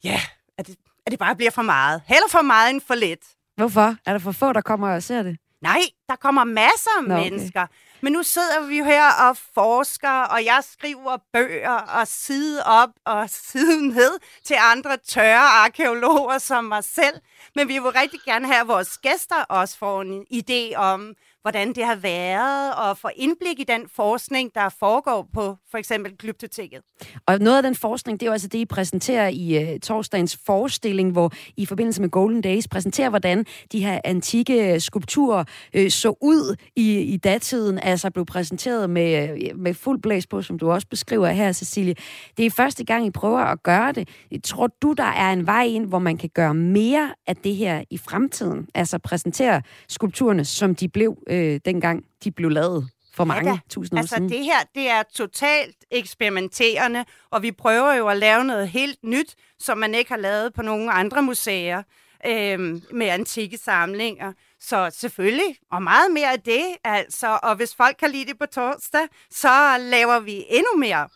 ja, 0.04 0.22
at 0.58 0.68
det, 0.68 0.76
at 1.06 1.12
det 1.12 1.20
bare 1.20 1.36
bliver 1.36 1.52
for 1.52 1.62
meget. 1.62 2.02
Heller 2.06 2.28
for 2.30 2.42
meget 2.42 2.70
end 2.70 2.82
for 2.82 2.96
lidt. 2.96 3.20
Hvorfor? 3.56 3.96
Er 4.06 4.12
der 4.12 4.20
for 4.20 4.32
få, 4.32 4.54
der 4.54 4.62
kommer 4.62 4.96
og 4.96 5.04
ser 5.04 5.24
det? 5.24 5.38
Nej, 5.62 5.80
der 6.10 6.16
kommer 6.16 6.44
masser 6.44 6.90
af 6.98 7.04
Nå, 7.04 7.14
okay. 7.16 7.24
mennesker. 7.30 7.68
Men 8.04 8.14
nu 8.14 8.24
sidder 8.24 8.68
vi 8.68 8.78
jo 8.78 8.86
her 8.86 9.12
og 9.30 9.38
forsker, 9.54 10.10
og 10.10 10.46
jeg 10.46 10.64
skriver 10.72 11.18
bøger 11.34 11.78
og 12.00 12.08
side 12.08 12.64
op 12.66 12.90
og 13.06 13.30
side 13.30 13.88
ned 13.88 14.20
til 14.44 14.56
andre 14.60 14.98
tørre 14.98 15.50
arkeologer 15.64 16.38
som 16.38 16.64
mig 16.66 16.84
selv. 16.84 17.16
Men 17.56 17.68
vi 17.68 17.74
vil 17.74 17.92
rigtig 17.92 18.20
gerne 18.26 18.48
have, 18.48 18.62
at 18.62 18.68
vores 18.68 18.98
gæster 18.98 19.44
også 19.50 19.78
får 19.78 20.02
en 20.02 20.26
idé 20.34 20.76
om, 20.76 21.14
hvordan 21.44 21.74
det 21.74 21.86
har 21.86 21.96
været, 21.96 22.74
og 22.76 22.98
få 22.98 23.08
indblik 23.16 23.60
i 23.60 23.64
den 23.64 23.82
forskning, 23.96 24.56
der 24.56 24.70
foregår 24.80 25.30
på 25.34 25.56
for 25.72 25.78
eksempel 25.78 26.18
Glyptoteket. 26.18 26.82
Og 27.26 27.40
noget 27.40 27.58
af 27.58 27.64
den 27.64 27.76
forskning, 27.76 28.20
det 28.20 28.26
er 28.26 28.30
jo 28.30 28.34
altså 28.34 28.48
det, 28.48 28.58
I 28.58 28.66
præsenterer 28.66 29.28
i 29.28 29.74
uh, 29.74 29.80
torsdagens 29.80 30.40
forestilling, 30.46 31.12
hvor 31.12 31.34
I 31.58 31.64
i 31.64 31.66
forbindelse 31.66 32.02
med 32.02 32.10
Golden 32.10 32.42
Days 32.42 32.68
præsenterer, 32.68 33.10
hvordan 33.10 33.46
de 33.72 33.86
her 33.86 34.00
antikke 34.04 34.74
øh, 34.74 34.80
skulpturer 34.80 35.44
uh, 35.78 35.88
så 35.90 36.14
ud 36.22 36.56
i, 36.76 37.00
i 37.00 37.18
datiden, 37.18 37.80
altså 37.80 38.12
blev 38.12 38.26
præsenteret 38.26 38.90
med, 38.90 39.38
med 39.56 39.74
fuld 39.74 40.02
blæs 40.02 40.28
på, 40.28 40.42
som 40.42 40.60
du 40.60 40.72
også 40.72 40.88
beskriver 40.88 41.28
her, 41.28 41.52
Cecilie. 41.52 41.96
Det 42.38 42.46
er 42.46 42.50
første 42.50 42.84
gang, 42.84 43.06
I 43.06 43.12
prøver 43.12 43.40
at 43.40 43.64
gøre 43.64 43.92
det. 43.92 44.10
Tror 44.44 44.68
du, 44.68 44.94
der 44.94 45.04
er 45.04 45.34
en 45.34 45.48
vej 45.48 45.64
ind, 45.64 45.86
hvor 45.86 46.00
man 46.00 46.18
kan 46.18 46.30
gøre 46.30 46.54
mere 46.54 47.14
af 47.28 47.36
det 47.36 47.56
her 47.56 47.84
i 47.90 47.98
fremtiden? 47.98 48.68
Altså 48.76 48.98
præsentere 48.98 49.62
skulpturerne, 49.88 50.46
som 50.46 50.76
de 50.76 50.90
blev 50.90 51.18
øh, 51.34 51.60
dengang, 51.66 52.06
de 52.24 52.32
blev 52.32 52.50
lavet 52.50 52.90
for 53.14 53.24
mange 53.24 53.52
da. 53.52 53.60
tusind 53.70 53.98
år 53.98 54.02
altså, 54.02 54.16
siden? 54.16 54.30
det 54.30 54.44
her, 54.44 54.60
det 54.76 54.90
er 54.90 55.04
totalt 55.16 55.76
eksperimenterende, 55.92 57.06
og 57.32 57.42
vi 57.42 57.52
prøver 57.52 57.94
jo 57.94 58.08
at 58.08 58.18
lave 58.18 58.44
noget 58.44 58.70
helt 58.70 59.00
nyt, 59.04 59.36
som 59.60 59.78
man 59.78 59.96
ikke 59.96 60.12
har 60.12 60.18
lavet 60.18 60.54
på 60.54 60.62
nogle 60.62 60.92
andre 60.92 61.22
museer 61.22 61.84
øhm, 62.26 62.84
med 62.92 63.08
antikke 63.08 63.58
samlinger. 63.58 64.34
Så 64.60 64.90
selvfølgelig, 64.94 65.58
og 65.72 65.84
meget 65.84 66.12
mere 66.12 66.32
af 66.32 66.42
det, 66.42 66.64
altså. 66.84 67.40
Og 67.44 67.56
hvis 67.56 67.76
folk 67.76 67.96
kan 68.00 68.12
lide 68.12 68.26
det 68.26 68.40
på 68.40 68.46
torsdag, 68.46 69.08
så 69.32 69.78
laver 69.80 70.20
vi 70.20 70.46
endnu 70.50 70.78
mere. 70.78 71.10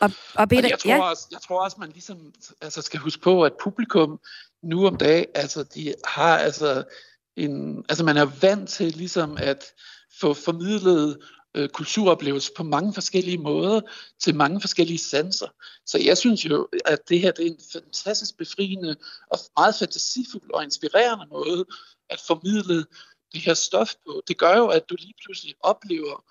Og, 0.00 0.10
og 0.34 0.48
Peter, 0.48 0.62
Og 0.64 0.70
jeg 0.70 0.78
tror, 0.78 0.90
ja. 0.90 1.02
også, 1.02 1.26
jeg 1.30 1.40
tror 1.40 1.64
også, 1.64 1.76
man 1.80 1.90
ligesom 1.90 2.32
altså 2.60 2.82
skal 2.82 3.00
huske 3.00 3.22
på, 3.22 3.44
at 3.44 3.52
publikum 3.60 4.20
nu 4.62 4.86
om 4.86 4.96
dagen, 4.96 5.26
altså 5.34 5.62
de 5.62 5.94
har 6.04 6.38
altså 6.38 6.84
en, 7.44 7.84
altså 7.88 8.04
man 8.04 8.16
er 8.16 8.24
vant 8.40 8.68
til 8.68 8.92
ligesom 8.92 9.36
at 9.40 9.64
få 10.20 10.34
formidlet 10.34 11.18
øh, 11.54 11.68
kulturoplevelser 11.68 12.52
på 12.56 12.62
mange 12.62 12.94
forskellige 12.94 13.38
måder 13.38 13.80
til 14.18 14.34
mange 14.34 14.60
forskellige 14.60 14.98
sanser. 14.98 15.48
Så 15.86 15.98
jeg 15.98 16.18
synes 16.18 16.44
jo, 16.44 16.68
at 16.84 16.98
det 17.08 17.20
her 17.20 17.32
det 17.32 17.46
er 17.46 17.50
en 17.50 17.60
fantastisk 17.72 18.36
befriende 18.38 18.96
og 19.30 19.38
meget 19.56 19.74
fantasifuld 19.74 20.50
og 20.54 20.64
inspirerende 20.64 21.26
måde 21.30 21.64
at 22.10 22.20
formidle 22.26 22.84
det 23.32 23.40
her 23.40 23.54
stof 23.54 23.94
på. 24.06 24.22
Det 24.28 24.38
gør 24.38 24.56
jo, 24.56 24.66
at 24.66 24.90
du 24.90 24.96
lige 24.98 25.14
pludselig 25.24 25.54
oplever 25.60 26.24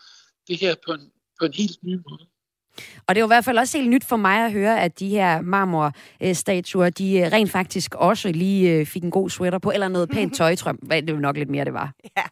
det 0.48 0.58
her 0.58 0.76
på 0.86 0.94
en, 0.94 1.12
på 1.40 1.46
en 1.46 1.54
helt 1.54 1.84
ny 1.84 1.96
måde. 2.10 2.28
Og 3.08 3.16
det 3.16 3.18
er 3.18 3.22
jo 3.22 3.28
i 3.28 3.34
hvert 3.34 3.46
fald 3.46 3.58
også 3.58 3.78
helt 3.78 3.90
nyt 3.90 4.04
for 4.04 4.18
mig 4.18 4.46
at 4.46 4.52
høre, 4.52 4.82
at 4.82 5.00
de 5.00 5.10
her 5.10 5.42
marmorstatuer, 5.42 6.90
de 6.90 7.20
øh, 7.20 7.32
rent 7.32 7.52
faktisk 7.52 7.96
også 7.96 8.32
lige 8.32 8.72
øh, 8.72 8.86
fik 8.86 9.04
en 9.04 9.12
god 9.12 9.30
sweater 9.30 9.60
på, 9.60 9.72
eller 9.72 9.88
noget 9.88 10.10
pænt 10.10 10.36
tøj, 10.36 10.56
tror 10.56 10.76
jeg. 10.90 11.08
Det 11.08 11.16
var 11.16 11.22
nok 11.22 11.38
lidt 11.38 11.50
mere, 11.50 11.66
det 11.66 11.74
var. 11.74 11.94
Ja. 12.18 12.24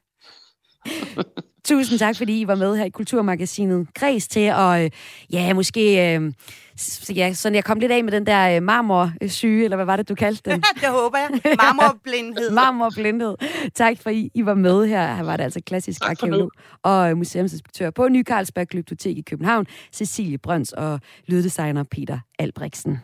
Tusind 1.68 2.00
tak, 2.00 2.16
fordi 2.16 2.42
I 2.42 2.48
var 2.48 2.56
med 2.56 2.78
her 2.78 2.86
i 2.86 2.90
Kulturmagasinet 2.90 3.88
Græs 3.94 4.28
til 4.28 4.40
at, 4.40 4.84
øh, 4.84 4.92
ja, 5.34 5.54
måske, 5.54 6.16
øh, 6.16 6.34
ja, 7.16 7.34
sådan 7.34 7.56
jeg 7.56 7.64
kom 7.64 7.80
lidt 7.80 7.92
af 7.92 8.04
med 8.04 8.12
den 8.12 8.26
der 8.26 8.56
øh, 8.56 8.64
marmorsyge, 8.64 9.64
eller 9.64 9.76
hvad 9.76 9.86
var 9.86 9.96
det, 9.96 10.10
du 10.10 10.16
kaldte 10.16 10.52
den? 10.52 10.64
det 10.82 10.90
håber 10.90 11.18
jeg. 11.18 11.30
Marmorblindhed. 11.44 12.52
Marmorblindhed. 12.52 13.36
Tak 13.76 13.98
for, 14.02 14.10
I, 14.10 14.32
I 14.34 14.46
var 14.46 14.54
med 14.54 14.88
her. 14.88 15.16
Her 15.16 15.24
var 15.24 15.38
det 15.38 15.44
altså 15.44 15.62
klassisk 15.66 16.02
arkeolog 16.10 16.52
og 16.84 17.18
museumsinspektør 17.18 17.90
på 17.90 18.08
Ny 18.08 18.24
Carlsberg 18.24 18.68
Glyptotek 18.68 19.18
i 19.18 19.22
København, 19.22 19.66
Cecilie 19.94 20.38
Brøns 20.38 20.74
og 20.74 21.00
lyddesigner 21.28 21.84
Peter 21.84 22.20
Albrechtsen. 22.40 22.98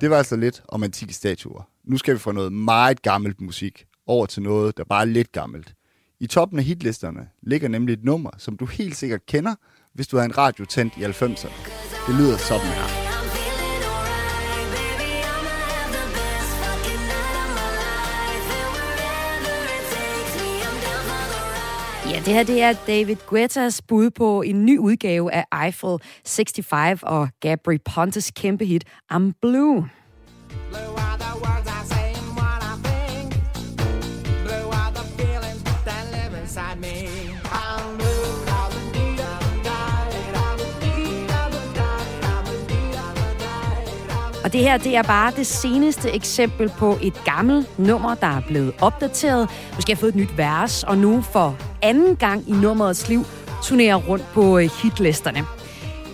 Det 0.00 0.10
var 0.10 0.16
altså 0.16 0.36
lidt 0.36 0.62
om 0.68 0.82
antikke 0.82 1.14
statuer. 1.14 1.68
Nu 1.84 1.96
skal 1.98 2.14
vi 2.14 2.18
fra 2.18 2.32
noget 2.32 2.52
meget 2.52 3.02
gammelt 3.02 3.40
musik 3.40 3.84
over 4.06 4.26
til 4.26 4.42
noget, 4.42 4.76
der 4.76 4.84
bare 4.84 5.00
er 5.00 5.06
lidt 5.06 5.32
gammelt. 5.32 5.74
I 6.20 6.26
toppen 6.26 6.58
af 6.58 6.64
hitlisterne 6.64 7.28
ligger 7.42 7.68
nemlig 7.68 7.92
et 7.92 8.04
nummer, 8.04 8.30
som 8.38 8.56
du 8.56 8.66
helt 8.66 8.96
sikkert 8.96 9.26
kender, 9.26 9.54
hvis 9.94 10.06
du 10.06 10.16
har 10.16 10.24
en 10.24 10.38
radio 10.38 10.64
tændt 10.64 10.96
i 10.96 11.04
90'erne. 11.04 11.70
Det 12.06 12.14
lyder 12.14 12.36
sådan 12.36 12.66
her. 12.66 13.08
Ja, 22.10 22.16
det 22.24 22.34
her 22.34 22.42
det 22.42 22.62
er 22.62 22.72
David 22.86 23.16
Guettas 23.26 23.82
bud 23.82 24.10
på 24.10 24.42
en 24.42 24.66
ny 24.66 24.78
udgave 24.78 25.32
af 25.32 25.64
Eiffel 25.64 25.98
65 26.26 27.02
og 27.02 27.28
Gabri 27.40 27.78
Pontes 27.78 28.30
kæmpe 28.30 28.64
hit 28.64 28.84
I'm 29.12 29.32
Blue. 29.42 29.88
Og 44.48 44.52
det 44.52 44.60
her, 44.60 44.76
det 44.76 44.96
er 44.96 45.02
bare 45.02 45.32
det 45.36 45.46
seneste 45.46 46.10
eksempel 46.10 46.68
på 46.68 46.98
et 47.02 47.24
gammelt 47.24 47.78
nummer, 47.78 48.14
der 48.14 48.26
er 48.26 48.40
blevet 48.46 48.74
opdateret. 48.80 49.50
Måske 49.74 49.92
har 49.92 49.96
fået 49.96 50.08
et 50.08 50.16
nyt 50.16 50.38
vers, 50.38 50.84
og 50.84 50.98
nu 50.98 51.22
for 51.22 51.56
anden 51.82 52.16
gang 52.16 52.48
i 52.48 52.52
nummerets 52.52 53.08
liv 53.08 53.24
turnerer 53.64 53.96
rundt 53.96 54.24
på 54.34 54.58
øh, 54.58 54.70
hitlisterne. 54.82 55.57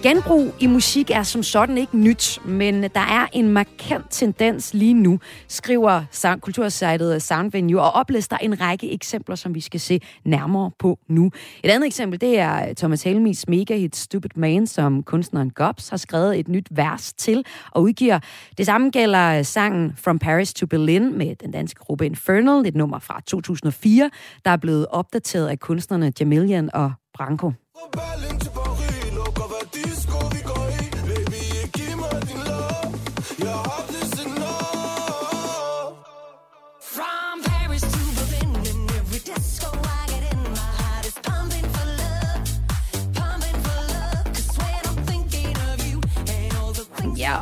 Genbrug 0.04 0.54
i 0.60 0.66
musik 0.66 1.10
er 1.10 1.22
som 1.22 1.42
sådan 1.42 1.78
ikke 1.78 1.98
nyt, 1.98 2.38
men 2.44 2.82
der 2.82 3.00
er 3.00 3.26
en 3.32 3.48
markant 3.48 4.04
tendens 4.10 4.74
lige 4.74 4.94
nu, 4.94 5.18
skriver 5.48 6.04
sound, 6.10 6.40
kultursejtet 6.40 7.22
Soundvenue, 7.22 7.80
og 7.80 7.90
oplister 7.90 8.36
en 8.36 8.60
række 8.60 8.92
eksempler, 8.92 9.36
som 9.36 9.54
vi 9.54 9.60
skal 9.60 9.80
se 9.80 10.00
nærmere 10.24 10.70
på 10.78 10.98
nu. 11.08 11.30
Et 11.62 11.70
andet 11.70 11.86
eksempel, 11.86 12.20
det 12.20 12.38
er 12.38 12.74
Thomas 12.74 13.02
Helmis 13.02 13.48
megahit 13.48 13.96
Stupid 13.96 14.30
Man, 14.36 14.66
som 14.66 15.02
kunstneren 15.02 15.50
Gobs 15.50 15.88
har 15.88 15.96
skrevet 15.96 16.38
et 16.38 16.48
nyt 16.48 16.68
vers 16.70 17.12
til 17.12 17.44
og 17.70 17.82
udgiver. 17.82 18.18
Det 18.58 18.66
samme 18.66 18.90
gælder 18.90 19.42
sangen 19.42 19.92
From 19.96 20.18
Paris 20.18 20.54
to 20.54 20.66
Berlin 20.66 21.18
med 21.18 21.36
den 21.36 21.50
danske 21.50 21.80
gruppe 21.80 22.06
Infernal, 22.06 22.66
et 22.66 22.74
nummer 22.74 22.98
fra 22.98 23.20
2004, 23.26 24.10
der 24.44 24.50
er 24.50 24.56
blevet 24.56 24.86
opdateret 24.90 25.48
af 25.48 25.60
kunstnerne 25.60 26.12
Jamilian 26.20 26.70
og 26.74 26.92
Branko. 27.14 27.52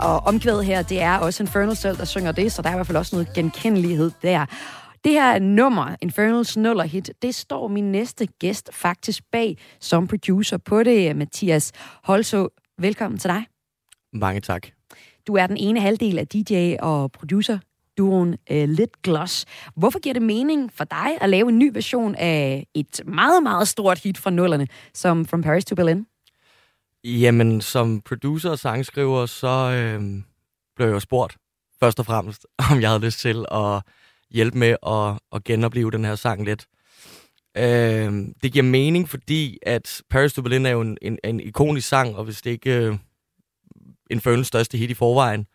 Og 0.03 0.27
omkvædet 0.27 0.65
her, 0.65 0.83
det 0.83 1.01
er 1.01 1.19
også 1.19 1.43
Infernal 1.43 1.77
selv, 1.77 1.97
der 1.97 2.05
synger 2.05 2.33
det, 2.33 2.53
så 2.53 2.63
der 2.63 2.69
er 2.69 2.73
i 2.73 2.77
hvert 2.77 2.87
fald 2.87 2.99
også 2.99 3.17
noget 3.17 3.35
genkendelighed 3.35 4.11
der. 4.23 4.47
Det 5.05 5.13
her 5.13 5.39
nummer, 5.39 5.97
Infernals 6.03 6.57
nuller 6.57 6.85
hit, 6.85 7.11
det 7.23 7.35
står 7.35 7.69
min 7.69 7.93
næste 7.93 8.27
gæst 8.27 8.71
faktisk 8.73 9.23
bag 9.33 9.59
som 9.81 10.09
producer 10.09 10.57
på 10.57 10.83
det, 10.83 11.17
Mathias 11.17 11.73
Holso. 12.05 12.49
Velkommen 12.79 13.19
til 13.19 13.31
dig. 13.31 13.45
Mange 14.13 14.41
tak. 14.41 14.67
Du 15.27 15.35
er 15.37 15.47
den 15.47 15.57
ene 15.57 15.81
halvdel 15.81 16.19
af 16.19 16.29
DJ 16.29 16.77
og 16.81 17.13
producer 17.13 17.59
duoen 17.99 18.29
uh, 18.29 18.69
Lit 18.69 19.03
Gloss. 19.03 19.45
Hvorfor 19.77 19.99
giver 19.99 20.13
det 20.13 20.23
mening 20.23 20.73
for 20.73 20.85
dig 20.85 21.19
at 21.21 21.31
lave 21.31 21.49
en 21.49 21.59
ny 21.59 21.71
version 21.75 22.15
af 22.15 22.67
et 22.75 23.01
meget, 23.07 23.43
meget 23.43 23.69
stort 23.69 23.99
hit 23.99 24.19
fra 24.19 24.31
nullerne, 24.31 24.67
som 24.95 25.25
From 25.25 25.43
Paris 25.43 25.65
to 25.65 25.75
Berlin? 25.75 26.07
Jamen, 27.05 27.61
som 27.61 28.01
producer 28.01 28.51
og 28.51 28.59
sangskriver, 28.59 29.27
så 29.27 29.49
øh, 29.49 30.23
blev 30.77 30.87
jeg 30.87 30.95
jo 30.95 31.01
spurgt 31.01 31.37
først 31.81 31.99
og 31.99 32.07
fremmest, 32.07 32.47
om 32.71 32.81
jeg 32.81 32.91
havde 32.91 33.05
lyst 33.05 33.19
til 33.19 33.45
at 33.51 33.83
hjælpe 34.31 34.59
med 34.59 34.77
at, 34.87 35.19
at 35.33 35.45
genopleve 35.45 35.91
den 35.91 36.05
her 36.05 36.15
sang 36.15 36.45
lidt. 36.45 36.67
Øh, 37.57 38.13
det 38.43 38.53
giver 38.53 38.63
mening, 38.63 39.09
fordi 39.09 39.59
at 39.63 40.03
Paris 40.11 40.33
to 40.33 40.43
Berlin 40.43 40.67
er 40.67 40.71
jo 40.71 40.81
en, 40.81 40.99
en, 41.03 41.19
en 41.25 41.41
ikonisk 41.41 41.89
sang, 41.89 42.17
og 42.17 42.25
hvis 42.25 42.43
det 42.43 42.51
ikke 42.51 42.77
øh, 42.77 42.97
en 44.11 44.21
følelse 44.21 44.49
største 44.49 44.79
hit 44.79 44.91
i 44.91 44.95
forvejen. 44.95 45.47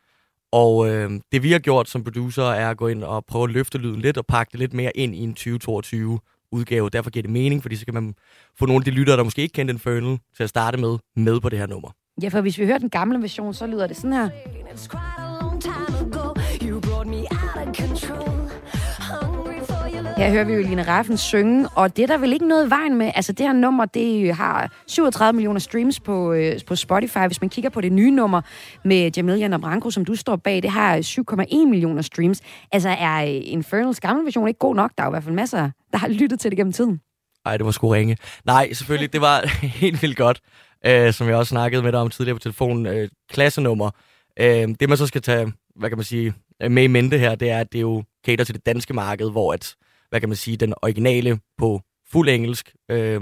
Og 0.51 0.89
øh, 0.89 1.11
det 1.31 1.43
vi 1.43 1.51
har 1.51 1.59
gjort 1.59 1.89
som 1.89 2.03
producer 2.03 2.43
er 2.43 2.69
at 2.69 2.77
gå 2.77 2.87
ind 2.87 3.03
og 3.03 3.25
prøve 3.25 3.43
at 3.43 3.49
løfte 3.49 3.77
lyden 3.77 4.01
lidt 4.01 4.17
og 4.17 4.25
pakke 4.25 4.51
det 4.51 4.59
lidt 4.59 4.73
mere 4.73 4.97
ind 4.97 5.15
i 5.15 5.19
en 5.19 5.33
2022 5.33 6.19
udgave. 6.51 6.89
Derfor 6.89 7.09
giver 7.09 7.23
det 7.23 7.31
mening, 7.31 7.61
fordi 7.61 7.75
så 7.75 7.85
kan 7.85 7.93
man 7.93 8.15
få 8.59 8.65
nogle 8.65 8.81
af 8.81 8.85
de 8.85 8.91
lyttere, 8.91 9.17
der 9.17 9.23
måske 9.23 9.41
ikke 9.41 9.53
kendte 9.53 9.71
Infernal, 9.71 10.17
til 10.35 10.43
at 10.43 10.49
starte 10.49 10.77
med, 10.77 10.97
med 11.15 11.39
på 11.39 11.49
det 11.49 11.59
her 11.59 11.67
nummer. 11.67 11.89
Ja, 12.23 12.27
for 12.27 12.41
hvis 12.41 12.57
vi 12.57 12.65
hører 12.65 12.77
den 12.77 12.89
gamle 12.89 13.21
version, 13.21 13.53
så 13.53 13.67
lyder 13.67 13.87
det 13.87 13.97
sådan 13.97 14.13
her. 14.13 15.26
Her 20.17 20.29
hører 20.29 20.43
vi 20.43 20.53
jo 20.53 20.61
Line 20.61 20.83
Raffen 20.83 21.17
synge, 21.17 21.69
og 21.75 21.97
det 21.97 22.03
er 22.03 22.07
der 22.07 22.17
vel 22.17 22.33
ikke 22.33 22.47
noget 22.47 22.67
i 22.67 22.69
vejen 22.69 22.95
med. 22.97 23.11
Altså 23.15 23.31
det 23.31 23.45
her 23.45 23.53
nummer, 23.53 23.85
det 23.85 24.27
øh, 24.27 24.35
har 24.35 24.71
37 24.87 25.33
millioner 25.35 25.59
streams 25.59 25.99
på, 25.99 26.33
øh, 26.33 26.59
på 26.67 26.75
Spotify. 26.75 27.17
Hvis 27.27 27.41
man 27.41 27.49
kigger 27.49 27.69
på 27.69 27.81
det 27.81 27.91
nye 27.91 28.11
nummer 28.11 28.41
med 28.85 29.11
Jamilian 29.17 29.53
og 29.53 29.61
Branko, 29.61 29.91
som 29.91 30.05
du 30.05 30.15
står 30.15 30.35
bag, 30.35 30.61
det 30.63 30.69
har 30.69 30.97
7,1 31.61 31.65
millioner 31.69 32.01
streams. 32.01 32.41
Altså 32.71 32.89
er 32.89 33.23
øh, 33.23 33.41
Infernals 33.43 33.99
gamle 33.99 34.25
version 34.25 34.47
ikke 34.47 34.57
god 34.57 34.75
nok? 34.75 34.91
Der 34.97 35.03
er 35.03 35.07
jo 35.07 35.11
i 35.11 35.13
hvert 35.13 35.23
fald 35.23 35.35
masser, 35.35 35.69
der 35.91 35.97
har 35.97 36.07
lyttet 36.07 36.39
til 36.39 36.51
det 36.51 36.57
gennem 36.57 36.73
tiden. 36.73 37.01
Nej, 37.45 37.57
det 37.57 37.65
var 37.65 37.71
sgu 37.71 37.87
ringe. 37.87 38.17
Nej, 38.45 38.73
selvfølgelig, 38.73 39.13
det 39.13 39.21
var 39.21 39.41
helt 39.81 40.01
vildt 40.01 40.17
godt. 40.17 40.41
øh, 40.85 41.13
som 41.13 41.27
jeg 41.27 41.35
også 41.35 41.49
snakkede 41.49 41.83
med 41.83 41.91
dig 41.91 41.99
om 41.99 42.09
tidligere 42.09 42.35
på 42.35 42.39
telefonen. 42.39 42.85
Øh, 42.85 43.09
klassenummer. 43.29 43.89
Øh, 44.39 44.67
det 44.79 44.89
man 44.89 44.97
så 44.97 45.07
skal 45.07 45.21
tage, 45.21 45.53
hvad 45.75 45.89
kan 45.89 45.97
man 45.97 46.05
sige, 46.05 46.33
med 46.69 46.83
i 46.83 46.87
mente 46.87 47.17
her, 47.17 47.35
det 47.35 47.49
er, 47.49 47.59
at 47.59 47.73
det 47.73 47.81
jo 47.81 48.03
cater 48.25 48.43
til 48.43 48.55
det 48.55 48.65
danske 48.65 48.93
marked, 48.93 49.31
hvor 49.31 49.53
at 49.53 49.75
hvad 50.09 50.19
kan 50.19 50.29
man 50.29 50.35
sige, 50.35 50.57
den 50.57 50.73
originale 50.81 51.39
på 51.57 51.81
fuld 52.11 52.29
engelsk, 52.29 52.75
øh, 52.91 53.21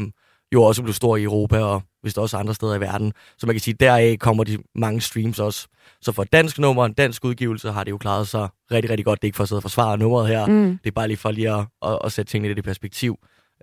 jo 0.53 0.63
også 0.63 0.83
blev 0.83 0.93
stor 0.93 1.17
i 1.17 1.23
Europa 1.23 1.59
og 1.59 1.81
vist 2.03 2.17
også 2.17 2.37
andre 2.37 2.53
steder 2.53 2.75
i 2.75 2.79
verden. 2.79 3.13
Så 3.37 3.45
man 3.45 3.55
kan 3.55 3.61
sige, 3.61 3.75
deraf 3.79 4.17
kommer 4.19 4.43
de 4.43 4.57
mange 4.75 5.01
streams 5.01 5.39
også. 5.39 5.67
Så 6.01 6.11
for 6.11 6.23
et 6.23 6.33
dansk 6.33 6.59
nummer, 6.59 6.85
en 6.85 6.93
dansk 6.93 7.25
udgivelse, 7.25 7.71
har 7.71 7.83
det 7.83 7.91
jo 7.91 7.97
klaret 7.97 8.27
sig 8.27 8.49
rigtig, 8.71 8.89
rigtig 8.89 9.05
godt. 9.05 9.21
Det 9.21 9.25
er 9.25 9.27
ikke 9.27 9.35
for 9.35 9.43
at 9.43 9.49
sidde 9.49 9.59
og 9.59 9.63
forsvare 9.63 9.97
nummeret 9.97 10.27
her. 10.27 10.45
Mm. 10.45 10.77
Det 10.83 10.89
er 10.89 10.91
bare 10.91 11.07
lige 11.07 11.17
for 11.17 11.31
lige 11.31 11.51
at, 11.51 11.65
at, 11.85 11.99
at 12.03 12.11
sætte 12.11 12.31
tingene 12.31 12.51
i 12.51 12.55
det 12.55 12.63
perspektiv. 12.63 13.17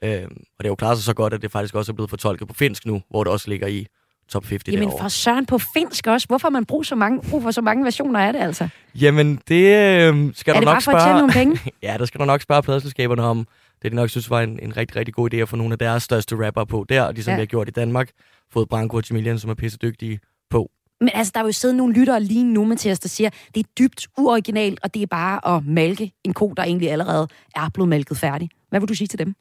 Øh, 0.04 0.22
og 0.24 0.58
det 0.58 0.64
er 0.64 0.68
jo 0.68 0.74
klaret 0.74 0.98
sig 0.98 1.04
så 1.04 1.14
godt, 1.14 1.34
at 1.34 1.42
det 1.42 1.50
faktisk 1.50 1.74
også 1.74 1.92
er 1.92 1.94
blevet 1.94 2.10
fortolket 2.10 2.48
på 2.48 2.54
finsk 2.54 2.86
nu, 2.86 3.02
hvor 3.10 3.24
det 3.24 3.32
også 3.32 3.50
ligger 3.50 3.66
i 3.66 3.86
top 4.32 4.44
50 4.44 4.72
Jamen 4.72 4.88
derovre. 4.88 5.04
for 5.04 5.08
søren 5.08 5.46
på 5.46 5.58
finsk 5.58 6.06
også. 6.06 6.26
Hvorfor 6.26 6.50
man 6.50 6.64
brug, 6.64 6.86
så 6.86 6.94
mange, 6.94 7.20
brug 7.30 7.42
for 7.42 7.50
så 7.50 7.60
mange 7.60 7.84
versioner 7.84 8.20
af 8.20 8.32
det, 8.32 8.40
altså? 8.40 8.68
Jamen, 8.94 9.40
det 9.48 9.64
øh, 9.64 10.32
skal 10.34 10.54
er 10.54 10.54
du 10.54 10.60
det 10.60 10.64
nok 10.64 10.64
bare 10.64 10.80
for 10.82 10.92
at 10.92 11.02
tjene 11.02 11.18
nogle 11.18 11.32
penge? 11.32 11.60
ja, 11.82 11.96
der 11.98 12.04
skal 12.04 12.20
du 12.20 12.24
nok 12.24 12.42
spørge 12.42 12.62
pladselskaberne 12.62 13.22
om. 13.22 13.46
Det 13.82 13.92
de 13.92 13.96
nok 13.96 14.10
synes 14.10 14.30
var 14.30 14.40
en, 14.40 14.58
en 14.62 14.76
rigtig, 14.76 14.96
rigtig 14.96 15.14
god 15.14 15.34
idé 15.34 15.36
at 15.36 15.48
få 15.48 15.56
nogle 15.56 15.72
af 15.72 15.78
deres 15.78 16.02
største 16.02 16.46
rapper 16.46 16.64
på 16.64 16.86
der, 16.88 17.02
og 17.02 17.16
de 17.16 17.22
som 17.22 17.30
Ja. 17.30 17.32
ja. 17.32 17.36
vi 17.36 17.40
har 17.40 17.46
gjort 17.46 17.68
i 17.68 17.70
Danmark, 17.70 18.10
fået 18.52 18.68
Branko 18.68 18.96
og 18.96 19.02
Jamilian, 19.10 19.38
som 19.38 19.50
er 19.50 19.54
pisse 19.54 19.78
dygtige 19.82 20.20
på. 20.50 20.70
Men 21.00 21.10
altså, 21.14 21.30
der 21.34 21.40
er 21.40 21.44
jo 21.44 21.52
siddet 21.52 21.76
nogle 21.76 21.94
lyttere 21.94 22.22
lige 22.22 22.44
nu, 22.44 22.64
Mathias, 22.64 23.00
der 23.00 23.08
siger, 23.08 23.30
det 23.54 23.60
er 23.60 23.68
dybt 23.78 24.06
uoriginalt, 24.18 24.80
og 24.82 24.94
det 24.94 25.02
er 25.02 25.06
bare 25.06 25.56
at 25.56 25.66
malke 25.66 26.12
en 26.24 26.32
ko, 26.34 26.54
der 26.56 26.62
egentlig 26.62 26.90
allerede 26.90 27.28
er 27.56 27.68
blevet 27.74 27.88
malket 27.88 28.16
færdig. 28.16 28.50
Hvad 28.70 28.80
vil 28.80 28.88
du 28.88 28.94
sige 28.94 29.08
til 29.08 29.18
dem? 29.18 29.34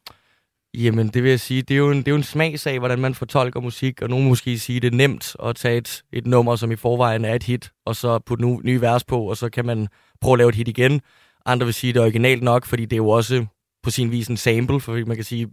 Jamen, 0.74 1.07
det 1.07 1.24
vil 1.24 1.30
jeg 1.30 1.39
sige, 1.39 1.61
det 1.61 1.74
er 1.74 1.78
jo 1.78 1.91
en, 1.91 1.97
det 1.97 2.07
er 2.07 2.11
jo 2.11 2.17
en 2.17 2.24
smagsag, 2.24 2.80
hvordan 2.80 2.99
man 2.99 3.15
fortolker 3.15 3.59
musik, 3.59 4.01
og 4.01 4.09
nogen 4.09 4.28
måske 4.28 4.59
sige, 4.59 4.80
det 4.80 4.93
er 4.93 4.97
nemt 4.97 5.36
at 5.43 5.55
tage 5.55 5.78
et, 5.78 6.03
et 6.13 6.28
nummer, 6.28 6.55
som 6.55 6.72
i 6.72 6.76
forvejen 6.76 7.26
er 7.26 7.34
et 7.34 7.43
hit, 7.43 7.72
og 7.86 7.95
så 7.95 8.19
putte 8.19 8.43
nu, 8.43 8.61
nye 8.63 8.82
vers 8.82 9.03
på, 9.03 9.30
og 9.30 9.38
så 9.38 9.49
kan 9.49 9.65
man 9.65 9.88
prøve 10.22 10.34
at 10.34 10.38
lave 10.38 10.49
et 10.49 10.55
hit 10.55 10.67
igen. 10.67 11.01
Andre 11.45 11.65
vil 11.65 11.74
sige, 11.74 11.93
det 11.93 11.99
er 11.99 12.03
originalt 12.03 12.43
nok, 12.43 12.65
fordi 12.65 12.86
det 12.86 12.93
er 12.93 12.97
jo 12.97 13.09
også 13.09 13.45
på 13.84 13.89
sin 13.89 14.11
vis 14.11 14.28
en 14.28 14.38
sample, 14.38 14.80
for 14.80 15.05
man 15.05 15.15
kan 15.15 15.26
sige, 15.26 15.47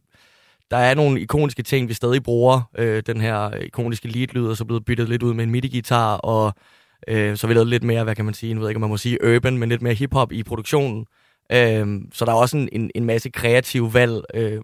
der 0.70 0.76
er 0.76 0.94
nogle 0.94 1.20
ikoniske 1.20 1.62
ting, 1.62 1.88
vi 1.88 1.94
stadig 1.94 2.22
bruger. 2.22 2.70
Øh, 2.78 3.02
den 3.06 3.20
her 3.20 3.54
ikoniske 3.54 4.08
lead-lyd 4.08 4.46
er 4.46 4.54
så 4.54 4.64
blevet 4.64 4.84
byttet 4.84 5.08
lidt 5.08 5.22
ud 5.22 5.34
med 5.34 5.44
en 5.44 5.50
MIDI-guitar, 5.50 6.16
og 6.16 6.54
øh, 7.08 7.36
så 7.36 7.46
har 7.46 7.48
vi 7.48 7.54
lavet 7.54 7.68
lidt 7.68 7.82
mere, 7.82 8.04
hvad 8.04 8.14
kan 8.14 8.24
man 8.24 8.34
sige, 8.34 8.54
nu 8.54 8.60
ved 8.60 8.68
jeg 8.68 8.70
ikke, 8.70 8.76
om 8.76 8.80
man 8.80 8.90
må 8.90 8.96
sige 8.96 9.36
urban, 9.36 9.58
men 9.58 9.68
lidt 9.68 9.82
mere 9.82 9.94
hip-hop 9.94 10.32
i 10.32 10.42
produktionen. 10.42 11.06
Øh, 11.52 12.00
så 12.12 12.24
der 12.24 12.32
er 12.32 12.36
også 12.36 12.56
en, 12.56 12.68
en, 12.72 12.90
en 12.94 13.04
masse 13.04 13.30
kreative 13.30 13.94
valg, 13.94 14.22
øh, 14.34 14.60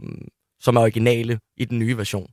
som 0.65 0.77
er 0.77 0.81
originale 0.81 1.39
i 1.57 1.65
den 1.65 1.79
nye 1.79 1.97
version. 1.97 2.27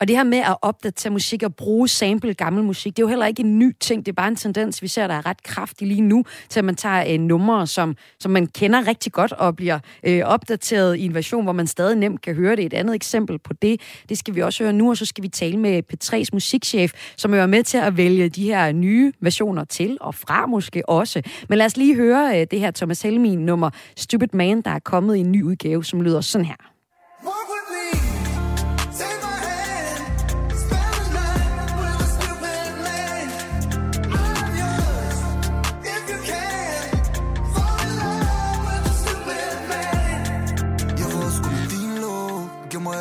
Og 0.00 0.08
det 0.08 0.16
her 0.16 0.24
med 0.24 0.38
at 0.38 0.56
opdatere 0.62 1.12
musik 1.12 1.42
og 1.42 1.54
bruge 1.54 1.88
sample 1.88 2.34
gammel 2.34 2.64
musik, 2.64 2.96
det 2.96 3.02
er 3.02 3.06
jo 3.06 3.08
heller 3.08 3.26
ikke 3.26 3.40
en 3.40 3.58
ny 3.58 3.72
ting. 3.80 4.06
Det 4.06 4.12
er 4.12 4.14
bare 4.14 4.28
en 4.28 4.36
tendens, 4.36 4.82
vi 4.82 4.88
ser, 4.88 5.06
der 5.06 5.14
er 5.14 5.26
ret 5.26 5.42
kraftig 5.42 5.88
lige 5.88 6.00
nu, 6.00 6.24
til 6.48 6.58
at 6.58 6.64
man 6.64 6.74
tager 6.74 7.04
øh, 7.12 7.20
numre, 7.20 7.66
som, 7.66 7.96
som 8.20 8.30
man 8.30 8.46
kender 8.46 8.86
rigtig 8.88 9.12
godt 9.12 9.32
og 9.32 9.56
bliver 9.56 9.78
øh, 10.06 10.22
opdateret 10.24 10.96
i 10.96 11.04
en 11.04 11.14
version, 11.14 11.44
hvor 11.44 11.52
man 11.52 11.66
stadig 11.66 11.96
nemt 11.96 12.20
kan 12.20 12.34
høre 12.34 12.56
det. 12.56 12.64
Et 12.64 12.72
andet 12.72 12.94
eksempel 12.94 13.38
på 13.38 13.52
det, 13.52 13.80
det 14.08 14.18
skal 14.18 14.34
vi 14.34 14.42
også 14.42 14.64
høre 14.64 14.72
nu, 14.72 14.90
og 14.90 14.96
så 14.96 15.06
skal 15.06 15.22
vi 15.22 15.28
tale 15.28 15.56
med 15.56 15.82
P3's 15.92 16.28
musikchef, 16.32 16.92
som 17.16 17.34
er 17.34 17.46
med 17.46 17.62
til 17.62 17.78
at 17.78 17.96
vælge 17.96 18.28
de 18.28 18.44
her 18.44 18.72
nye 18.72 19.12
versioner 19.20 19.64
til 19.64 19.98
og 20.00 20.14
fra 20.14 20.46
måske 20.46 20.88
også. 20.88 21.22
Men 21.48 21.58
lad 21.58 21.66
os 21.66 21.76
lige 21.76 21.96
høre 21.96 22.40
øh, 22.40 22.46
det 22.50 22.60
her 22.60 22.70
Thomas 22.70 23.02
Helmin 23.02 23.38
nummer 23.38 23.70
Stupid 23.96 24.28
Man, 24.32 24.60
der 24.60 24.70
er 24.70 24.78
kommet 24.78 25.16
i 25.16 25.20
en 25.20 25.32
ny 25.32 25.42
udgave, 25.42 25.84
som 25.84 26.00
lyder 26.00 26.20
sådan 26.20 26.44
her. 26.44 26.73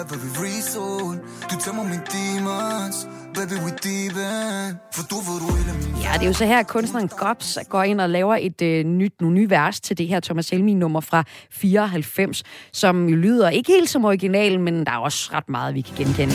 Jeg 0.04 0.12
var 0.12 0.44
reason 0.44 1.20
Du 1.52 1.60
tæmmer 1.60 1.84
mig 1.84 1.92
min 1.92 2.00
demons. 2.00 3.08
Baby, 3.34 3.54
we 3.66 3.72
deep 3.84 4.12
in. 4.12 4.78
For 4.94 5.04
du 5.10 5.16
ved, 5.16 5.40
du 5.40 5.48
er 5.48 5.74
min 5.74 6.02
Ja, 6.02 6.14
det 6.14 6.22
er 6.22 6.28
jo 6.28 6.34
så 6.34 6.46
her, 6.46 6.60
at 6.60 6.68
kunstneren 6.68 7.08
Gops 7.08 7.58
går 7.70 7.84
ind 7.84 8.02
og 8.02 8.10
laver 8.10 8.36
et 8.36 8.62
øh, 8.62 8.86
nyt, 8.86 9.14
nogle 9.22 9.36
nye 9.36 9.50
vers 9.50 9.80
til 9.80 9.98
det 9.98 10.08
her 10.08 10.20
Thomas 10.20 10.50
Helmi-nummer 10.50 11.02
fra 11.02 11.24
94, 11.52 12.44
som 12.74 13.10
jo 13.10 13.16
lyder 13.16 13.50
ikke 13.50 13.72
helt 13.72 13.90
som 13.90 14.06
originalen, 14.06 14.62
men 14.62 14.86
der 14.86 14.92
er 14.92 14.98
også 14.98 15.30
ret 15.34 15.50
meget, 15.50 15.76
vi 15.76 15.82
kan 15.82 15.96
genkende. 15.96 16.34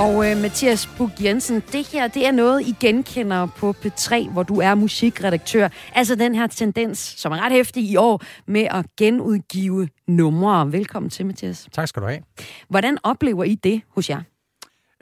Og 0.00 0.30
øh, 0.30 0.36
Mathias 0.36 0.86
Bug 0.98 1.10
Jensen, 1.24 1.62
det 1.72 1.86
her 1.86 2.08
det 2.08 2.26
er 2.26 2.30
noget, 2.32 2.60
I 2.66 2.74
genkender 2.80 3.46
på 3.46 3.74
P3, 3.84 4.30
hvor 4.30 4.42
du 4.42 4.54
er 4.60 4.74
musikredaktør. 4.74 5.68
Altså 5.94 6.14
den 6.14 6.34
her 6.34 6.46
tendens, 6.46 6.98
som 6.98 7.32
er 7.32 7.36
ret 7.44 7.52
hæftig 7.52 7.84
i 7.84 7.96
år, 7.96 8.22
med 8.46 8.66
at 8.70 8.86
genudgive 8.98 9.88
numre. 10.08 10.72
Velkommen 10.72 11.10
til, 11.10 11.26
Mathias. 11.26 11.68
Tak 11.72 11.88
skal 11.88 12.02
du 12.02 12.06
have. 12.08 12.20
Hvordan 12.68 12.98
oplever 13.02 13.44
I 13.44 13.54
det 13.54 13.80
hos 13.94 14.10
jer? 14.10 14.20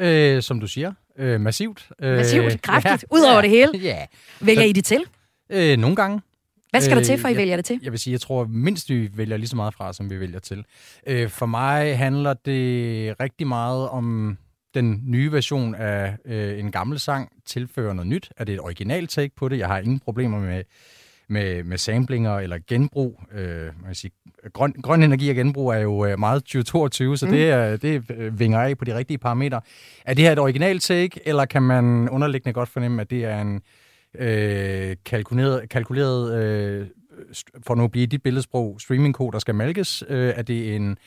Øh, 0.01 0.43
som 0.43 0.61
du 0.61 0.67
siger, 0.67 0.93
øh, 1.19 1.41
massivt. 1.41 1.89
Øh, 2.03 2.17
Massivt, 2.17 2.63
kraftigt, 2.63 3.05
ud 3.11 3.21
over 3.33 3.41
det 3.41 3.51
hele. 3.51 3.71
Ja. 3.89 4.07
Vælger 4.41 4.63
Så- 4.63 4.67
I 4.69 4.73
det 4.73 4.85
til? 4.85 5.05
Øh, 5.51 5.77
nogle 5.79 5.97
gange. 5.97 6.21
Hvad 6.71 6.81
skal 6.81 6.97
der 6.97 7.03
til, 7.05 7.19
for 7.19 7.29
I 7.29 7.31
jeg- 7.31 7.39
vælger 7.39 7.57
det 7.57 7.65
til? 7.65 7.81
Jeg 7.83 7.93
vil 7.93 8.01
sige, 8.01 8.13
jeg 8.13 8.21
tror 8.21 8.45
mindst, 8.47 8.91
vi 8.91 9.11
vælger 9.15 9.37
lige 9.37 9.49
så 9.49 9.57
meget 9.57 9.75
fra, 9.75 9.93
som 9.93 10.11
vi 10.11 10.21
vælger 10.21 10.39
til. 10.39 10.65
Øh, 11.07 11.29
for 11.31 11.47
mig 11.47 11.99
handler 11.99 12.35
det 12.35 13.21
rigtig 13.21 13.47
meget 13.47 13.89
om 13.89 14.37
den 14.81 15.03
nye 15.05 15.33
version 15.33 15.75
af 15.75 16.17
øh, 16.25 16.59
en 16.59 16.71
gammel 16.71 16.99
sang, 16.99 17.33
tilfører 17.47 17.93
noget 17.93 18.07
nyt. 18.07 18.31
Er 18.37 18.45
det 18.45 18.55
et 18.55 18.61
originalt 18.61 19.11
take 19.11 19.35
på 19.37 19.49
det? 19.49 19.59
Jeg 19.59 19.67
har 19.67 19.79
ingen 19.79 19.99
problemer 20.01 20.41
med, 20.41 20.63
med, 21.29 21.65
med 21.65 21.79
samplinger 21.79 22.39
eller 22.39 22.59
genbrug. 22.69 23.21
Øh, 23.35 23.65
man 23.65 23.73
kan 23.87 23.95
sige, 23.95 24.11
grøn, 24.53 24.73
grøn 24.83 25.03
energi 25.03 25.31
og 25.31 25.37
genbrug 25.37 25.71
er 25.71 25.79
jo 25.79 26.05
øh, 26.07 26.19
meget 26.19 26.43
2022, 26.43 27.17
så 27.17 27.27
Mm. 27.27 27.33
det, 27.33 27.83
det 27.83 28.39
vinger 28.41 28.61
af 28.61 28.79
på 28.79 28.85
de 28.85 28.97
rigtige 28.97 29.19
parametre. 29.19 29.61
Er 30.05 30.15
det 30.15 30.25
her 30.25 30.33
et 30.33 30.39
originalt 30.39 30.83
take, 30.83 31.21
eller 31.25 31.45
kan 31.45 31.63
man 31.63 32.09
underliggende 32.09 32.53
godt 32.53 32.69
fornemme, 32.69 33.03
at 33.03 33.11
det 33.11 33.25
er 33.25 33.41
en 33.41 33.61
øh, 34.19 34.97
kalkuleret, 35.05 35.69
kalkuleret 35.69 36.43
øh, 36.43 36.87
for 37.67 37.75
nu 37.75 37.85
at 37.85 37.91
blive 37.91 38.07
dit 38.07 38.23
billedsprog, 38.23 38.81
streamingkode, 38.81 39.33
der 39.33 39.39
skal 39.39 39.55
malkes? 39.55 40.05
Øh, 40.09 40.33
er 40.37 40.43
det 40.43 40.77
en 40.77 40.99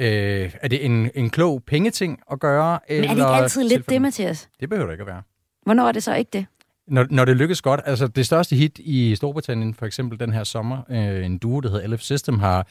Øh, 0.00 0.52
er 0.60 0.68
det 0.68 0.84
en, 0.84 1.10
en 1.14 1.30
klog 1.30 1.62
pengeting 1.66 2.20
at 2.32 2.40
gøre? 2.40 2.78
Men 2.88 3.04
er 3.04 3.08
det 3.08 3.10
ikke 3.10 3.24
altid 3.24 3.64
lidt 3.64 3.90
det, 3.90 4.02
Mathias? 4.02 4.48
Det 4.60 4.68
behøver 4.68 4.86
det 4.86 4.94
ikke 4.94 5.02
at 5.02 5.06
være. 5.06 5.22
Hvornår 5.64 5.88
er 5.88 5.92
det 5.92 6.02
så 6.02 6.14
ikke 6.14 6.30
det? 6.32 6.46
Når, 6.88 7.06
når 7.10 7.24
det 7.24 7.36
lykkes 7.36 7.62
godt, 7.62 7.80
altså 7.84 8.06
det 8.06 8.26
største 8.26 8.56
hit 8.56 8.78
i 8.78 9.16
Storbritannien, 9.16 9.74
for 9.74 9.86
eksempel 9.86 10.20
den 10.20 10.32
her 10.32 10.44
sommer, 10.44 10.82
øh, 10.90 11.26
en 11.26 11.38
duo, 11.38 11.60
der 11.60 11.70
hedder 11.70 11.88
LF 11.88 12.00
System, 12.00 12.38
har, 12.38 12.66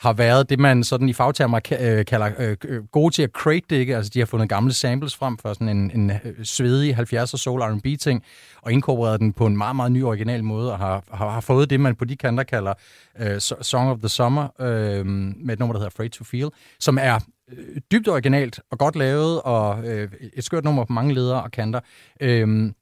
har 0.00 0.12
været 0.12 0.50
det, 0.50 0.58
man 0.58 0.84
sådan 0.84 1.08
i 1.08 1.12
fagtermer 1.12 1.60
øh, 1.80 2.04
kalder 2.04 2.30
øh, 2.38 2.56
øh, 2.64 2.84
gode 2.84 3.14
til 3.14 3.22
at 3.22 3.30
crate 3.30 3.66
digge. 3.70 3.96
Altså 3.96 4.10
de 4.14 4.18
har 4.18 4.26
fundet 4.26 4.48
gamle 4.48 4.72
samples 4.72 5.16
frem 5.16 5.38
for 5.38 5.52
sådan 5.52 5.68
en, 5.68 5.90
en 5.94 6.10
øh, 6.10 6.44
svedig 6.44 6.98
70'er 6.98 7.36
soul 7.36 7.60
R&B 7.60 8.00
ting, 8.00 8.24
og 8.62 8.72
inkorporeret 8.72 9.20
den 9.20 9.32
på 9.32 9.46
en 9.46 9.56
meget, 9.56 9.76
meget 9.76 9.92
ny 9.92 10.02
original 10.02 10.44
måde, 10.44 10.72
og 10.72 10.78
har, 10.78 11.04
har, 11.12 11.30
har 11.30 11.40
fået 11.40 11.70
det, 11.70 11.80
man 11.80 11.94
på 11.96 12.04
de 12.04 12.16
kanter 12.16 12.44
kalder 12.44 12.74
øh, 13.20 13.40
Song 13.40 13.90
of 13.90 13.98
the 13.98 14.08
Summer, 14.08 14.48
øh, 14.60 15.06
med 15.06 15.52
et 15.52 15.58
nummer, 15.58 15.72
der 15.72 15.80
hedder 15.80 15.90
Afraid 15.94 16.10
to 16.10 16.24
Feel, 16.24 16.48
som 16.80 16.98
er 17.00 17.18
øh, 17.52 17.80
dybt 17.92 18.08
originalt 18.08 18.60
og 18.70 18.78
godt 18.78 18.96
lavet, 18.96 19.42
og 19.42 19.88
øh, 19.88 20.08
et 20.32 20.44
skørt 20.44 20.64
nummer 20.64 20.84
på 20.84 20.92
mange 20.92 21.14
ledere 21.14 21.42
og 21.42 21.50
kanter. 21.50 21.80
Øh, 22.20 22.72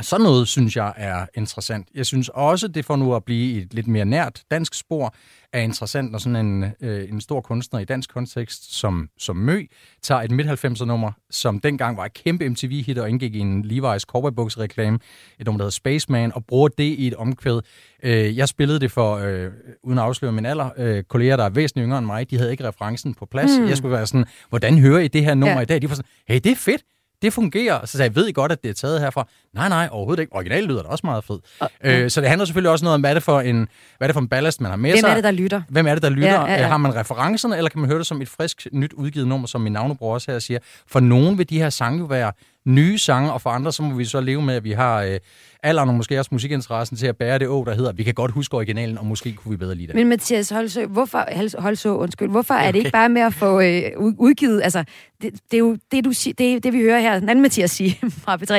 sådan 0.00 0.24
noget 0.24 0.48
synes 0.48 0.76
jeg 0.76 0.92
er 0.96 1.26
interessant. 1.34 1.88
Jeg 1.94 2.06
synes 2.06 2.28
også, 2.28 2.68
det 2.68 2.84
får 2.84 2.96
nu 2.96 3.14
at 3.14 3.24
blive 3.24 3.62
et 3.62 3.74
lidt 3.74 3.86
mere 3.86 4.04
nært 4.04 4.42
dansk 4.50 4.74
spor, 4.74 5.14
er 5.52 5.60
interessant, 5.60 6.12
når 6.12 6.18
sådan 6.18 6.46
en, 6.46 6.64
øh, 6.80 7.08
en 7.08 7.20
stor 7.20 7.40
kunstner 7.40 7.80
i 7.80 7.84
dansk 7.84 8.12
kontekst 8.12 8.78
som, 8.78 9.08
som 9.18 9.36
Mø 9.36 9.62
tager 10.02 10.20
et 10.20 10.30
midt-90'er-nummer, 10.30 11.10
som 11.30 11.60
dengang 11.60 11.96
var 11.96 12.04
et 12.04 12.12
kæmpe 12.12 12.48
MTV-hit 12.48 12.98
og 12.98 13.10
indgik 13.10 13.34
i 13.34 13.38
en 13.38 13.64
Levi's 13.64 13.98
cowboybuks-reklame, 13.98 14.98
et 15.38 15.46
nummer, 15.46 15.58
der 15.58 15.64
hedder 15.64 15.70
Spaceman, 15.70 16.32
og 16.34 16.44
bruger 16.46 16.68
det 16.68 16.84
i 16.84 17.06
et 17.06 17.14
omkvæd. 17.14 17.60
Øh, 18.02 18.36
jeg 18.36 18.48
spillede 18.48 18.80
det 18.80 18.90
for, 18.90 19.16
øh, 19.16 19.50
uden 19.84 19.98
at 19.98 20.04
afsløre 20.04 20.32
min 20.32 20.46
alder, 20.46 20.70
øh, 20.76 21.02
kolleger, 21.02 21.36
der 21.36 21.44
er 21.44 21.50
væsentligt 21.50 21.84
yngre 21.84 21.98
end 21.98 22.06
mig, 22.06 22.30
de 22.30 22.36
havde 22.38 22.50
ikke 22.50 22.68
referencen 22.68 23.14
på 23.14 23.26
plads. 23.26 23.58
Mm. 23.58 23.68
Jeg 23.68 23.76
skulle 23.76 23.92
være 23.92 24.06
sådan, 24.06 24.26
hvordan 24.48 24.78
hører 24.78 25.00
I 25.00 25.08
det 25.08 25.24
her 25.24 25.34
nummer 25.34 25.56
ja. 25.56 25.60
i 25.60 25.64
dag? 25.64 25.82
De 25.82 25.88
var 25.88 25.94
sådan, 25.94 26.08
hey, 26.28 26.40
det 26.44 26.52
er 26.52 26.56
fedt 26.56 26.82
det 27.22 27.32
fungerer. 27.32 27.86
Så 27.86 27.92
sagde 27.96 28.08
jeg, 28.08 28.16
ved 28.16 28.26
I 28.28 28.32
godt, 28.32 28.52
at 28.52 28.62
det 28.62 28.68
er 28.70 28.74
taget 28.74 29.00
herfra? 29.00 29.28
Nej, 29.54 29.68
nej, 29.68 29.88
overhovedet 29.92 30.20
ikke. 30.22 30.32
Originalt 30.34 30.66
lyder 30.68 30.82
da 30.82 30.88
også 30.88 31.06
meget 31.06 31.24
fed. 31.24 31.38
Øh, 31.84 32.10
så 32.10 32.20
det 32.20 32.28
handler 32.28 32.44
selvfølgelig 32.44 32.70
også 32.70 32.84
noget 32.84 32.94
om, 32.94 33.00
hvad 33.00 33.10
er 33.10 33.14
det 33.14 33.22
for 33.22 33.40
en, 33.40 33.56
hvad 33.56 33.68
er 34.00 34.06
det 34.06 34.14
for 34.14 34.20
en 34.20 34.28
ballast, 34.28 34.60
man 34.60 34.70
har 34.70 34.76
med 34.76 34.90
Hvem 34.90 35.00
sig. 35.00 35.08
er 35.10 35.14
det, 35.14 35.24
der 35.24 35.30
lytter? 35.30 35.62
Hvem 35.68 35.86
er 35.86 35.94
det, 35.94 36.02
der 36.02 36.08
lytter? 36.10 36.28
Ja, 36.32 36.44
ja, 36.44 36.52
ja. 36.52 36.62
Øh, 36.62 36.68
Har 36.68 36.76
man 36.76 36.94
referencerne, 36.94 37.56
eller 37.56 37.70
kan 37.70 37.80
man 37.80 37.90
høre 37.90 37.98
det 37.98 38.06
som 38.06 38.22
et 38.22 38.28
frisk, 38.28 38.66
nyt 38.72 38.92
udgivet 38.92 39.28
nummer, 39.28 39.46
som 39.46 39.60
min 39.60 39.72
navnebror 39.72 40.14
også 40.14 40.30
her 40.32 40.38
siger? 40.38 40.58
For 40.86 41.00
nogen 41.00 41.38
vil 41.38 41.50
de 41.50 41.58
her 41.58 41.70
sange 41.70 41.98
jo 41.98 42.04
være 42.04 42.32
nye 42.66 42.98
sange, 42.98 43.32
og 43.32 43.40
for 43.40 43.50
andre 43.50 43.72
så 43.72 43.82
må 43.82 43.94
vi 43.94 44.04
så 44.04 44.20
leve 44.20 44.42
med, 44.42 44.54
at 44.54 44.64
vi 44.64 44.72
har 44.72 45.02
øh, 45.02 45.18
alderen 45.62 45.88
og 45.88 45.94
måske 45.94 46.18
også 46.18 46.28
musikinteressen 46.32 46.96
til 46.96 47.06
at 47.06 47.16
bære 47.16 47.38
det 47.38 47.48
å, 47.48 47.64
der 47.64 47.74
hedder, 47.74 47.92
vi 47.92 48.02
kan 48.02 48.14
godt 48.14 48.30
huske 48.30 48.56
originalen, 48.56 48.98
og 48.98 49.06
måske 49.06 49.32
kunne 49.32 49.50
vi 49.50 49.56
bedre 49.56 49.74
lide 49.74 49.86
det. 49.86 49.94
Men 49.94 50.08
Mathias 50.08 50.50
Holsø, 50.50 50.86
hvorfor, 50.86 51.24
Holsø, 51.60 51.88
undskyld, 51.88 52.30
hvorfor 52.30 52.54
er 52.54 52.70
det 52.72 52.78
ikke 52.78 52.90
bare 52.90 53.08
med 53.08 53.22
at 53.22 53.34
få 53.34 53.60
øh, 53.60 53.82
ud- 53.98 54.14
udgivet, 54.18 54.60
altså, 54.62 54.84
det, 55.22 55.32
det 55.50 55.54
er 55.54 55.58
jo 55.58 55.76
det, 55.92 56.04
du 56.04 56.12
det, 56.38 56.64
det, 56.64 56.72
vi 56.72 56.80
hører 56.80 57.00
her, 57.00 57.20
den 57.20 57.28
anden 57.28 57.42
Mathias 57.42 57.70
sige 57.70 57.98
fra 58.24 58.36
P3, 58.36 58.54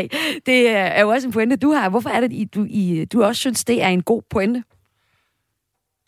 det 0.45 0.69
er 0.69 0.85
er 0.95 1.01
jo 1.01 1.09
også 1.09 1.27
en 1.27 1.33
pointe, 1.33 1.55
du 1.55 1.71
har. 1.71 1.89
Hvorfor 1.89 2.09
er 2.09 2.21
det, 2.21 2.33
I, 2.33 2.45
du, 2.45 2.65
I, 2.69 3.05
du 3.05 3.23
også 3.23 3.39
synes, 3.39 3.63
det 3.65 3.83
er 3.83 3.87
en 3.87 4.03
god 4.03 4.21
pointe? 4.29 4.63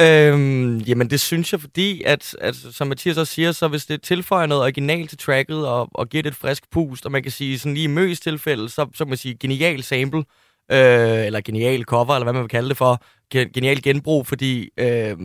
Øhm, 0.02 0.78
jamen 0.78 1.10
det 1.10 1.20
synes 1.20 1.52
jeg, 1.52 1.62
fordi 1.62 2.04
at, 2.04 2.36
at 2.42 2.56
som 2.56 2.88
Mathias 2.88 3.18
også 3.18 3.34
siger, 3.34 3.52
så 3.52 3.68
hvis 3.68 3.86
det 3.86 4.02
tilføjer 4.02 4.46
noget 4.46 4.64
originalt 4.64 5.10
til 5.10 5.18
tracket 5.18 5.68
og, 5.68 5.90
og 5.94 6.10
giver 6.10 6.24
det 6.24 6.30
et 6.30 6.36
frisk 6.36 6.64
pust, 6.72 7.06
og 7.06 7.12
man 7.12 7.24
kan 7.24 7.32
sige 7.32 7.60
sådan 7.60 7.74
lige 7.74 7.84
i 7.84 7.88
Møs 7.88 8.20
tilfælde, 8.20 8.70
så, 8.70 8.88
så 8.94 9.04
kan 9.06 9.10
man 9.10 9.18
sige 9.18 9.38
genial 9.40 9.84
sample, 9.84 10.24
øh, 10.72 11.26
eller 11.26 11.42
genial 11.42 11.84
cover, 11.84 12.14
eller 12.14 12.24
hvad 12.24 12.34
man 12.34 12.42
vil 12.42 12.50
kalde 12.50 12.70
det 12.70 12.78
for, 12.78 13.04
genial 13.32 13.82
genbrug, 13.82 14.28
fordi 14.28 14.70
øh, 14.78 15.18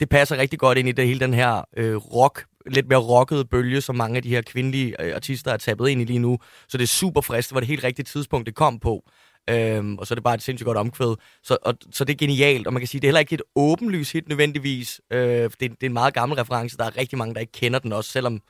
det 0.00 0.08
passer 0.08 0.36
rigtig 0.36 0.58
godt 0.58 0.78
ind 0.78 0.88
i 0.88 0.92
det 0.92 1.06
hele 1.06 1.20
den 1.20 1.34
her 1.34 1.62
øh, 1.76 1.96
rock, 1.96 2.44
lidt 2.66 2.88
mere 2.88 2.98
rockede 2.98 3.44
bølge, 3.44 3.80
som 3.80 3.96
mange 3.96 4.16
af 4.16 4.22
de 4.22 4.28
her 4.28 4.42
kvindelige 4.42 5.02
øh, 5.02 5.14
artister 5.14 5.52
er 5.52 5.56
tabet 5.56 5.88
ind 5.88 6.00
i 6.00 6.04
lige 6.04 6.18
nu. 6.18 6.38
Så 6.68 6.78
det 6.78 6.82
er 6.82 6.88
super 6.88 7.20
frisk, 7.20 7.48
det 7.48 7.54
var 7.54 7.60
det 7.60 7.68
helt 7.68 7.84
rigtige 7.84 8.04
tidspunkt, 8.04 8.46
det 8.46 8.54
kom 8.54 8.78
på. 8.78 9.04
Øhm, 9.50 9.98
og 9.98 10.06
så 10.06 10.14
er 10.14 10.16
det 10.16 10.24
bare 10.24 10.34
et 10.34 10.42
sindssygt 10.42 10.66
godt 10.66 10.78
omkvæd. 10.78 11.16
Så, 11.42 11.56
og, 11.62 11.74
så 11.92 12.04
det 12.04 12.12
er 12.12 12.16
genialt, 12.16 12.66
og 12.66 12.72
man 12.72 12.80
kan 12.80 12.86
sige, 12.88 13.00
det 13.00 13.06
er 13.06 13.08
heller 13.08 13.20
ikke 13.20 13.34
et 13.34 13.42
åbenlys 13.56 14.12
hit 14.12 14.28
nødvendigvis. 14.28 15.00
Øh, 15.10 15.20
det, 15.20 15.60
det 15.60 15.70
er 15.70 15.86
en 15.86 15.92
meget 15.92 16.14
gammel 16.14 16.38
reference, 16.38 16.76
der 16.76 16.84
er 16.84 16.96
rigtig 16.96 17.18
mange, 17.18 17.34
der 17.34 17.40
ikke 17.40 17.52
kender 17.52 17.78
den 17.78 17.92
også, 17.92 18.10
selvom 18.10 18.40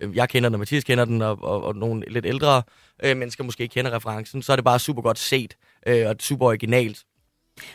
øh, 0.00 0.16
jeg 0.16 0.28
kender 0.28 0.48
den, 0.48 0.54
og 0.54 0.58
Mathias 0.58 0.84
kender 0.84 1.04
den, 1.04 1.22
og, 1.22 1.38
og, 1.42 1.64
og 1.64 1.76
nogle 1.76 2.04
lidt 2.08 2.26
ældre 2.26 2.62
øh, 3.04 3.16
mennesker 3.16 3.44
måske 3.44 3.62
ikke 3.62 3.72
kender 3.72 3.96
referencen, 3.96 4.42
så 4.42 4.52
er 4.52 4.56
det 4.56 4.64
bare 4.64 4.78
super 4.78 5.02
godt 5.02 5.18
set, 5.18 5.56
øh, 5.86 6.08
og 6.08 6.16
super 6.20 6.46
originalt. 6.46 7.04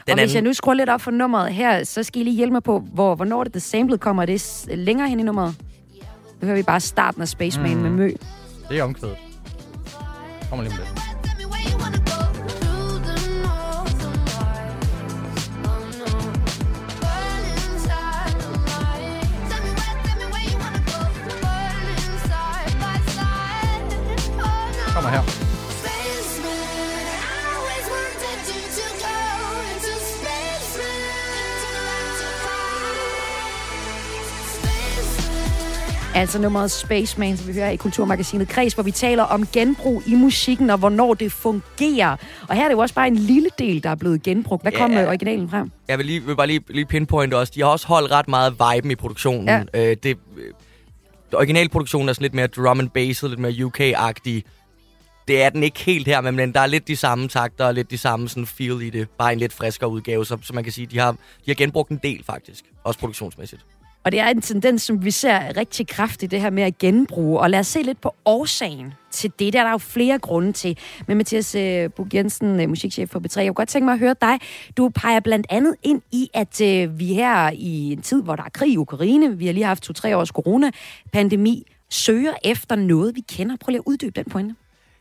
Den 0.07 0.13
og 0.13 0.19
hvis 0.19 0.33
jeg 0.33 0.41
nu 0.41 0.53
skruer 0.53 0.75
lidt 0.75 0.89
op 0.89 1.01
for 1.01 1.11
nummeret 1.11 1.53
her, 1.53 1.83
så 1.83 2.03
skal 2.03 2.21
I 2.21 2.23
lige 2.23 2.35
hjælpe 2.35 2.53
mig 2.53 2.63
på, 2.63 2.79
hvor, 2.79 3.15
hvornår 3.15 3.43
det, 3.43 3.53
det 3.53 3.61
samlet 3.61 3.99
kommer. 3.99 4.21
Er 4.21 4.25
det 4.25 4.65
længere 4.67 5.09
hen 5.09 5.19
i 5.19 5.23
nummeret? 5.23 5.55
Nu 6.41 6.45
hører 6.45 6.57
vi 6.57 6.63
bare 6.63 6.79
starten 6.79 7.21
af 7.21 7.27
Spaceman 7.27 7.75
mm. 7.75 7.81
med 7.81 7.89
Mø. 7.89 8.11
Det 8.69 8.79
er 8.79 8.83
omkvædet. 8.83 9.17
Kommer 10.49 10.63
lige 10.63 10.75
med 10.77 10.85
det. 10.85 11.06
Altså 36.17 36.39
nummeret 36.39 36.71
Spaceman, 36.71 37.37
som 37.37 37.47
vi 37.47 37.53
hører 37.53 37.69
i 37.69 37.75
Kulturmagasinet 37.75 38.47
Kreds, 38.47 38.73
hvor 38.73 38.83
vi 38.83 38.91
taler 38.91 39.23
om 39.23 39.47
genbrug 39.53 40.03
i 40.05 40.15
musikken, 40.15 40.69
og 40.69 40.77
hvornår 40.77 41.13
det 41.13 41.31
fungerer. 41.31 42.15
Og 42.49 42.55
her 42.55 42.63
er 42.63 42.67
det 42.67 42.73
jo 42.73 42.79
også 42.79 42.95
bare 42.95 43.07
en 43.07 43.15
lille 43.15 43.49
del, 43.59 43.83
der 43.83 43.89
er 43.89 43.95
blevet 43.95 44.23
genbrugt. 44.23 44.61
Hvad 44.61 44.71
kom 44.71 44.91
Ja. 44.91 44.97
yeah. 44.97 45.07
originalen 45.07 45.49
frem? 45.49 45.71
Jeg 45.87 45.97
vil, 45.97 46.05
lige, 46.05 46.23
vil 46.23 46.35
bare 46.35 46.47
lige, 46.47 46.61
lige 46.69 46.85
pinpointe 46.85 47.37
også, 47.37 47.53
de 47.55 47.61
har 47.61 47.67
også 47.67 47.87
holdt 47.87 48.11
ret 48.11 48.27
meget 48.27 48.53
viben 48.53 48.91
i 48.91 48.95
produktionen. 48.95 49.47
Ja. 49.73 49.89
Øh, 49.89 49.97
det, 50.03 50.17
øh, 50.37 50.53
originalproduktionen 51.33 52.09
er 52.09 52.13
sådan 52.13 52.23
lidt 52.23 52.33
mere 52.33 52.47
drum 52.47 52.79
and 52.79 52.89
bass, 52.89 53.23
lidt 53.23 53.39
mere 53.39 53.65
UK-agtig. 53.65 54.43
Det 55.27 55.43
er 55.43 55.49
den 55.49 55.63
ikke 55.63 55.79
helt 55.79 56.07
her, 56.07 56.21
men 56.21 56.53
der 56.53 56.59
er 56.59 56.67
lidt 56.67 56.87
de 56.87 56.95
samme 56.95 57.27
takter 57.27 57.65
og 57.65 57.73
lidt 57.73 57.91
de 57.91 57.97
samme 57.97 58.29
sådan 58.29 58.45
feel 58.45 58.81
i 58.81 58.89
det. 58.89 59.07
Bare 59.17 59.33
en 59.33 59.39
lidt 59.39 59.53
friskere 59.53 59.89
udgave, 59.89 60.25
så, 60.25 60.37
så 60.41 60.53
man 60.53 60.63
kan 60.63 60.73
sige, 60.73 60.87
de 60.87 60.99
har, 60.99 61.11
de 61.11 61.17
har 61.47 61.53
genbrugt 61.53 61.89
en 61.89 61.99
del 62.03 62.23
faktisk. 62.23 62.63
Også 62.83 62.99
produktionsmæssigt. 62.99 63.65
Og 64.07 64.11
det 64.11 64.19
er 64.19 64.27
en 64.27 64.41
tendens, 64.41 64.81
som 64.81 65.05
vi 65.05 65.11
ser 65.11 65.57
rigtig 65.57 65.87
kraftigt, 65.87 66.31
det 66.31 66.41
her 66.41 66.49
med 66.49 66.63
at 66.63 66.77
genbruge. 66.77 67.39
Og 67.39 67.49
lad 67.49 67.59
os 67.59 67.67
se 67.67 67.81
lidt 67.81 68.01
på 68.01 68.15
årsagen 68.25 68.93
til 69.11 69.31
det. 69.39 69.53
Der 69.53 69.59
er 69.59 69.63
der 69.63 69.71
jo 69.71 69.77
flere 69.77 70.19
grunde 70.19 70.51
til. 70.51 70.77
Men 71.07 71.17
Mathias 71.17 71.55
øh, 71.55 71.89
Bug 71.91 72.13
Jensen, 72.13 72.59
øh, 72.59 72.69
musikchef 72.69 73.09
for 73.09 73.19
B3, 73.19 73.39
jeg 73.39 73.47
kunne 73.47 73.53
godt 73.53 73.69
tænke 73.69 73.85
mig 73.85 73.93
at 73.93 73.99
høre 73.99 74.15
dig. 74.21 74.39
Du 74.77 74.89
peger 74.89 75.19
blandt 75.19 75.47
andet 75.49 75.75
ind 75.83 76.01
i, 76.11 76.29
at 76.33 76.61
øh, 76.61 76.99
vi 76.99 77.13
her 77.13 77.51
i 77.53 77.91
en 77.91 78.01
tid, 78.01 78.23
hvor 78.23 78.35
der 78.35 78.43
er 78.43 78.49
krig 78.49 78.73
i 78.73 78.77
Ukraine, 78.77 79.37
vi 79.37 79.45
har 79.45 79.53
lige 79.53 79.65
haft 79.65 79.83
to-tre 79.83 80.17
års 80.17 80.29
corona-pandemi, 80.29 81.65
søger 81.89 82.33
efter 82.43 82.75
noget, 82.75 83.15
vi 83.15 83.21
kender. 83.29 83.55
Prøv 83.55 83.71
lige 83.71 83.79
at 83.79 83.83
uddybe 83.85 84.11
den 84.15 84.31
pointe. 84.31 84.55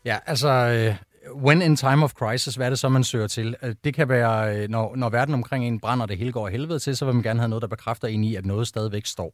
Ja, 0.05 0.17
altså, 0.25 0.49
øh, 0.49 0.95
when 1.35 1.61
in 1.61 1.75
time 1.75 2.03
of 2.03 2.13
crisis, 2.13 2.55
hvad 2.55 2.65
er 2.65 2.69
det 2.69 2.79
så, 2.79 2.89
man 2.89 3.03
søger 3.03 3.27
til? 3.27 3.55
Øh, 3.63 3.75
det 3.83 3.93
kan 3.93 4.09
være, 4.09 4.57
øh, 4.57 4.69
når, 4.69 4.95
når 4.95 5.09
verden 5.09 5.33
omkring 5.33 5.67
en 5.67 5.79
brænder, 5.79 6.05
det 6.05 6.17
hele 6.17 6.31
går 6.31 6.45
af 6.45 6.51
helvede 6.51 6.79
til, 6.79 6.97
så 6.97 7.05
vil 7.05 7.13
man 7.13 7.23
gerne 7.23 7.39
have 7.39 7.49
noget, 7.49 7.61
der 7.61 7.67
bekræfter 7.67 8.07
en 8.07 8.23
i, 8.23 8.35
at 8.35 8.45
noget 8.45 8.67
stadigvæk 8.67 9.05
står. 9.05 9.33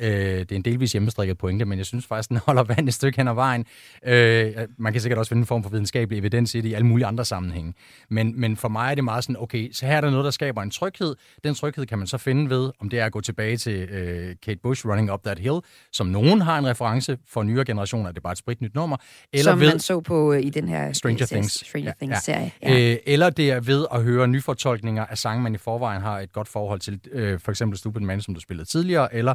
Øh, 0.00 0.10
det 0.10 0.52
er 0.52 0.56
en 0.56 0.62
delvis 0.62 0.92
hjemmestrikket 0.92 1.38
pointe, 1.38 1.64
men 1.64 1.78
jeg 1.78 1.86
synes 1.86 2.06
faktisk, 2.06 2.28
den 2.28 2.36
holder 2.46 2.62
vand 2.62 2.88
et 2.88 2.94
stykke 2.94 3.16
hen 3.16 3.28
ad 3.28 3.34
vejen. 3.34 3.66
Øh, 4.06 4.52
man 4.78 4.92
kan 4.92 5.02
sikkert 5.02 5.18
også 5.18 5.28
finde 5.28 5.40
en 5.40 5.46
form 5.46 5.62
for 5.62 5.70
videnskabelig 5.70 6.18
evidens 6.18 6.54
i 6.54 6.60
det 6.60 6.68
i 6.68 6.74
alle 6.74 6.86
mulige 6.86 7.06
andre 7.06 7.24
sammenhænge. 7.24 7.74
Men, 8.08 8.40
men 8.40 8.56
for 8.56 8.68
mig 8.68 8.90
er 8.90 8.94
det 8.94 9.04
meget 9.04 9.24
sådan, 9.24 9.36
okay, 9.38 9.72
så 9.72 9.86
her 9.86 9.96
er 9.96 10.00
der 10.00 10.10
noget, 10.10 10.24
der 10.24 10.30
skaber 10.30 10.62
en 10.62 10.70
tryghed. 10.70 11.16
Den 11.44 11.54
tryghed 11.54 11.86
kan 11.86 11.98
man 11.98 12.06
så 12.06 12.18
finde 12.18 12.50
ved, 12.50 12.70
om 12.80 12.88
det 12.88 12.98
er 12.98 13.04
at 13.04 13.12
gå 13.12 13.20
tilbage 13.20 13.56
til 13.56 13.88
øh, 13.90 14.34
Kate 14.42 14.60
Bush, 14.62 14.86
Running 14.86 15.12
Up 15.12 15.22
That 15.24 15.38
Hill, 15.38 15.58
som 15.92 16.06
nogen 16.06 16.40
har 16.40 16.58
en 16.58 16.66
reference 16.66 17.18
for 17.28 17.42
nyere 17.42 17.64
generationer, 17.64 18.08
det 18.08 18.16
er 18.16 18.20
bare 18.20 18.32
et 18.32 18.38
spritnyt 18.38 18.74
nummer. 18.74 18.96
Eller 19.32 19.52
som 19.52 19.60
ved, 19.60 19.68
man 19.68 19.78
så 19.78 20.00
på 20.00 20.32
øh, 20.32 20.42
i 20.42 20.50
den 20.50 20.68
her 20.68 20.92
Stranger 20.92 21.22
øh, 21.24 21.28
Things, 21.28 21.66
Stranger 21.66 21.92
ja, 22.00 22.06
Things-serie. 22.06 22.52
Ja. 22.62 22.72
Ja. 22.72 22.92
Øh, 22.92 22.98
eller 23.06 23.30
det 23.30 23.50
er 23.50 23.60
ved 23.60 23.86
at 23.92 24.02
høre 24.02 24.28
nyfortolkninger 24.28 25.06
af 25.06 25.18
sange, 25.18 25.42
man 25.42 25.54
i 25.54 25.58
forvejen 25.58 26.02
har 26.02 26.20
et 26.20 26.32
godt 26.32 26.48
forhold 26.48 26.80
til. 26.80 27.00
Øh, 27.12 27.40
for 27.40 27.50
eksempel 27.50 27.78
Stupid 27.78 28.00
Man, 28.00 28.20
som 28.20 28.34
du 28.34 28.40
spillede 28.40 28.68
tidligere, 28.68 29.14
eller 29.14 29.34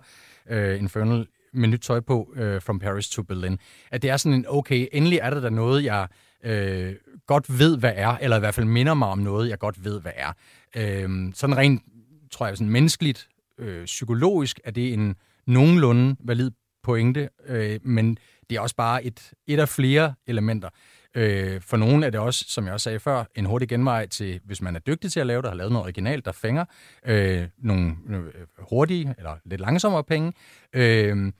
øh, 0.56 0.80
Infernal 0.80 1.28
med 1.53 1.68
nyt 1.70 1.80
tøj 1.80 1.99
på, 1.99 2.34
øh, 2.36 2.62
From 2.62 2.80
Paris 2.80 3.10
to 3.10 3.24
Berlin. 3.24 3.60
At 3.91 4.01
det 4.01 4.10
er 4.10 4.18
sådan 4.18 4.38
en, 4.38 4.45
okay, 4.47 4.88
endelig 4.91 5.20
er 5.22 5.30
der 5.30 5.39
da 5.39 5.49
noget, 5.49 5.84
jeg 5.84 6.08
øh, 6.43 6.93
godt 7.28 7.60
ved, 7.60 7.78
hvad 7.78 7.93
er, 7.95 8.18
eller 8.18 8.38
i 8.38 8.39
hvert 8.39 8.56
fald 8.56 8.66
minder 8.66 8.93
mig 8.93 9.08
om 9.08 9.20
noget, 9.20 9.49
jeg 9.49 9.60
godt 9.60 9.84
ved, 9.84 10.01
hvad 10.01 10.12
er. 10.16 10.34
Øh, 10.76 11.34
sådan 11.34 11.58
rent, 11.58 11.82
tror 12.32 12.47
jeg, 12.47 12.58
sådan 12.58 12.72
menneskeligt, 12.72 13.28
øh, 13.60 13.86
psykologisk, 13.86 14.60
er 14.64 14.72
det 14.72 14.93
en 14.93 15.16
nogenlunde 15.47 16.16
valid 16.20 16.51
pointe, 16.84 17.30
øh, 17.47 17.80
men 17.84 18.18
det 18.49 18.56
er 18.56 18.62
også 18.62 18.76
bare 18.76 19.06
et, 19.06 19.34
et 19.47 19.60
af 19.60 19.70
flere 19.70 20.14
elementer. 20.28 20.70
Øh, 21.16 21.61
for 21.61 21.78
nogen 21.78 22.03
er 22.03 22.09
det 22.09 22.20
også, 22.20 22.45
som 22.47 22.66
jeg 22.66 22.74
også 22.74 22.84
sagde 22.84 22.99
før, 22.99 23.24
en 23.36 23.45
hurtig 23.45 23.70
genvej 23.70 24.07
til, 24.07 24.39
hvis 24.45 24.61
man 24.61 24.76
er 24.76 24.80
dygtig 24.80 25.11
til 25.11 25.20
at 25.20 25.28
lave 25.28 25.41
det, 25.41 25.49
har 25.49 25.55
lavet 25.55 25.72
noget 25.72 25.84
originalt, 25.84 26.26
der 26.26 26.32
fænger 26.32 26.66
øh, 27.05 27.47
nogle 27.57 27.95
øh, 28.09 28.24
hurtige 28.57 29.16
eller 29.18 29.36
lidt 29.45 29.61
langsommere 29.61 30.03
penge. 30.03 30.34
Øh, 30.74 31.32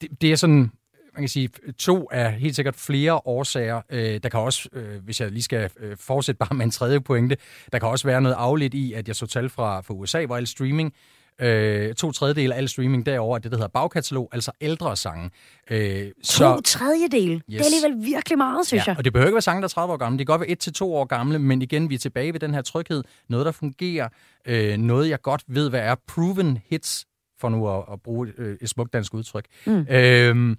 det, 0.00 0.20
det 0.20 0.32
er 0.32 0.36
sådan, 0.36 0.70
man 1.14 1.22
kan 1.22 1.28
sige, 1.28 1.48
to 1.78 2.08
af 2.10 2.32
helt 2.32 2.56
sikkert 2.56 2.76
flere 2.76 3.20
årsager. 3.26 3.82
Øh, 3.90 4.20
der 4.22 4.28
kan 4.28 4.40
også, 4.40 4.68
øh, 4.72 5.04
hvis 5.04 5.20
jeg 5.20 5.30
lige 5.30 5.42
skal 5.42 5.70
øh, 5.80 5.96
fortsætte 5.96 6.38
bare 6.38 6.56
med 6.56 6.64
en 6.64 6.70
tredje 6.70 7.00
pointe, 7.00 7.36
der 7.72 7.78
kan 7.78 7.88
også 7.88 8.06
være 8.06 8.20
noget 8.20 8.36
afledt 8.36 8.74
i, 8.74 8.92
at 8.92 9.08
jeg 9.08 9.16
så 9.16 9.26
tal 9.26 9.48
fra, 9.48 9.80
fra 9.80 9.94
USA, 9.94 10.26
hvor 10.26 10.36
al 10.36 10.46
streaming 10.46 10.94
Øh, 11.40 11.94
to 11.94 12.12
tredjedel 12.12 12.52
af 12.52 12.56
al 12.56 12.68
streaming 12.68 13.06
derover 13.06 13.36
er 13.36 13.40
det, 13.40 13.50
der 13.50 13.56
hedder 13.56 13.68
bagkatalog, 13.68 14.28
altså 14.32 14.52
ældre 14.60 14.96
sange. 14.96 15.30
Øh, 15.70 16.10
to 16.24 16.60
tredjedel? 16.60 17.30
Yes. 17.30 17.42
Det 17.48 17.60
er 17.60 17.64
alligevel 17.64 18.06
virkelig 18.06 18.38
meget, 18.38 18.66
synes 18.66 18.86
ja, 18.86 18.90
jeg. 18.90 18.98
og 18.98 19.04
det 19.04 19.12
behøver 19.12 19.28
ikke 19.28 19.34
være 19.34 19.42
sange, 19.42 19.60
der 19.60 19.66
er 19.66 19.68
30 19.68 19.92
år 19.92 19.96
gamle. 19.96 20.18
Det 20.18 20.26
kan 20.26 20.32
godt 20.32 20.40
være 20.40 20.50
1 20.50 20.58
til 20.58 20.72
to 20.72 20.94
år 20.94 21.04
gamle, 21.04 21.38
men 21.38 21.62
igen, 21.62 21.90
vi 21.90 21.94
er 21.94 21.98
tilbage 21.98 22.32
ved 22.32 22.40
den 22.40 22.54
her 22.54 22.62
tryghed. 22.62 23.02
Noget, 23.28 23.46
der 23.46 23.52
fungerer. 23.52 24.08
Øh, 24.46 24.76
noget, 24.76 25.08
jeg 25.08 25.22
godt 25.22 25.42
ved, 25.48 25.70
hvad 25.70 25.80
er 25.80 25.94
proven 26.08 26.58
hits, 26.66 27.06
for 27.40 27.48
nu 27.48 27.68
at, 27.68 27.84
at 27.92 28.02
bruge 28.02 28.32
øh, 28.38 28.56
et 28.60 28.68
smukt 28.68 28.92
dansk 28.92 29.14
udtryk. 29.14 29.44
Mm. 29.66 29.86
Øh, 29.90 30.56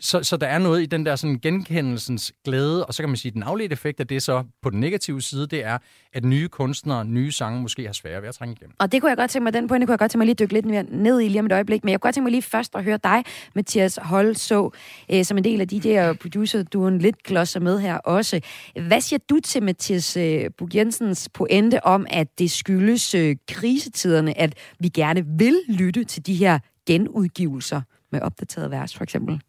så, 0.00 0.22
så 0.22 0.36
der 0.36 0.46
er 0.46 0.58
noget 0.58 0.82
i 0.82 0.86
den 0.86 1.06
der 1.06 1.16
sådan 1.16 1.38
genkendelsens 1.38 2.32
glæde, 2.44 2.86
og 2.86 2.94
så 2.94 3.02
kan 3.02 3.08
man 3.08 3.16
sige, 3.16 3.30
at 3.30 3.34
den 3.34 3.42
afledte 3.42 3.72
effekt 3.72 4.00
af 4.00 4.06
det 4.06 4.22
så 4.22 4.44
på 4.62 4.70
den 4.70 4.80
negative 4.80 5.22
side, 5.22 5.46
det 5.46 5.64
er, 5.64 5.78
at 6.12 6.24
nye 6.24 6.48
kunstnere, 6.48 7.04
nye 7.04 7.32
sange 7.32 7.62
måske 7.62 7.86
har 7.86 7.92
svære 7.92 8.22
ved 8.22 8.28
at 8.28 8.34
trænge 8.34 8.56
igennem. 8.60 8.74
Og 8.78 8.92
det 8.92 9.00
kunne 9.00 9.08
jeg 9.08 9.16
godt 9.16 9.30
tænke 9.30 9.44
mig, 9.44 9.52
den 9.52 9.68
pointe 9.68 9.86
kunne 9.86 9.92
jeg 9.92 9.98
godt 9.98 10.10
tænke 10.10 10.18
mig 10.18 10.26
lige 10.26 10.34
dykke 10.34 10.52
lidt 10.52 10.66
mere 10.66 10.82
ned 10.82 11.20
i 11.20 11.28
lige 11.28 11.40
om 11.40 11.46
et 11.46 11.52
øjeblik, 11.52 11.84
men 11.84 11.90
jeg 11.90 12.00
kunne 12.00 12.08
godt 12.08 12.14
tænke 12.14 12.24
mig 12.24 12.30
lige 12.30 12.42
først 12.42 12.74
at 12.74 12.84
høre 12.84 12.98
dig, 13.04 13.24
Mathias 13.54 13.98
Holså, 14.02 14.70
øh, 15.12 15.24
som 15.24 15.38
en 15.38 15.44
del 15.44 15.60
af 15.60 15.68
DJ 15.68 15.98
og 15.98 16.18
producer, 16.18 16.62
du 16.62 16.84
er 16.84 16.88
en 16.88 16.98
lidt 16.98 17.22
klodser 17.22 17.60
med 17.60 17.80
her 17.80 17.96
også. 17.96 18.40
Hvad 18.86 19.00
siger 19.00 19.20
du 19.30 19.40
til 19.40 19.62
Mathias 19.62 20.16
øh, 20.16 20.50
Bug 20.58 20.74
Jensens 20.74 21.28
pointe 21.34 21.84
om, 21.84 22.06
at 22.10 22.38
det 22.38 22.50
skyldes 22.50 23.14
øh, 23.14 23.36
krisetiderne, 23.48 24.38
at 24.38 24.54
vi 24.78 24.88
gerne 24.88 25.24
vil 25.26 25.56
lytte 25.68 26.04
til 26.04 26.26
de 26.26 26.34
her 26.34 26.58
genudgivelser 26.86 27.80
med 28.12 28.20
opdateret 28.20 28.70
vers, 28.70 28.96
for 28.96 29.02
eksempel? 29.04 29.40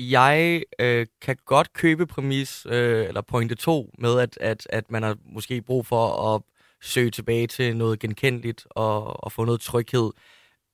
Jeg 0.00 0.62
øh, 0.78 1.06
kan 1.22 1.36
godt 1.46 1.72
købe 1.72 2.06
præmis, 2.06 2.66
øh, 2.66 3.06
eller 3.06 3.20
pointe 3.20 3.54
2, 3.54 3.90
med 3.98 4.20
at, 4.20 4.38
at, 4.40 4.66
at 4.70 4.90
man 4.90 5.02
har 5.02 5.16
måske 5.24 5.62
brug 5.62 5.86
for 5.86 6.34
at 6.34 6.42
søge 6.82 7.10
tilbage 7.10 7.46
til 7.46 7.76
noget 7.76 7.98
genkendeligt 7.98 8.66
og, 8.70 9.24
og 9.24 9.32
få 9.32 9.44
noget 9.44 9.60
tryghed. 9.60 10.10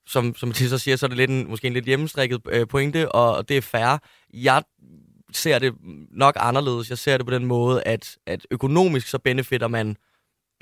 Som, 0.07 0.35
som 0.35 0.53
til 0.53 0.69
så 0.69 0.79
siger, 0.79 0.97
så 0.97 1.07
er 1.07 1.09
det 1.09 1.17
lidt 1.17 1.31
en, 1.31 1.51
måske 1.51 1.67
en 1.67 1.73
lidt 1.73 1.85
hjemmestrikket 1.85 2.41
øh, 2.49 2.67
pointe, 2.67 3.13
og, 3.13 3.37
og 3.37 3.49
det 3.49 3.57
er 3.57 3.61
fair. 3.61 3.99
Jeg 4.35 4.63
ser 5.33 5.59
det 5.59 5.75
nok 6.11 6.37
anderledes. 6.41 6.91
Jeg 6.91 6.99
ser 6.99 7.17
det 7.17 7.27
på 7.27 7.33
den 7.33 7.47
måde, 7.47 7.83
at, 7.83 8.19
at 8.27 8.47
økonomisk 8.51 9.09
så 9.09 9.19
benefitter 9.19 9.69
man 9.69 9.97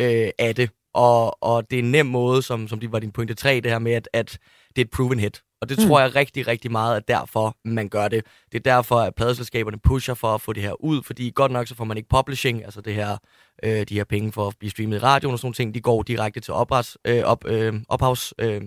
øh, 0.00 0.30
af 0.38 0.54
det, 0.54 0.70
og, 0.94 1.42
og 1.42 1.70
det 1.70 1.78
er 1.78 1.82
en 1.82 1.90
nem 1.90 2.06
måde, 2.06 2.42
som, 2.42 2.68
som 2.68 2.80
det 2.80 2.92
var 2.92 2.98
din 2.98 3.12
pointe 3.12 3.34
3, 3.34 3.60
det 3.60 3.70
her 3.70 3.78
med, 3.78 3.92
at, 3.92 4.08
at 4.12 4.38
det 4.68 4.82
er 4.82 4.84
et 4.84 4.90
proven 4.90 5.20
hit. 5.20 5.42
Og 5.64 5.68
det 5.68 5.78
mm. 5.78 5.88
tror 5.88 6.00
jeg 6.00 6.14
rigtig, 6.14 6.46
rigtig 6.46 6.72
meget 6.72 6.96
er 6.96 7.00
derfor, 7.00 7.56
man 7.64 7.88
gør 7.88 8.08
det. 8.08 8.24
Det 8.52 8.58
er 8.58 8.72
derfor, 8.74 8.96
at 8.96 9.14
pladeselskaberne 9.14 9.78
pusher 9.78 10.14
for 10.14 10.34
at 10.34 10.40
få 10.40 10.52
det 10.52 10.62
her 10.62 10.84
ud, 10.84 11.02
fordi 11.02 11.32
godt 11.34 11.52
nok 11.52 11.68
så 11.68 11.74
får 11.74 11.84
man 11.84 11.96
ikke 11.96 12.08
publishing, 12.08 12.64
altså 12.64 12.80
det 12.80 12.94
her, 12.94 13.16
øh, 13.62 13.86
de 13.88 13.94
her 13.94 14.04
penge 14.04 14.32
for 14.32 14.46
at 14.48 14.54
blive 14.58 14.70
streamet 14.70 14.96
i 14.96 14.98
radioen 14.98 15.32
og 15.32 15.38
sådan 15.38 15.46
nogle 15.46 15.54
ting, 15.54 15.74
de 15.74 15.80
går 15.80 16.02
direkte 16.02 16.40
til 16.40 16.54
oprets, 16.54 16.98
øh, 17.04 17.22
op, 17.24 17.44
øh, 17.46 17.74
ophavs... 17.88 18.34
Øh, 18.38 18.62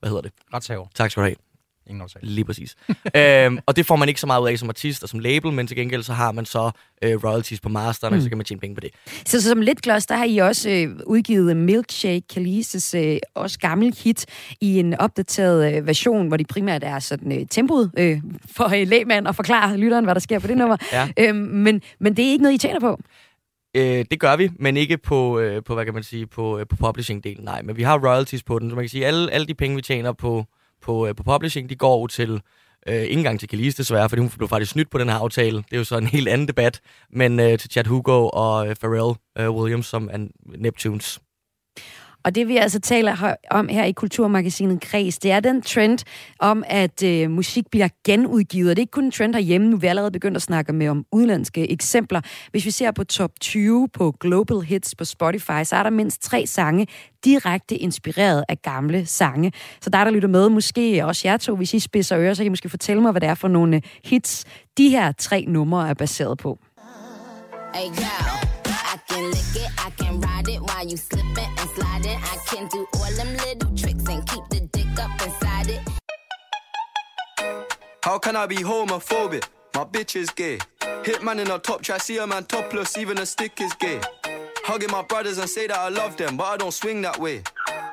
hvad 0.00 0.10
hedder 0.10 0.22
det? 0.22 0.32
Retshaver. 0.54 0.86
Tak 0.94 1.10
skal 1.10 1.20
du 1.20 1.24
have. 1.24 1.51
Ingen 1.86 2.02
årsag. 2.02 2.20
Lige 2.24 2.44
præcis. 2.44 2.76
øhm, 3.16 3.58
og 3.66 3.76
det 3.76 3.86
får 3.86 3.96
man 3.96 4.08
ikke 4.08 4.20
så 4.20 4.26
meget 4.26 4.42
ud 4.42 4.48
af 4.48 4.58
som 4.58 4.68
artist 4.68 5.02
og 5.02 5.08
som 5.08 5.18
label, 5.18 5.52
men 5.52 5.66
til 5.66 5.76
gengæld 5.76 6.02
så 6.02 6.12
har 6.12 6.32
man 6.32 6.44
så 6.44 6.70
øh, 7.02 7.24
royalties 7.24 7.60
på 7.60 7.68
masteren, 7.68 8.14
mm. 8.14 8.16
og 8.16 8.22
så 8.22 8.28
kan 8.28 8.38
man 8.38 8.44
tjene 8.44 8.60
penge 8.60 8.74
på 8.74 8.80
det. 8.80 8.90
Så, 9.26 9.42
så 9.42 9.48
som 9.48 9.60
lidt 9.60 9.82
gloss, 9.82 10.06
der 10.06 10.16
har 10.16 10.24
I 10.24 10.38
også 10.38 10.70
øh, 10.70 10.88
udgivet 11.06 11.56
Milkshake, 11.56 12.22
Kalises 12.34 12.94
øh, 12.94 13.18
også 13.34 13.58
gammel 13.58 13.94
hit, 14.04 14.26
i 14.60 14.78
en 14.78 14.94
opdateret 14.94 15.74
øh, 15.74 15.86
version, 15.86 16.28
hvor 16.28 16.36
de 16.36 16.44
primært 16.44 16.84
er 16.84 16.98
sådan 16.98 17.32
øh, 17.32 17.46
tempoet 17.50 17.90
øh, 17.98 18.20
for 18.56 18.80
øh, 18.80 18.88
lægmand 18.88 19.26
og 19.26 19.36
forklare 19.36 19.76
lytteren, 19.76 20.04
hvad 20.04 20.14
der 20.14 20.20
sker 20.20 20.38
på 20.38 20.46
det 20.46 20.56
nummer. 20.56 20.76
Ja. 20.92 21.08
Øhm, 21.18 21.36
men, 21.36 21.82
men 22.00 22.16
det 22.16 22.24
er 22.24 22.30
ikke 22.30 22.42
noget, 22.42 22.54
I 22.54 22.58
tjener 22.58 22.80
på? 22.80 22.98
Øh, 23.76 24.04
det 24.10 24.20
gør 24.20 24.36
vi, 24.36 24.50
men 24.58 24.76
ikke 24.76 24.98
på, 24.98 25.38
øh, 25.38 25.62
på 25.64 25.74
hvad 25.74 25.84
kan 25.84 25.94
man 25.94 26.02
sige, 26.02 26.26
på, 26.26 26.58
øh, 26.58 26.66
på 26.66 26.76
publishing-delen, 26.76 27.44
nej. 27.44 27.62
Men 27.62 27.76
vi 27.76 27.82
har 27.82 27.98
royalties 27.98 28.42
på 28.42 28.58
den, 28.58 28.70
så 28.70 28.76
man 28.76 28.84
kan 28.84 28.88
sige, 28.88 29.06
alle, 29.06 29.32
alle 29.32 29.46
de 29.46 29.54
penge, 29.54 29.76
vi 29.76 29.82
tjener 29.82 30.12
på, 30.12 30.44
på, 30.82 31.06
øh, 31.06 31.14
på 31.14 31.22
publishing, 31.22 31.70
de 31.70 31.76
går 31.76 32.00
jo 32.00 32.06
til, 32.06 32.42
øh, 32.86 32.94
ikke 32.94 33.12
engang 33.12 33.40
til 33.40 33.48
Kalise 33.48 33.78
desværre, 33.78 34.08
fordi 34.08 34.20
hun 34.20 34.30
blev 34.30 34.48
faktisk 34.48 34.72
snydt 34.72 34.90
på 34.90 34.98
den 34.98 35.08
her 35.08 35.16
aftale. 35.16 35.56
Det 35.56 35.72
er 35.72 35.76
jo 35.76 35.84
så 35.84 35.98
en 35.98 36.06
helt 36.06 36.28
anden 36.28 36.48
debat, 36.48 36.80
men 37.10 37.40
øh, 37.40 37.58
til 37.58 37.70
Chad 37.70 37.84
Hugo 37.84 38.28
og 38.28 38.68
øh, 38.68 38.76
Pharrell 38.76 39.18
øh, 39.38 39.50
Williams, 39.50 39.86
som 39.86 40.08
er 40.12 40.28
Neptunes 40.58 41.20
og 42.24 42.34
det 42.34 42.48
vi 42.48 42.56
altså 42.56 42.80
taler 42.80 43.34
om 43.50 43.68
her 43.68 43.84
i 43.84 43.92
Kulturmagasinet 43.92 44.80
Kreds, 44.80 45.18
det 45.18 45.30
er 45.30 45.40
den 45.40 45.62
trend 45.62 45.98
om, 46.38 46.64
at 46.66 47.02
øh, 47.02 47.30
musik 47.30 47.64
bliver 47.70 47.88
genudgivet. 48.04 48.70
Og 48.70 48.76
det 48.76 48.80
er 48.80 48.82
ikke 48.82 48.90
kun 48.90 49.04
en 49.04 49.10
trend 49.10 49.34
herhjemme. 49.34 49.68
Nu 49.68 49.76
er 49.76 49.80
vi 49.80 49.86
allerede 49.86 50.10
begyndt 50.10 50.36
at 50.36 50.42
snakke 50.42 50.72
med 50.72 50.88
om 50.88 51.04
udenlandske 51.12 51.72
eksempler. 51.72 52.20
Hvis 52.50 52.64
vi 52.64 52.70
ser 52.70 52.90
på 52.90 53.04
top 53.04 53.30
20 53.40 53.88
på 53.88 54.16
Global 54.20 54.60
Hits 54.60 54.94
på 54.94 55.04
Spotify, 55.04 55.64
så 55.64 55.76
er 55.76 55.82
der 55.82 55.90
mindst 55.90 56.22
tre 56.22 56.46
sange 56.46 56.86
direkte 57.24 57.76
inspireret 57.76 58.44
af 58.48 58.62
gamle 58.62 59.06
sange. 59.06 59.52
Så 59.80 59.90
der, 59.90 60.04
der 60.04 60.10
lytter 60.10 60.28
med, 60.28 60.48
måske 60.48 61.06
også 61.06 61.28
jer 61.28 61.36
to, 61.36 61.56
hvis 61.56 61.74
I 61.74 61.78
spidser 61.78 62.18
ører, 62.18 62.34
så 62.34 62.42
kan 62.42 62.46
I 62.46 62.48
måske 62.48 62.68
fortælle 62.68 63.02
mig, 63.02 63.10
hvad 63.10 63.20
det 63.20 63.28
er 63.28 63.34
for 63.34 63.48
nogle 63.48 63.82
hits, 64.04 64.44
de 64.78 64.88
her 64.88 65.12
tre 65.12 65.44
numre 65.48 65.88
er 65.88 65.94
baseret 65.94 66.38
på. 66.38 66.58
Hey, 67.74 67.88
yeah. 67.88 68.51
You 70.90 70.96
slipping 70.96 71.50
and 71.58 71.70
sliding. 71.70 72.18
I 72.22 72.38
can 72.46 72.68
do 72.68 72.86
all 72.94 73.12
them 73.12 73.36
little 73.36 73.76
tricks 73.76 74.08
and 74.08 74.26
keep 74.26 74.48
the 74.48 74.60
dick 74.72 74.98
up 74.98 75.10
inside 75.22 75.70
it. 75.70 75.80
How 78.02 78.18
can 78.18 78.36
I 78.36 78.46
be 78.46 78.56
homophobic? 78.56 79.44
My 79.74 79.84
bitch 79.84 80.16
is 80.16 80.30
gay. 80.30 80.58
Hitman 80.80 81.40
in 81.40 81.50
a 81.50 81.58
top 81.58 81.82
try, 81.82 81.98
see 81.98 82.18
a 82.18 82.26
man 82.26 82.44
topless, 82.44 82.98
even 82.98 83.18
a 83.18 83.26
stick 83.26 83.60
is 83.60 83.72
gay. 83.74 84.00
Hugging 84.64 84.90
my 84.90 85.02
brothers 85.02 85.38
and 85.38 85.48
say 85.48 85.66
that 85.66 85.78
I 85.78 85.88
love 85.88 86.16
them, 86.16 86.36
but 86.36 86.44
I 86.44 86.56
don't 86.56 86.72
swing 86.72 87.02
that 87.02 87.18
way. 87.18 87.42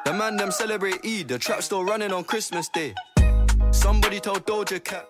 The 0.06 0.14
man 0.14 0.38
them 0.38 0.52
celebrate 0.52 1.06
Eid, 1.06 1.28
the 1.28 1.40
trap 1.40 1.62
still 1.64 1.84
running 1.84 2.12
on 2.12 2.24
Christmas 2.24 2.70
Day. 2.70 2.96
Somebody 3.72 4.20
told 4.20 4.46
Doja 4.46 4.84
Cat. 4.84 5.08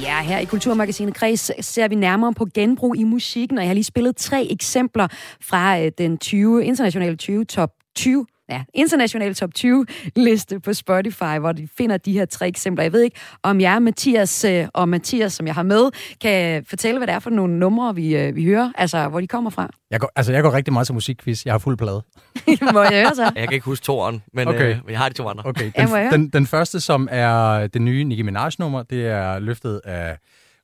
Ja, 0.00 0.22
her 0.22 0.38
i 0.38 0.44
Kulturmagasinet 0.44 1.14
Kreds 1.14 1.66
ser 1.66 1.88
vi 1.88 1.94
nærmere 1.94 2.34
på 2.34 2.46
genbrug 2.54 2.96
i 2.96 3.04
musikken, 3.04 3.58
og 3.58 3.64
jeg 3.64 3.68
har 3.68 3.74
lige 3.74 3.84
spillet 3.84 4.16
tre 4.16 4.46
eksempler 4.50 5.08
fra 5.40 5.80
øh, 5.80 5.92
den 5.98 6.18
20 6.18 6.64
internationale 6.64 7.16
20 7.16 7.44
top 7.44 7.70
20 7.96 8.26
ja, 8.52 8.62
international 8.74 9.34
top 9.34 9.54
20 9.54 9.86
liste 10.16 10.60
på 10.60 10.72
Spotify, 10.72 11.38
hvor 11.40 11.52
de 11.52 11.68
finder 11.78 11.96
de 11.96 12.12
her 12.12 12.24
tre 12.24 12.48
eksempler. 12.48 12.82
Jeg 12.84 12.92
ved 12.92 13.00
ikke, 13.02 13.16
om 13.42 13.60
jeg, 13.60 13.82
Mathias 13.82 14.44
øh, 14.44 14.66
og 14.74 14.88
Mathias, 14.88 15.32
som 15.32 15.46
jeg 15.46 15.54
har 15.54 15.62
med, 15.62 15.90
kan 16.20 16.64
fortælle, 16.68 16.98
hvad 16.98 17.06
det 17.06 17.14
er 17.14 17.18
for 17.18 17.30
nogle 17.30 17.58
numre, 17.58 17.94
vi, 17.94 18.16
øh, 18.16 18.36
vi 18.36 18.44
hører, 18.44 18.72
altså 18.74 19.08
hvor 19.08 19.20
de 19.20 19.26
kommer 19.26 19.50
fra. 19.50 19.68
Jeg 19.90 20.00
går, 20.00 20.10
altså, 20.16 20.32
jeg 20.32 20.42
går 20.42 20.52
rigtig 20.52 20.72
meget 20.72 20.86
til 20.86 20.94
musikquiz. 20.94 21.44
Jeg 21.44 21.52
har 21.52 21.58
fuld 21.58 21.76
plade. 21.78 22.02
Må 22.74 22.82
jeg 22.82 22.90
høre 22.92 23.14
så? 23.14 23.22
Jeg 23.36 23.48
kan 23.48 23.52
ikke 23.52 23.64
huske 23.64 23.84
toeren, 23.84 24.22
men 24.34 24.48
Okay. 24.48 24.70
øh, 24.70 24.78
jeg 24.90 24.98
har 24.98 25.08
de 25.08 25.14
to 25.14 25.28
andre. 25.28 25.42
Okay, 25.46 25.70
Ja, 25.78 25.86
den, 25.86 26.10
den, 26.12 26.28
den 26.28 26.46
første, 26.46 26.80
som 26.80 27.08
er 27.10 27.66
det 27.66 27.82
nye 27.82 28.04
Nicki 28.04 28.22
Minaj-nummer, 28.22 28.82
det 28.82 29.06
er 29.06 29.38
løftet 29.38 29.80
af 29.84 30.18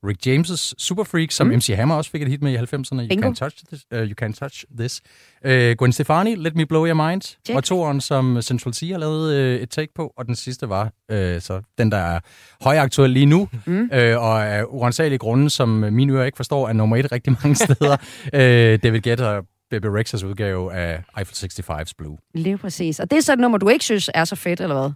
Rick 0.05 0.27
James' 0.27 0.75
Super 0.79 1.05
Freak, 1.05 1.31
som 1.31 1.47
mm. 1.47 1.55
MC 1.55 1.67
Hammer 1.77 1.95
også 1.95 2.11
fik 2.11 2.23
et 2.23 2.29
hit 2.29 2.43
med 2.43 2.53
i 2.53 2.57
90'erne. 2.57 3.17
You. 3.17 3.29
Can't 3.29 3.35
Touch 3.35 3.57
This. 3.73 3.85
Uh, 3.95 3.99
you 3.99 4.15
can't 4.23 4.33
touch 4.33 4.65
this. 4.79 5.01
Uh, 5.45 5.51
Gwen 5.79 5.93
Stefani, 5.93 6.35
Let 6.35 6.57
Me 6.57 6.67
Blow 6.67 6.87
Your 6.87 7.09
Mind. 7.09 7.21
Check. 7.21 7.57
Og 7.57 7.65
toeren, 7.65 8.01
som 8.01 8.43
Central 8.43 8.75
C 8.75 8.89
har 8.93 8.99
lavet 8.99 9.55
uh, 9.57 9.63
et 9.63 9.71
take 9.71 9.93
på. 9.95 10.13
Og 10.17 10.27
den 10.27 10.35
sidste 10.35 10.69
var 10.69 10.85
uh, 10.85 11.17
så 11.19 11.63
den, 11.79 11.93
der 11.93 11.97
er 11.99 12.21
højaktuel 12.61 13.11
lige 13.11 13.27
nu. 13.27 13.49
Mm. 13.67 13.81
Uh, 13.93 13.99
og 13.99 14.47
af 14.47 14.65
urensagelige 14.69 15.19
grunde, 15.19 15.51
som 15.51 15.69
mine 15.69 16.13
ører 16.13 16.25
ikke 16.25 16.37
forstår, 16.37 16.69
er 16.69 16.73
nummer 16.73 16.97
et 16.97 17.13
rigtig 17.13 17.37
mange 17.43 17.55
steder. 17.65 17.97
uh, 18.33 18.81
David 18.83 19.01
Guetta 19.01 19.41
Baby 19.71 19.87
Rex's 19.87 20.27
udgave 20.27 20.75
af 20.75 21.03
Eiffel 21.19 21.51
65's 21.51 21.93
Blue. 21.99 22.19
Lige 22.35 22.59
præcis. 22.59 23.01
Og 23.01 23.11
det 23.11 23.17
er 23.17 23.21
så 23.21 23.33
et 23.33 23.39
nummer, 23.39 23.59
du 23.59 23.69
ikke 23.69 23.85
synes 23.85 24.11
er 24.15 24.25
så 24.25 24.37
fedt, 24.37 24.61
eller 24.61 24.81
hvad? 24.81 24.91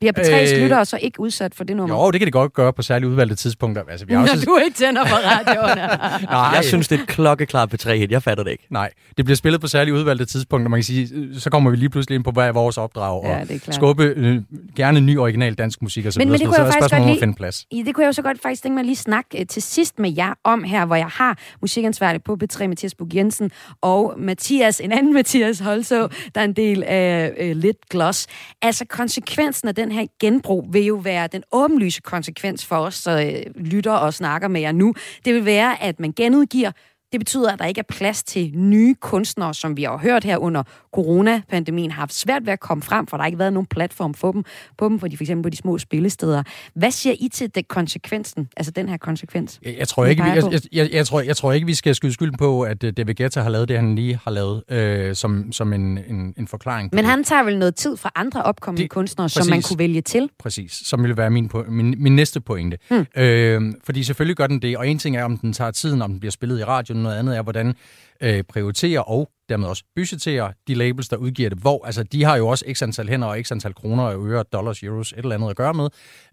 Bliver 0.00 0.12
P3's 0.18 0.54
Øh, 0.56 0.62
lyttere 0.62 0.84
så 0.84 0.98
ikke 1.02 1.20
udsat 1.20 1.54
for 1.54 1.64
det 1.64 1.76
nummer? 1.76 2.04
Jo, 2.04 2.10
det 2.10 2.20
kan 2.20 2.26
det 2.26 2.32
godt 2.32 2.52
gøre 2.54 2.72
på 2.72 2.82
særligt 2.82 3.10
udvalgte 3.10 3.34
tidspunkter. 3.36 3.82
Altså, 3.90 4.06
vi 4.06 4.12
har 4.14 4.20
Når 4.20 4.32
også... 4.32 4.44
du 4.44 4.56
ikke 4.64 4.76
tænder 4.76 5.04
på 5.04 5.14
radioen. 5.14 5.78
Nej. 6.30 6.40
Jeg 6.54 6.64
synes, 6.64 6.88
det 6.88 6.98
er 6.98 7.02
et 7.02 7.08
klokkeklart 7.08 7.74
P3 7.74 7.90
hit. 7.92 8.10
Jeg 8.10 8.22
fatter 8.22 8.44
det 8.44 8.50
ikke. 8.50 8.66
Nej, 8.70 8.90
det 9.16 9.24
bliver 9.24 9.36
spillet 9.36 9.60
på 9.60 9.66
særligt 9.66 9.94
udvalgte 9.96 10.24
tidspunkter. 10.24 10.68
Man 10.70 10.78
kan 10.78 10.84
sige, 10.84 11.08
øh, 11.14 11.38
så 11.38 11.50
kommer 11.50 11.70
vi 11.70 11.76
lige 11.76 11.88
pludselig 11.90 12.14
ind 12.14 12.24
på, 12.24 12.30
hvad 12.30 12.46
er 12.48 12.52
vores 12.52 12.78
opdrag, 12.78 13.24
Ja, 13.24 13.30
og 13.34 13.40
er 13.40 13.46
klart. 13.58 13.74
skubbe 13.74 14.04
øh, 14.16 14.38
gerne 14.76 15.00
ny 15.00 15.18
original 15.18 15.54
dansk 15.54 15.82
musik 15.82 16.06
og 16.06 16.12
så 16.12 16.18
Men, 16.20 16.28
videre. 16.28 16.38
men 16.38 16.46
det 16.46 16.54
så 16.54 16.58
kunne 16.58 16.62
er 16.62 16.64
jeg 16.64 16.72
faktisk 16.72 16.94
godt 16.94 17.06
lide. 17.10 17.18
finde 17.20 17.34
plads. 17.34 17.64
I, 17.70 17.82
det 17.82 17.94
kunne 17.94 18.02
jeg 18.02 18.08
jo 18.08 18.12
så 18.12 18.22
godt 18.22 18.42
faktisk 18.42 18.62
tænke 18.62 18.74
mig 18.74 18.80
at 18.80 18.86
lige 18.86 18.96
snakke 18.96 19.40
øh, 19.40 19.46
til 19.46 19.62
sidst 19.62 19.98
med 19.98 20.12
jer 20.16 20.34
om 20.44 20.64
her, 20.64 20.86
hvor 20.86 20.96
jeg 20.96 21.06
har 21.06 21.38
musikansvarlig 21.60 22.22
på 22.22 22.38
B3, 22.44 22.66
Mathias 22.66 22.94
Bug 22.94 23.08
Jensen, 23.14 23.50
og 23.82 24.14
Mathias, 24.18 24.80
en 24.80 24.92
anden 24.92 25.14
Mathias 25.14 25.58
Holså, 25.60 26.08
der 26.34 26.40
er 26.40 26.44
en 26.44 26.52
del 26.52 26.82
af 26.82 27.32
øh, 27.38 27.56
Lidt 27.56 27.88
Gloss. 27.90 28.26
Altså 28.62 28.84
konsekvensen 28.88 29.68
af 29.68 29.74
den 29.74 29.83
her 29.92 30.06
genbrug 30.20 30.68
vil 30.72 30.84
jo 30.84 30.94
være 30.94 31.26
den 31.26 31.42
åbenlyse 31.52 32.00
konsekvens 32.00 32.66
for 32.66 32.76
os, 32.76 32.94
så 32.94 33.10
øh, 33.10 33.64
lytter 33.64 33.92
og 33.92 34.14
snakker 34.14 34.48
med 34.48 34.60
jer 34.60 34.72
nu. 34.72 34.94
Det 35.24 35.34
vil 35.34 35.44
være, 35.44 35.82
at 35.82 36.00
man 36.00 36.12
genudgiver 36.12 36.70
det 37.14 37.20
betyder, 37.20 37.52
at 37.52 37.58
der 37.58 37.64
ikke 37.64 37.78
er 37.78 37.82
plads 37.88 38.22
til 38.22 38.50
nye 38.54 38.94
kunstnere, 39.00 39.54
som 39.54 39.76
vi 39.76 39.82
har 39.82 39.96
hørt 39.98 40.24
her 40.24 40.36
under 40.38 40.62
coronapandemien, 40.94 41.90
har 41.90 42.00
haft 42.02 42.14
svært 42.14 42.46
ved 42.46 42.52
at 42.52 42.60
komme 42.60 42.82
frem, 42.82 43.06
for 43.06 43.16
der 43.16 43.22
har 43.22 43.26
ikke 43.26 43.38
været 43.38 43.52
nogen 43.52 43.66
platform 43.66 44.14
for 44.14 44.32
dem, 44.32 44.44
på 44.78 44.88
dem, 44.88 44.98
for 45.00 45.08
de, 45.08 45.16
for 45.16 45.24
eksempel 45.24 45.42
på 45.42 45.50
de 45.50 45.56
små 45.56 45.78
spillesteder. 45.78 46.42
Hvad 46.74 46.90
siger 46.90 47.14
I 47.20 47.28
til 47.28 47.54
det 47.54 47.68
konsekvensen, 47.68 48.48
altså 48.56 48.70
den 48.72 48.88
her 48.88 48.96
konsekvens? 48.96 49.60
Jeg, 49.64 49.74
jeg, 49.78 49.88
tror 49.88 50.04
ikke, 50.06 50.22
vi, 50.22 50.28
jeg, 50.28 50.42
jeg, 50.52 50.60
jeg, 50.72 50.88
jeg, 50.92 51.06
tror, 51.06 51.20
jeg 51.20 51.36
tror 51.36 51.52
ikke, 51.52 51.66
vi 51.66 51.74
skal 51.74 51.94
skyde 51.94 52.12
skylden 52.12 52.36
på, 52.38 52.62
at 52.62 52.84
øh, 52.84 52.92
David 52.96 53.14
Guetta 53.14 53.40
har 53.40 53.50
lavet 53.50 53.68
det, 53.68 53.76
han 53.76 53.94
lige 53.94 54.18
har 54.24 54.30
lavet, 54.30 54.62
øh, 54.70 55.14
som, 55.14 55.52
som 55.52 55.72
en, 55.72 55.98
en, 56.08 56.34
en 56.38 56.48
forklaring 56.48 56.90
på 56.90 56.94
Men 56.96 57.04
det. 57.04 57.10
han 57.10 57.24
tager 57.24 57.42
vel 57.42 57.58
noget 57.58 57.74
tid 57.74 57.96
fra 57.96 58.10
andre 58.14 58.42
opkommende 58.42 58.82
Det- 58.82 58.90
kunstnere, 58.90 59.28
som 59.28 59.46
man 59.46 59.56
præcis. 59.58 59.68
kunne 59.68 59.78
vælge 59.78 60.00
til? 60.00 60.30
Præcis, 60.38 60.72
som 60.72 61.02
ville 61.02 61.16
være 61.16 61.30
min, 61.30 61.50
min, 61.68 61.94
min 61.98 62.16
næste 62.16 62.40
pointe. 62.40 62.78
Hmm. 62.90 63.06
Øh, 63.16 63.62
fordi 63.84 64.02
selvfølgelig 64.04 64.36
gør 64.36 64.46
den 64.46 64.62
det, 64.62 64.76
og 64.76 64.88
en 64.88 64.98
ting 64.98 65.16
er, 65.16 65.24
om 65.24 65.38
den 65.38 65.52
tager 65.52 65.70
tiden, 65.70 66.02
om 66.02 66.10
den 66.10 66.20
bliver 66.20 66.32
spillet 66.32 66.60
i 66.60 66.64
radioen, 66.64 67.03
noget 67.04 67.18
andet 67.18 67.36
er, 67.36 67.42
hvordan 67.42 67.74
øh, 68.20 68.42
prioriterer 68.42 69.00
og 69.00 69.30
dermed 69.48 69.68
også 69.68 69.84
budgetterer 69.94 70.52
de 70.68 70.74
labels, 70.74 71.08
der 71.08 71.16
udgiver 71.16 71.48
det. 71.48 71.58
Hvor, 71.58 71.86
altså, 71.86 72.02
de 72.02 72.24
har 72.24 72.36
jo 72.36 72.48
også 72.48 72.64
x 72.72 72.82
antal 72.82 73.08
hænder 73.08 73.28
og 73.28 73.38
x 73.42 73.52
antal 73.52 73.74
kroner 73.74 74.02
og 74.02 74.26
øre, 74.26 74.44
dollars, 74.52 74.82
euros, 74.82 75.12
et 75.12 75.18
eller 75.18 75.34
andet 75.34 75.50
at 75.50 75.56
gøre 75.56 75.74
med. 75.74 75.88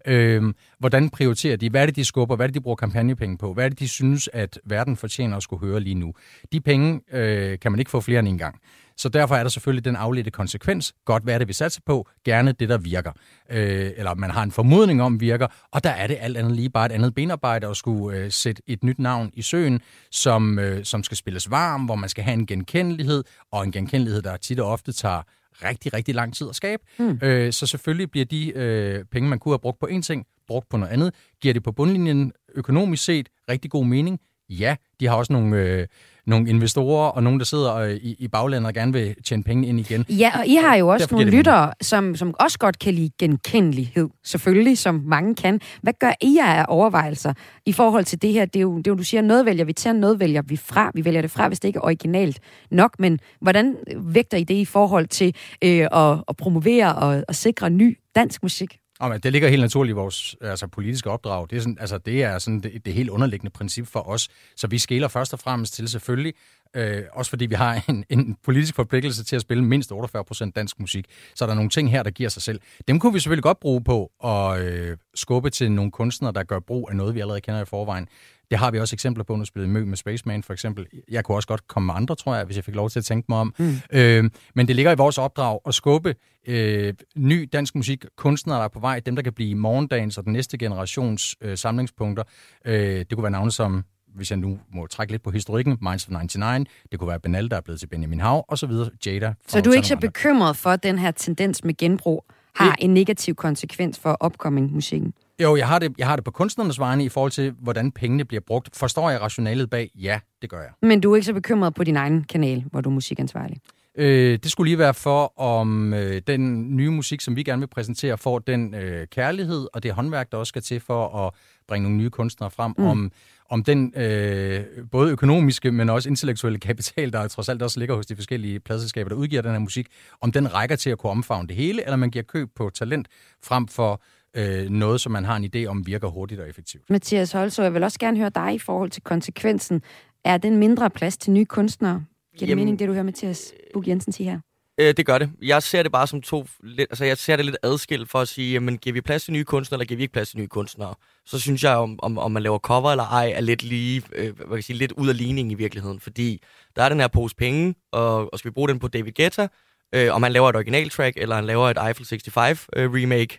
Øh, 0.06 0.54
hvordan 0.78 1.10
prioriterer 1.10 1.56
de? 1.56 1.70
Hvad 1.70 1.82
er 1.82 1.86
det, 1.86 1.96
de 1.96 2.04
skubber? 2.04 2.36
Hvad 2.36 2.46
er 2.46 2.48
det, 2.48 2.54
de 2.54 2.60
bruger 2.60 2.76
kampagnepenge 2.76 3.38
på? 3.38 3.52
Hvad 3.52 3.64
er 3.64 3.68
det, 3.68 3.78
de 3.78 3.88
synes, 3.88 4.28
at 4.32 4.58
verden 4.64 4.96
fortjener 4.96 5.36
at 5.36 5.42
skulle 5.42 5.66
høre 5.66 5.80
lige 5.80 5.94
nu? 5.94 6.14
De 6.52 6.60
penge 6.60 7.00
øh, 7.12 7.58
kan 7.58 7.72
man 7.72 7.78
ikke 7.78 7.90
få 7.90 8.00
flere 8.00 8.18
end 8.18 8.28
en 8.28 8.38
gang. 8.38 8.60
Så 8.96 9.08
derfor 9.08 9.34
er 9.34 9.42
der 9.42 9.50
selvfølgelig 9.50 9.84
den 9.84 9.96
afledte 9.96 10.30
konsekvens. 10.30 10.94
Godt, 11.04 11.22
hvad 11.22 11.34
er 11.34 11.38
det, 11.38 11.48
vi 11.48 11.52
satser 11.52 11.80
på? 11.86 12.08
Gerne 12.24 12.52
det, 12.52 12.68
der 12.68 12.78
virker. 12.78 13.12
Øh, 13.50 13.90
eller 13.96 14.14
man 14.14 14.30
har 14.30 14.42
en 14.42 14.52
formodning 14.52 15.02
om 15.02 15.20
virker, 15.20 15.46
og 15.72 15.84
der 15.84 15.90
er 15.90 16.06
det 16.06 16.16
alt 16.20 16.36
andet 16.36 16.56
lige 16.56 16.70
bare 16.70 16.86
et 16.86 16.92
andet 16.92 17.14
benarbejde 17.14 17.66
at 17.66 17.76
skulle 17.76 18.18
øh, 18.18 18.32
sætte 18.32 18.62
et 18.66 18.84
nyt 18.84 18.98
navn 18.98 19.30
i 19.34 19.42
søen, 19.42 19.80
som, 20.10 20.58
øh, 20.58 20.84
som 20.84 21.02
skal 21.02 21.16
spilles 21.16 21.50
varm, 21.50 21.84
hvor 21.84 21.94
man 21.94 22.08
skal 22.08 22.24
have 22.24 22.34
en 22.34 22.46
genkendelighed, 22.46 23.24
og 23.52 23.64
en 23.64 23.72
genkendelighed, 23.72 24.22
der 24.22 24.36
tit 24.36 24.60
og 24.60 24.68
ofte 24.68 24.92
tager 24.92 25.22
rigtig, 25.64 25.92
rigtig 25.94 26.14
lang 26.14 26.34
tid 26.34 26.48
at 26.48 26.56
skabe. 26.56 26.82
Mm. 26.98 27.18
Øh, 27.22 27.52
så 27.52 27.66
selvfølgelig 27.66 28.10
bliver 28.10 28.24
de 28.24 28.52
øh, 28.52 29.04
penge, 29.04 29.28
man 29.28 29.38
kunne 29.38 29.52
have 29.52 29.58
brugt 29.58 29.80
på 29.80 29.86
en 29.86 30.02
ting, 30.02 30.26
brugt 30.46 30.68
på 30.68 30.76
noget 30.76 30.92
andet. 30.92 31.14
Giver 31.40 31.54
det 31.54 31.62
på 31.62 31.72
bundlinjen 31.72 32.32
økonomisk 32.54 33.04
set 33.04 33.28
rigtig 33.48 33.70
god 33.70 33.86
mening? 33.86 34.20
Ja, 34.58 34.76
de 35.00 35.06
har 35.06 35.16
også 35.16 35.32
nogle, 35.32 35.56
øh, 35.56 35.86
nogle 36.26 36.48
investorer 36.48 37.08
og 37.08 37.22
nogen, 37.22 37.38
der 37.38 37.44
sidder 37.44 37.74
øh, 37.74 37.94
i, 37.94 38.16
i 38.18 38.28
baglandet 38.28 38.66
og 38.66 38.74
gerne 38.74 38.92
vil 38.92 39.14
tjene 39.24 39.42
penge 39.42 39.68
ind 39.68 39.80
igen. 39.80 40.04
Ja, 40.08 40.32
og 40.38 40.46
I 40.46 40.54
har 40.54 40.76
jo 40.76 40.88
også 40.88 41.04
Derfor 41.04 41.16
nogle 41.16 41.30
lyttere, 41.30 41.72
som, 41.80 42.16
som 42.16 42.34
også 42.40 42.58
godt 42.58 42.78
kan 42.78 42.94
lide 42.94 43.10
genkendelighed, 43.18 44.08
selvfølgelig, 44.24 44.78
som 44.78 45.02
mange 45.04 45.34
kan. 45.34 45.60
Hvad 45.82 45.92
gør 46.00 46.12
I 46.20 46.38
af 46.42 46.64
overvejelser 46.68 47.32
i 47.66 47.72
forhold 47.72 48.04
til 48.04 48.22
det 48.22 48.32
her? 48.32 48.44
Det 48.44 48.56
er, 48.56 48.60
jo, 48.60 48.78
det 48.78 48.86
er 48.86 48.90
jo, 48.90 48.96
du 48.96 49.02
siger, 49.02 49.22
noget 49.22 49.46
vælger 49.46 49.64
vi 49.64 49.72
til, 49.72 49.96
noget 49.96 50.20
vælger 50.20 50.42
vi 50.42 50.56
fra. 50.56 50.90
Vi 50.94 51.04
vælger 51.04 51.22
det 51.22 51.30
fra, 51.30 51.48
hvis 51.48 51.60
det 51.60 51.68
ikke 51.68 51.76
er 51.76 51.84
originalt 51.84 52.40
nok, 52.70 52.98
men 52.98 53.18
hvordan 53.40 53.76
vægter 53.96 54.38
I 54.38 54.44
det 54.44 54.54
i 54.54 54.64
forhold 54.64 55.06
til 55.06 55.34
øh, 55.64 55.86
at, 55.92 56.24
at 56.28 56.36
promovere 56.36 56.94
og 56.94 57.24
at 57.28 57.36
sikre 57.36 57.70
ny 57.70 57.98
dansk 58.14 58.42
musik? 58.42 58.78
Og 59.02 59.10
men 59.10 59.20
det 59.20 59.32
ligger 59.32 59.48
helt 59.48 59.60
naturligt 59.60 59.94
i 59.94 59.94
vores 59.94 60.36
altså, 60.40 60.66
politiske 60.66 61.10
opdrag. 61.10 61.46
Det 61.50 61.56
er 61.56 61.60
sådan, 61.60 61.76
altså, 61.80 61.98
det, 61.98 62.22
er 62.22 62.38
sådan 62.38 62.60
det, 62.60 62.84
det 62.84 62.94
helt 62.94 63.10
underliggende 63.10 63.50
princip 63.50 63.86
for 63.86 64.08
os. 64.08 64.28
Så 64.56 64.66
vi 64.66 64.78
skæler 64.78 65.08
først 65.08 65.32
og 65.32 65.38
fremmest 65.38 65.74
til 65.74 65.88
selvfølgelig, 65.88 66.34
øh, 66.76 67.02
også 67.12 67.28
fordi 67.28 67.46
vi 67.46 67.54
har 67.54 67.84
en, 67.88 68.04
en 68.08 68.36
politisk 68.44 68.74
forpligtelse 68.74 69.24
til 69.24 69.36
at 69.36 69.42
spille 69.42 69.64
mindst 69.64 69.92
48 69.92 70.24
procent 70.24 70.56
dansk 70.56 70.80
musik. 70.80 71.06
Så 71.34 71.44
er 71.44 71.46
der 71.46 71.54
nogle 71.54 71.70
ting 71.70 71.90
her, 71.90 72.02
der 72.02 72.10
giver 72.10 72.28
sig 72.28 72.42
selv. 72.42 72.60
Dem 72.88 72.98
kunne 72.98 73.12
vi 73.12 73.18
selvfølgelig 73.18 73.42
godt 73.42 73.60
bruge 73.60 73.84
på 73.84 74.12
at 74.24 74.60
øh, 74.60 74.96
skubbe 75.14 75.50
til 75.50 75.72
nogle 75.72 75.90
kunstnere, 75.90 76.32
der 76.32 76.42
gør 76.42 76.58
brug 76.58 76.88
af 76.90 76.96
noget, 76.96 77.14
vi 77.14 77.20
allerede 77.20 77.40
kender 77.40 77.62
i 77.62 77.64
forvejen. 77.64 78.08
Det 78.50 78.58
har 78.58 78.70
vi 78.70 78.78
også 78.78 78.96
eksempler 78.96 79.24
på, 79.24 79.36
nu 79.36 79.44
spillede 79.44 79.72
Mø 79.72 79.84
med 79.84 79.96
Spaceman 79.96 80.42
for 80.42 80.52
eksempel. 80.52 80.86
Jeg 81.10 81.24
kunne 81.24 81.36
også 81.36 81.48
godt 81.48 81.68
komme 81.68 81.86
med 81.86 81.94
andre, 81.94 82.14
tror 82.14 82.34
jeg, 82.34 82.44
hvis 82.44 82.56
jeg 82.56 82.64
fik 82.64 82.74
lov 82.74 82.90
til 82.90 82.98
at 82.98 83.04
tænke 83.04 83.26
mig 83.28 83.38
om. 83.38 83.54
Mm. 83.58 83.74
Øh, 83.92 84.30
men 84.54 84.68
det 84.68 84.76
ligger 84.76 84.92
i 84.92 84.94
vores 84.94 85.18
opdrag 85.18 85.60
at 85.66 85.74
skubbe 85.74 86.14
øh, 86.48 86.94
ny 87.16 87.48
dansk 87.52 87.74
musik, 87.74 88.04
kunstnere, 88.16 88.58
der 88.58 88.64
er 88.64 88.68
på 88.68 88.80
vej, 88.80 89.00
dem, 89.00 89.16
der 89.16 89.22
kan 89.22 89.32
blive 89.32 89.54
morgendagens 89.54 90.18
og 90.18 90.24
den 90.24 90.32
næste 90.32 90.58
generations 90.58 91.36
øh, 91.40 91.58
samlingspunkter. 91.58 92.24
Øh, 92.64 92.74
det 92.98 93.12
kunne 93.12 93.22
være 93.22 93.30
navne 93.30 93.50
som, 93.50 93.84
hvis 94.14 94.30
jeg 94.30 94.38
nu 94.38 94.58
må 94.74 94.86
trække 94.86 95.12
lidt 95.12 95.22
på 95.22 95.30
historikken, 95.30 95.78
Minds 95.80 96.04
of 96.04 96.10
99, 96.10 96.68
det 96.92 96.98
kunne 96.98 97.08
være 97.08 97.20
Benal, 97.20 97.50
der 97.50 97.56
er 97.56 97.60
blevet 97.60 97.80
til 97.80 97.86
Benjamin 97.86 98.20
Hav, 98.20 98.44
og 98.48 98.58
så 98.58 98.66
videre, 98.66 98.90
Jada. 99.06 99.34
Så 99.48 99.60
du 99.60 99.70
er 99.70 99.74
ikke 99.74 99.88
så 99.88 99.96
bekymret 99.96 100.56
for, 100.56 100.70
at 100.70 100.82
den 100.82 100.98
her 100.98 101.10
tendens 101.10 101.64
med 101.64 101.76
genbrug 101.76 102.24
har 102.54 102.76
en 102.78 102.94
negativ 102.94 103.34
konsekvens 103.34 103.98
for 103.98 104.24
upcoming-musikken? 104.24 105.14
Jo, 105.42 105.56
jeg 105.56 105.68
har, 105.68 105.78
det, 105.78 105.92
jeg 105.98 106.06
har 106.06 106.16
det 106.16 106.24
på 106.24 106.30
kunstnernes 106.30 106.78
vegne 106.78 107.04
i 107.04 107.08
forhold 107.08 107.32
til, 107.32 107.54
hvordan 107.60 107.92
pengene 107.92 108.24
bliver 108.24 108.40
brugt. 108.46 108.76
Forstår 108.76 109.10
jeg 109.10 109.20
rationalet 109.20 109.70
bag? 109.70 109.90
Ja, 109.94 110.20
det 110.42 110.50
gør 110.50 110.60
jeg. 110.60 110.70
Men 110.82 111.00
du 111.00 111.12
er 111.12 111.16
ikke 111.16 111.26
så 111.26 111.32
bekymret 111.32 111.74
på 111.74 111.84
din 111.84 111.96
egen 111.96 112.24
kanal, 112.24 112.64
hvor 112.70 112.80
du 112.80 112.90
er 112.90 112.94
musikansvarlig? 112.94 113.58
Øh, 113.98 114.38
det 114.42 114.50
skulle 114.50 114.68
lige 114.68 114.78
være 114.78 114.94
for, 114.94 115.40
om 115.40 115.94
øh, 115.94 116.22
den 116.26 116.76
nye 116.76 116.90
musik, 116.90 117.20
som 117.20 117.36
vi 117.36 117.42
gerne 117.42 117.60
vil 117.60 117.66
præsentere, 117.66 118.18
får 118.18 118.38
den 118.38 118.74
øh, 118.74 119.06
kærlighed 119.06 119.68
og 119.74 119.82
det 119.82 119.92
håndværk, 119.92 120.32
der 120.32 120.38
også 120.38 120.48
skal 120.48 120.62
til 120.62 120.80
for 120.80 121.26
at 121.26 121.34
bringe 121.72 121.82
nogle 121.82 121.98
nye 121.98 122.10
kunstnere 122.10 122.50
frem. 122.50 122.74
Mm. 122.78 122.84
Om, 122.84 123.12
om 123.50 123.64
den 123.64 123.92
øh, 123.96 124.64
både 124.90 125.12
økonomiske, 125.12 125.72
men 125.72 125.88
også 125.90 126.08
intellektuelle 126.08 126.58
kapital, 126.58 127.12
der 127.12 127.28
trods 127.28 127.48
alt 127.48 127.62
også 127.62 127.78
ligger 127.78 127.94
hos 127.94 128.06
de 128.06 128.16
forskellige 128.16 128.60
pladselskaber, 128.60 129.08
der 129.08 129.16
udgiver 129.16 129.42
den 129.42 129.52
her 129.52 129.58
musik, 129.58 129.86
om 130.20 130.32
den 130.32 130.54
rækker 130.54 130.76
til 130.76 130.90
at 130.90 130.98
kunne 130.98 131.10
omfavne 131.10 131.48
det 131.48 131.56
hele, 131.56 131.84
eller 131.84 131.96
man 131.96 132.10
giver 132.10 132.22
køb 132.22 132.48
på 132.56 132.70
talent 132.70 133.08
frem 133.44 133.68
for 133.68 134.02
øh, 134.36 134.70
noget, 134.70 135.00
som 135.00 135.12
man 135.12 135.24
har 135.24 135.36
en 135.36 135.50
idé 135.56 135.66
om 135.66 135.86
virker 135.86 136.08
hurtigt 136.08 136.40
og 136.40 136.48
effektivt. 136.48 136.90
Mathias 136.90 137.32
Holso, 137.32 137.62
jeg 137.62 137.74
vil 137.74 137.82
også 137.82 137.98
gerne 137.98 138.18
høre 138.18 138.30
dig 138.34 138.54
i 138.54 138.58
forhold 138.58 138.90
til 138.90 139.02
konsekvensen. 139.02 139.82
Er 140.24 140.38
den 140.38 140.56
mindre 140.56 140.90
plads 140.90 141.16
til 141.16 141.32
nye 141.32 141.44
kunstnere? 141.44 141.92
Giver 141.92 142.40
det 142.40 142.48
Jamen- 142.48 142.56
mening, 142.56 142.78
det 142.78 142.88
du 142.88 142.92
hører 142.92 143.04
Mathias 143.04 143.52
Bug 143.74 143.88
Jensen 143.88 144.12
sige 144.12 144.30
her? 144.30 144.40
Øh, 144.82 144.94
det 144.96 145.06
gør 145.06 145.18
det. 145.18 145.30
Jeg 145.42 145.62
ser 145.62 145.82
det 145.82 145.92
bare 145.92 146.06
som 146.06 146.22
to... 146.22 146.46
Lidt, 146.62 146.90
altså, 146.90 147.04
jeg 147.04 147.18
ser 147.18 147.36
det 147.36 147.44
lidt 147.44 147.56
adskilt 147.62 148.10
for 148.10 148.18
at 148.18 148.28
sige, 148.28 148.52
jamen, 148.52 148.78
giver 148.78 148.94
vi 148.94 149.00
plads 149.00 149.24
til 149.24 149.32
nye 149.32 149.44
kunstnere, 149.44 149.76
eller 149.76 149.86
giver 149.86 149.96
vi 149.96 150.02
ikke 150.02 150.12
plads 150.12 150.30
til 150.30 150.38
nye 150.38 150.46
kunstnere? 150.46 150.94
Så 151.26 151.40
synes 151.40 151.64
jeg, 151.64 151.76
om, 151.76 151.98
om, 152.02 152.18
om 152.18 152.32
man 152.32 152.42
laver 152.42 152.58
cover 152.58 152.90
eller 152.90 153.04
ej, 153.04 153.32
er 153.36 153.40
lidt 153.40 153.62
lige, 153.62 154.02
øh, 154.14 154.36
hvad 154.36 154.46
kan 154.46 154.56
jeg 154.56 154.64
sige, 154.64 154.76
lidt 154.76 154.92
ud 154.92 155.08
af 155.08 155.16
ligningen 155.16 155.50
i 155.50 155.54
virkeligheden. 155.54 156.00
Fordi 156.00 156.42
der 156.76 156.82
er 156.82 156.88
den 156.88 157.00
her 157.00 157.08
pose 157.08 157.36
penge, 157.36 157.74
og, 157.92 158.32
og 158.32 158.38
skal 158.38 158.48
vi 158.48 158.52
bruge 158.52 158.68
den 158.68 158.78
på 158.78 158.88
David 158.88 159.12
Guetta, 159.12 159.48
øh, 159.94 160.14
om 160.14 160.22
han 160.22 160.32
laver 160.32 160.48
et 160.48 160.56
originaltrack, 160.56 161.16
eller 161.16 161.34
han 161.34 161.44
laver 161.44 161.70
et 161.70 161.78
Eiffel 161.86 162.06
65 162.06 162.66
øh, 162.76 162.92
remake, 162.92 163.38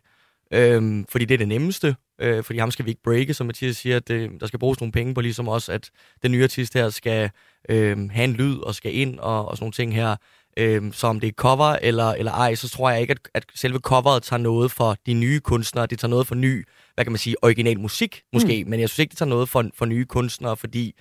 Øhm, 0.53 1.05
fordi 1.09 1.25
det 1.25 1.33
er 1.33 1.37
det 1.37 1.47
nemmeste. 1.47 1.95
Øh, 2.21 2.43
fordi 2.43 2.59
ham 2.59 2.71
skal 2.71 2.85
vi 2.85 2.89
ikke 2.89 3.03
breake, 3.03 3.33
som 3.33 3.47
Mathias 3.47 3.77
siger. 3.77 3.97
At 3.97 4.07
det, 4.07 4.31
der 4.39 4.47
skal 4.47 4.59
bruges 4.59 4.79
nogle 4.81 4.91
penge 4.91 5.13
på, 5.13 5.21
ligesom 5.21 5.47
også, 5.47 5.71
at 5.71 5.89
den 6.23 6.31
nye 6.31 6.43
artist 6.43 6.73
her 6.73 6.89
skal 6.89 7.29
øh, 7.69 8.09
have 8.09 8.23
en 8.23 8.33
lyd 8.33 8.57
og 8.57 8.75
skal 8.75 8.95
ind 8.95 9.19
og, 9.19 9.47
og 9.47 9.57
sådan 9.57 9.63
nogle 9.63 9.73
ting 9.73 9.95
her. 9.95 10.15
Øh, 10.57 10.93
så 10.93 11.07
om 11.07 11.19
det 11.19 11.27
er 11.27 11.31
cover 11.31 11.77
eller, 11.81 12.11
eller 12.11 12.31
ej, 12.31 12.55
så 12.55 12.69
tror 12.69 12.89
jeg 12.89 13.01
ikke, 13.01 13.11
at, 13.11 13.19
at 13.33 13.45
selve 13.55 13.79
coveret 13.79 14.23
tager 14.23 14.39
noget 14.39 14.71
for 14.71 14.95
de 15.05 15.13
nye 15.13 15.39
kunstnere. 15.39 15.85
Det 15.85 15.99
tager 15.99 16.09
noget 16.09 16.27
for 16.27 16.35
ny, 16.35 16.67
hvad 16.93 17.05
kan 17.05 17.11
man 17.11 17.19
sige, 17.19 17.35
original 17.41 17.79
musik 17.79 18.21
måske. 18.33 18.63
Mm. 18.63 18.69
Men 18.69 18.79
jeg 18.79 18.89
synes 18.89 18.99
ikke, 18.99 19.09
det 19.09 19.17
tager 19.17 19.29
noget 19.29 19.49
for, 19.49 19.65
for 19.75 19.85
nye 19.85 20.05
kunstnere, 20.05 20.57
fordi 20.57 20.93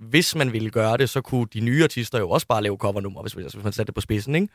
hvis 0.00 0.34
man 0.34 0.52
ville 0.52 0.70
gøre 0.70 0.96
det, 0.96 1.10
så 1.10 1.20
kunne 1.20 1.46
de 1.54 1.60
nye 1.60 1.84
artister 1.84 2.18
jo 2.18 2.30
også 2.30 2.46
bare 2.46 2.62
lave 2.62 2.76
covernummer, 2.76 3.22
hvis, 3.22 3.32
hvis 3.32 3.56
man 3.64 3.72
satte 3.72 3.86
det 3.86 3.94
på 3.94 4.00
spidsen, 4.00 4.34
ikke? 4.34 4.48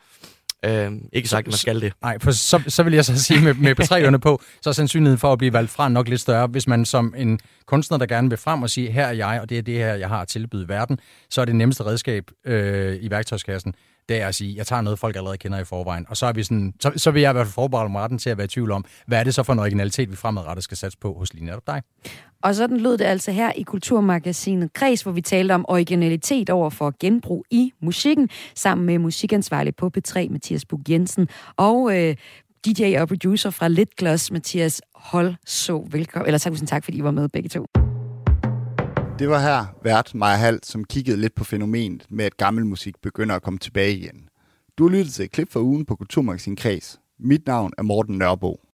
Øh, 0.64 0.92
ikke 1.12 1.28
sagt, 1.28 1.46
at 1.46 1.52
man 1.52 1.58
skal 1.58 1.80
det. 1.80 1.92
Nej, 2.02 2.18
for 2.18 2.30
så, 2.30 2.62
så 2.68 2.82
vil 2.82 2.92
jeg 2.92 3.04
så 3.04 3.22
sige 3.22 3.40
med, 3.40 3.54
med 3.54 3.74
betræerne 3.74 4.20
på, 4.20 4.42
så 4.62 4.70
er 4.70 4.74
sandsynligheden 4.74 5.18
for 5.18 5.32
at 5.32 5.38
blive 5.38 5.52
valgt 5.52 5.70
fra 5.70 5.88
nok 5.88 6.08
lidt 6.08 6.20
større. 6.20 6.46
Hvis 6.46 6.66
man 6.66 6.84
som 6.84 7.14
en 7.16 7.40
kunstner, 7.66 7.98
der 7.98 8.06
gerne 8.06 8.28
vil 8.28 8.38
frem 8.38 8.62
og 8.62 8.70
sige, 8.70 8.90
her 8.90 9.06
er 9.06 9.12
jeg, 9.12 9.40
og 9.42 9.50
det 9.50 9.58
er 9.58 9.62
det 9.62 9.74
her, 9.74 9.94
jeg 9.94 10.08
har 10.08 10.20
at 10.20 10.28
tilbyde 10.28 10.68
verden, 10.68 10.98
så 11.30 11.40
er 11.40 11.44
det 11.44 11.56
nemmeste 11.56 11.84
redskab 11.84 12.30
øh, 12.46 12.96
i 13.00 13.10
værktøjskassen, 13.10 13.74
det 14.08 14.22
er 14.22 14.28
at 14.28 14.34
sige, 14.34 14.56
jeg 14.56 14.66
tager 14.66 14.82
noget, 14.82 14.98
folk 14.98 15.16
allerede 15.16 15.38
kender 15.38 15.58
i 15.58 15.64
forvejen. 15.64 16.06
Og 16.08 16.16
så, 16.16 16.26
er 16.26 16.32
vi 16.32 16.42
sådan, 16.42 16.74
så, 16.80 16.92
så 16.96 17.10
vil 17.10 17.22
jeg 17.22 17.30
i 17.30 17.32
hvert 17.32 17.46
fald 17.46 17.54
forberede 17.54 17.88
mig 17.88 18.02
retten 18.02 18.18
til 18.18 18.30
at 18.30 18.38
være 18.38 18.44
i 18.44 18.48
tvivl 18.48 18.70
om, 18.70 18.84
hvad 19.06 19.18
er 19.18 19.24
det 19.24 19.34
så 19.34 19.42
for 19.42 19.52
en 19.52 19.58
originalitet, 19.58 20.10
vi 20.10 20.16
fremadrettet 20.16 20.64
skal 20.64 20.76
satse 20.76 20.98
på 20.98 21.14
hos 21.18 21.34
lige 21.34 21.44
netop 21.44 21.66
dig. 21.66 21.82
Og 22.42 22.54
sådan 22.54 22.76
lød 22.76 22.98
det 22.98 23.04
altså 23.04 23.32
her 23.32 23.52
i 23.52 23.62
Kulturmagasinet 23.62 24.72
Kreds, 24.72 25.02
hvor 25.02 25.12
vi 25.12 25.20
talte 25.20 25.52
om 25.52 25.64
originalitet 25.68 26.50
over 26.50 26.70
for 26.70 26.94
genbrug 27.00 27.44
i 27.50 27.72
musikken, 27.80 28.28
sammen 28.54 28.86
med 28.86 28.98
musikansvarlig 28.98 29.76
på 29.76 29.90
P3, 29.98 30.28
Mathias 30.30 30.64
Bug 30.64 30.80
Jensen, 30.88 31.28
og 31.56 31.98
øh, 31.98 32.16
DJ 32.66 32.96
og 32.98 33.08
producer 33.08 33.50
fra 33.50 33.68
Litgloss, 33.68 34.30
Mathias 34.30 34.82
Holso. 34.94 35.86
Velkommen, 35.90 36.26
eller 36.26 36.38
tak, 36.38 36.52
tak, 36.66 36.84
fordi 36.84 36.98
I 36.98 37.04
var 37.04 37.10
med 37.10 37.28
begge 37.28 37.48
to. 37.48 37.91
Det 39.22 39.30
var 39.30 39.38
her 39.38 39.66
vært 39.86 40.08
Maja 40.18 40.36
Hall, 40.36 40.56
som 40.66 40.82
kiggede 40.84 41.16
lidt 41.16 41.34
på 41.34 41.44
fænomenet 41.44 42.06
med, 42.10 42.24
at 42.24 42.36
gammel 42.36 42.66
musik 42.66 42.94
begynder 43.02 43.34
at 43.34 43.42
komme 43.42 43.58
tilbage 43.58 43.92
igen. 43.92 44.28
Du 44.78 44.88
har 44.88 44.90
lyttet 44.90 45.14
til 45.14 45.24
et 45.24 45.30
klip 45.30 45.52
fra 45.52 45.60
ugen 45.60 45.84
på 45.84 45.96
Kulturmagasin 45.96 46.56
Kreds. 46.56 47.00
Mit 47.18 47.46
navn 47.46 47.72
er 47.78 47.82
Morten 47.82 48.18
Nørbo. 48.18 48.60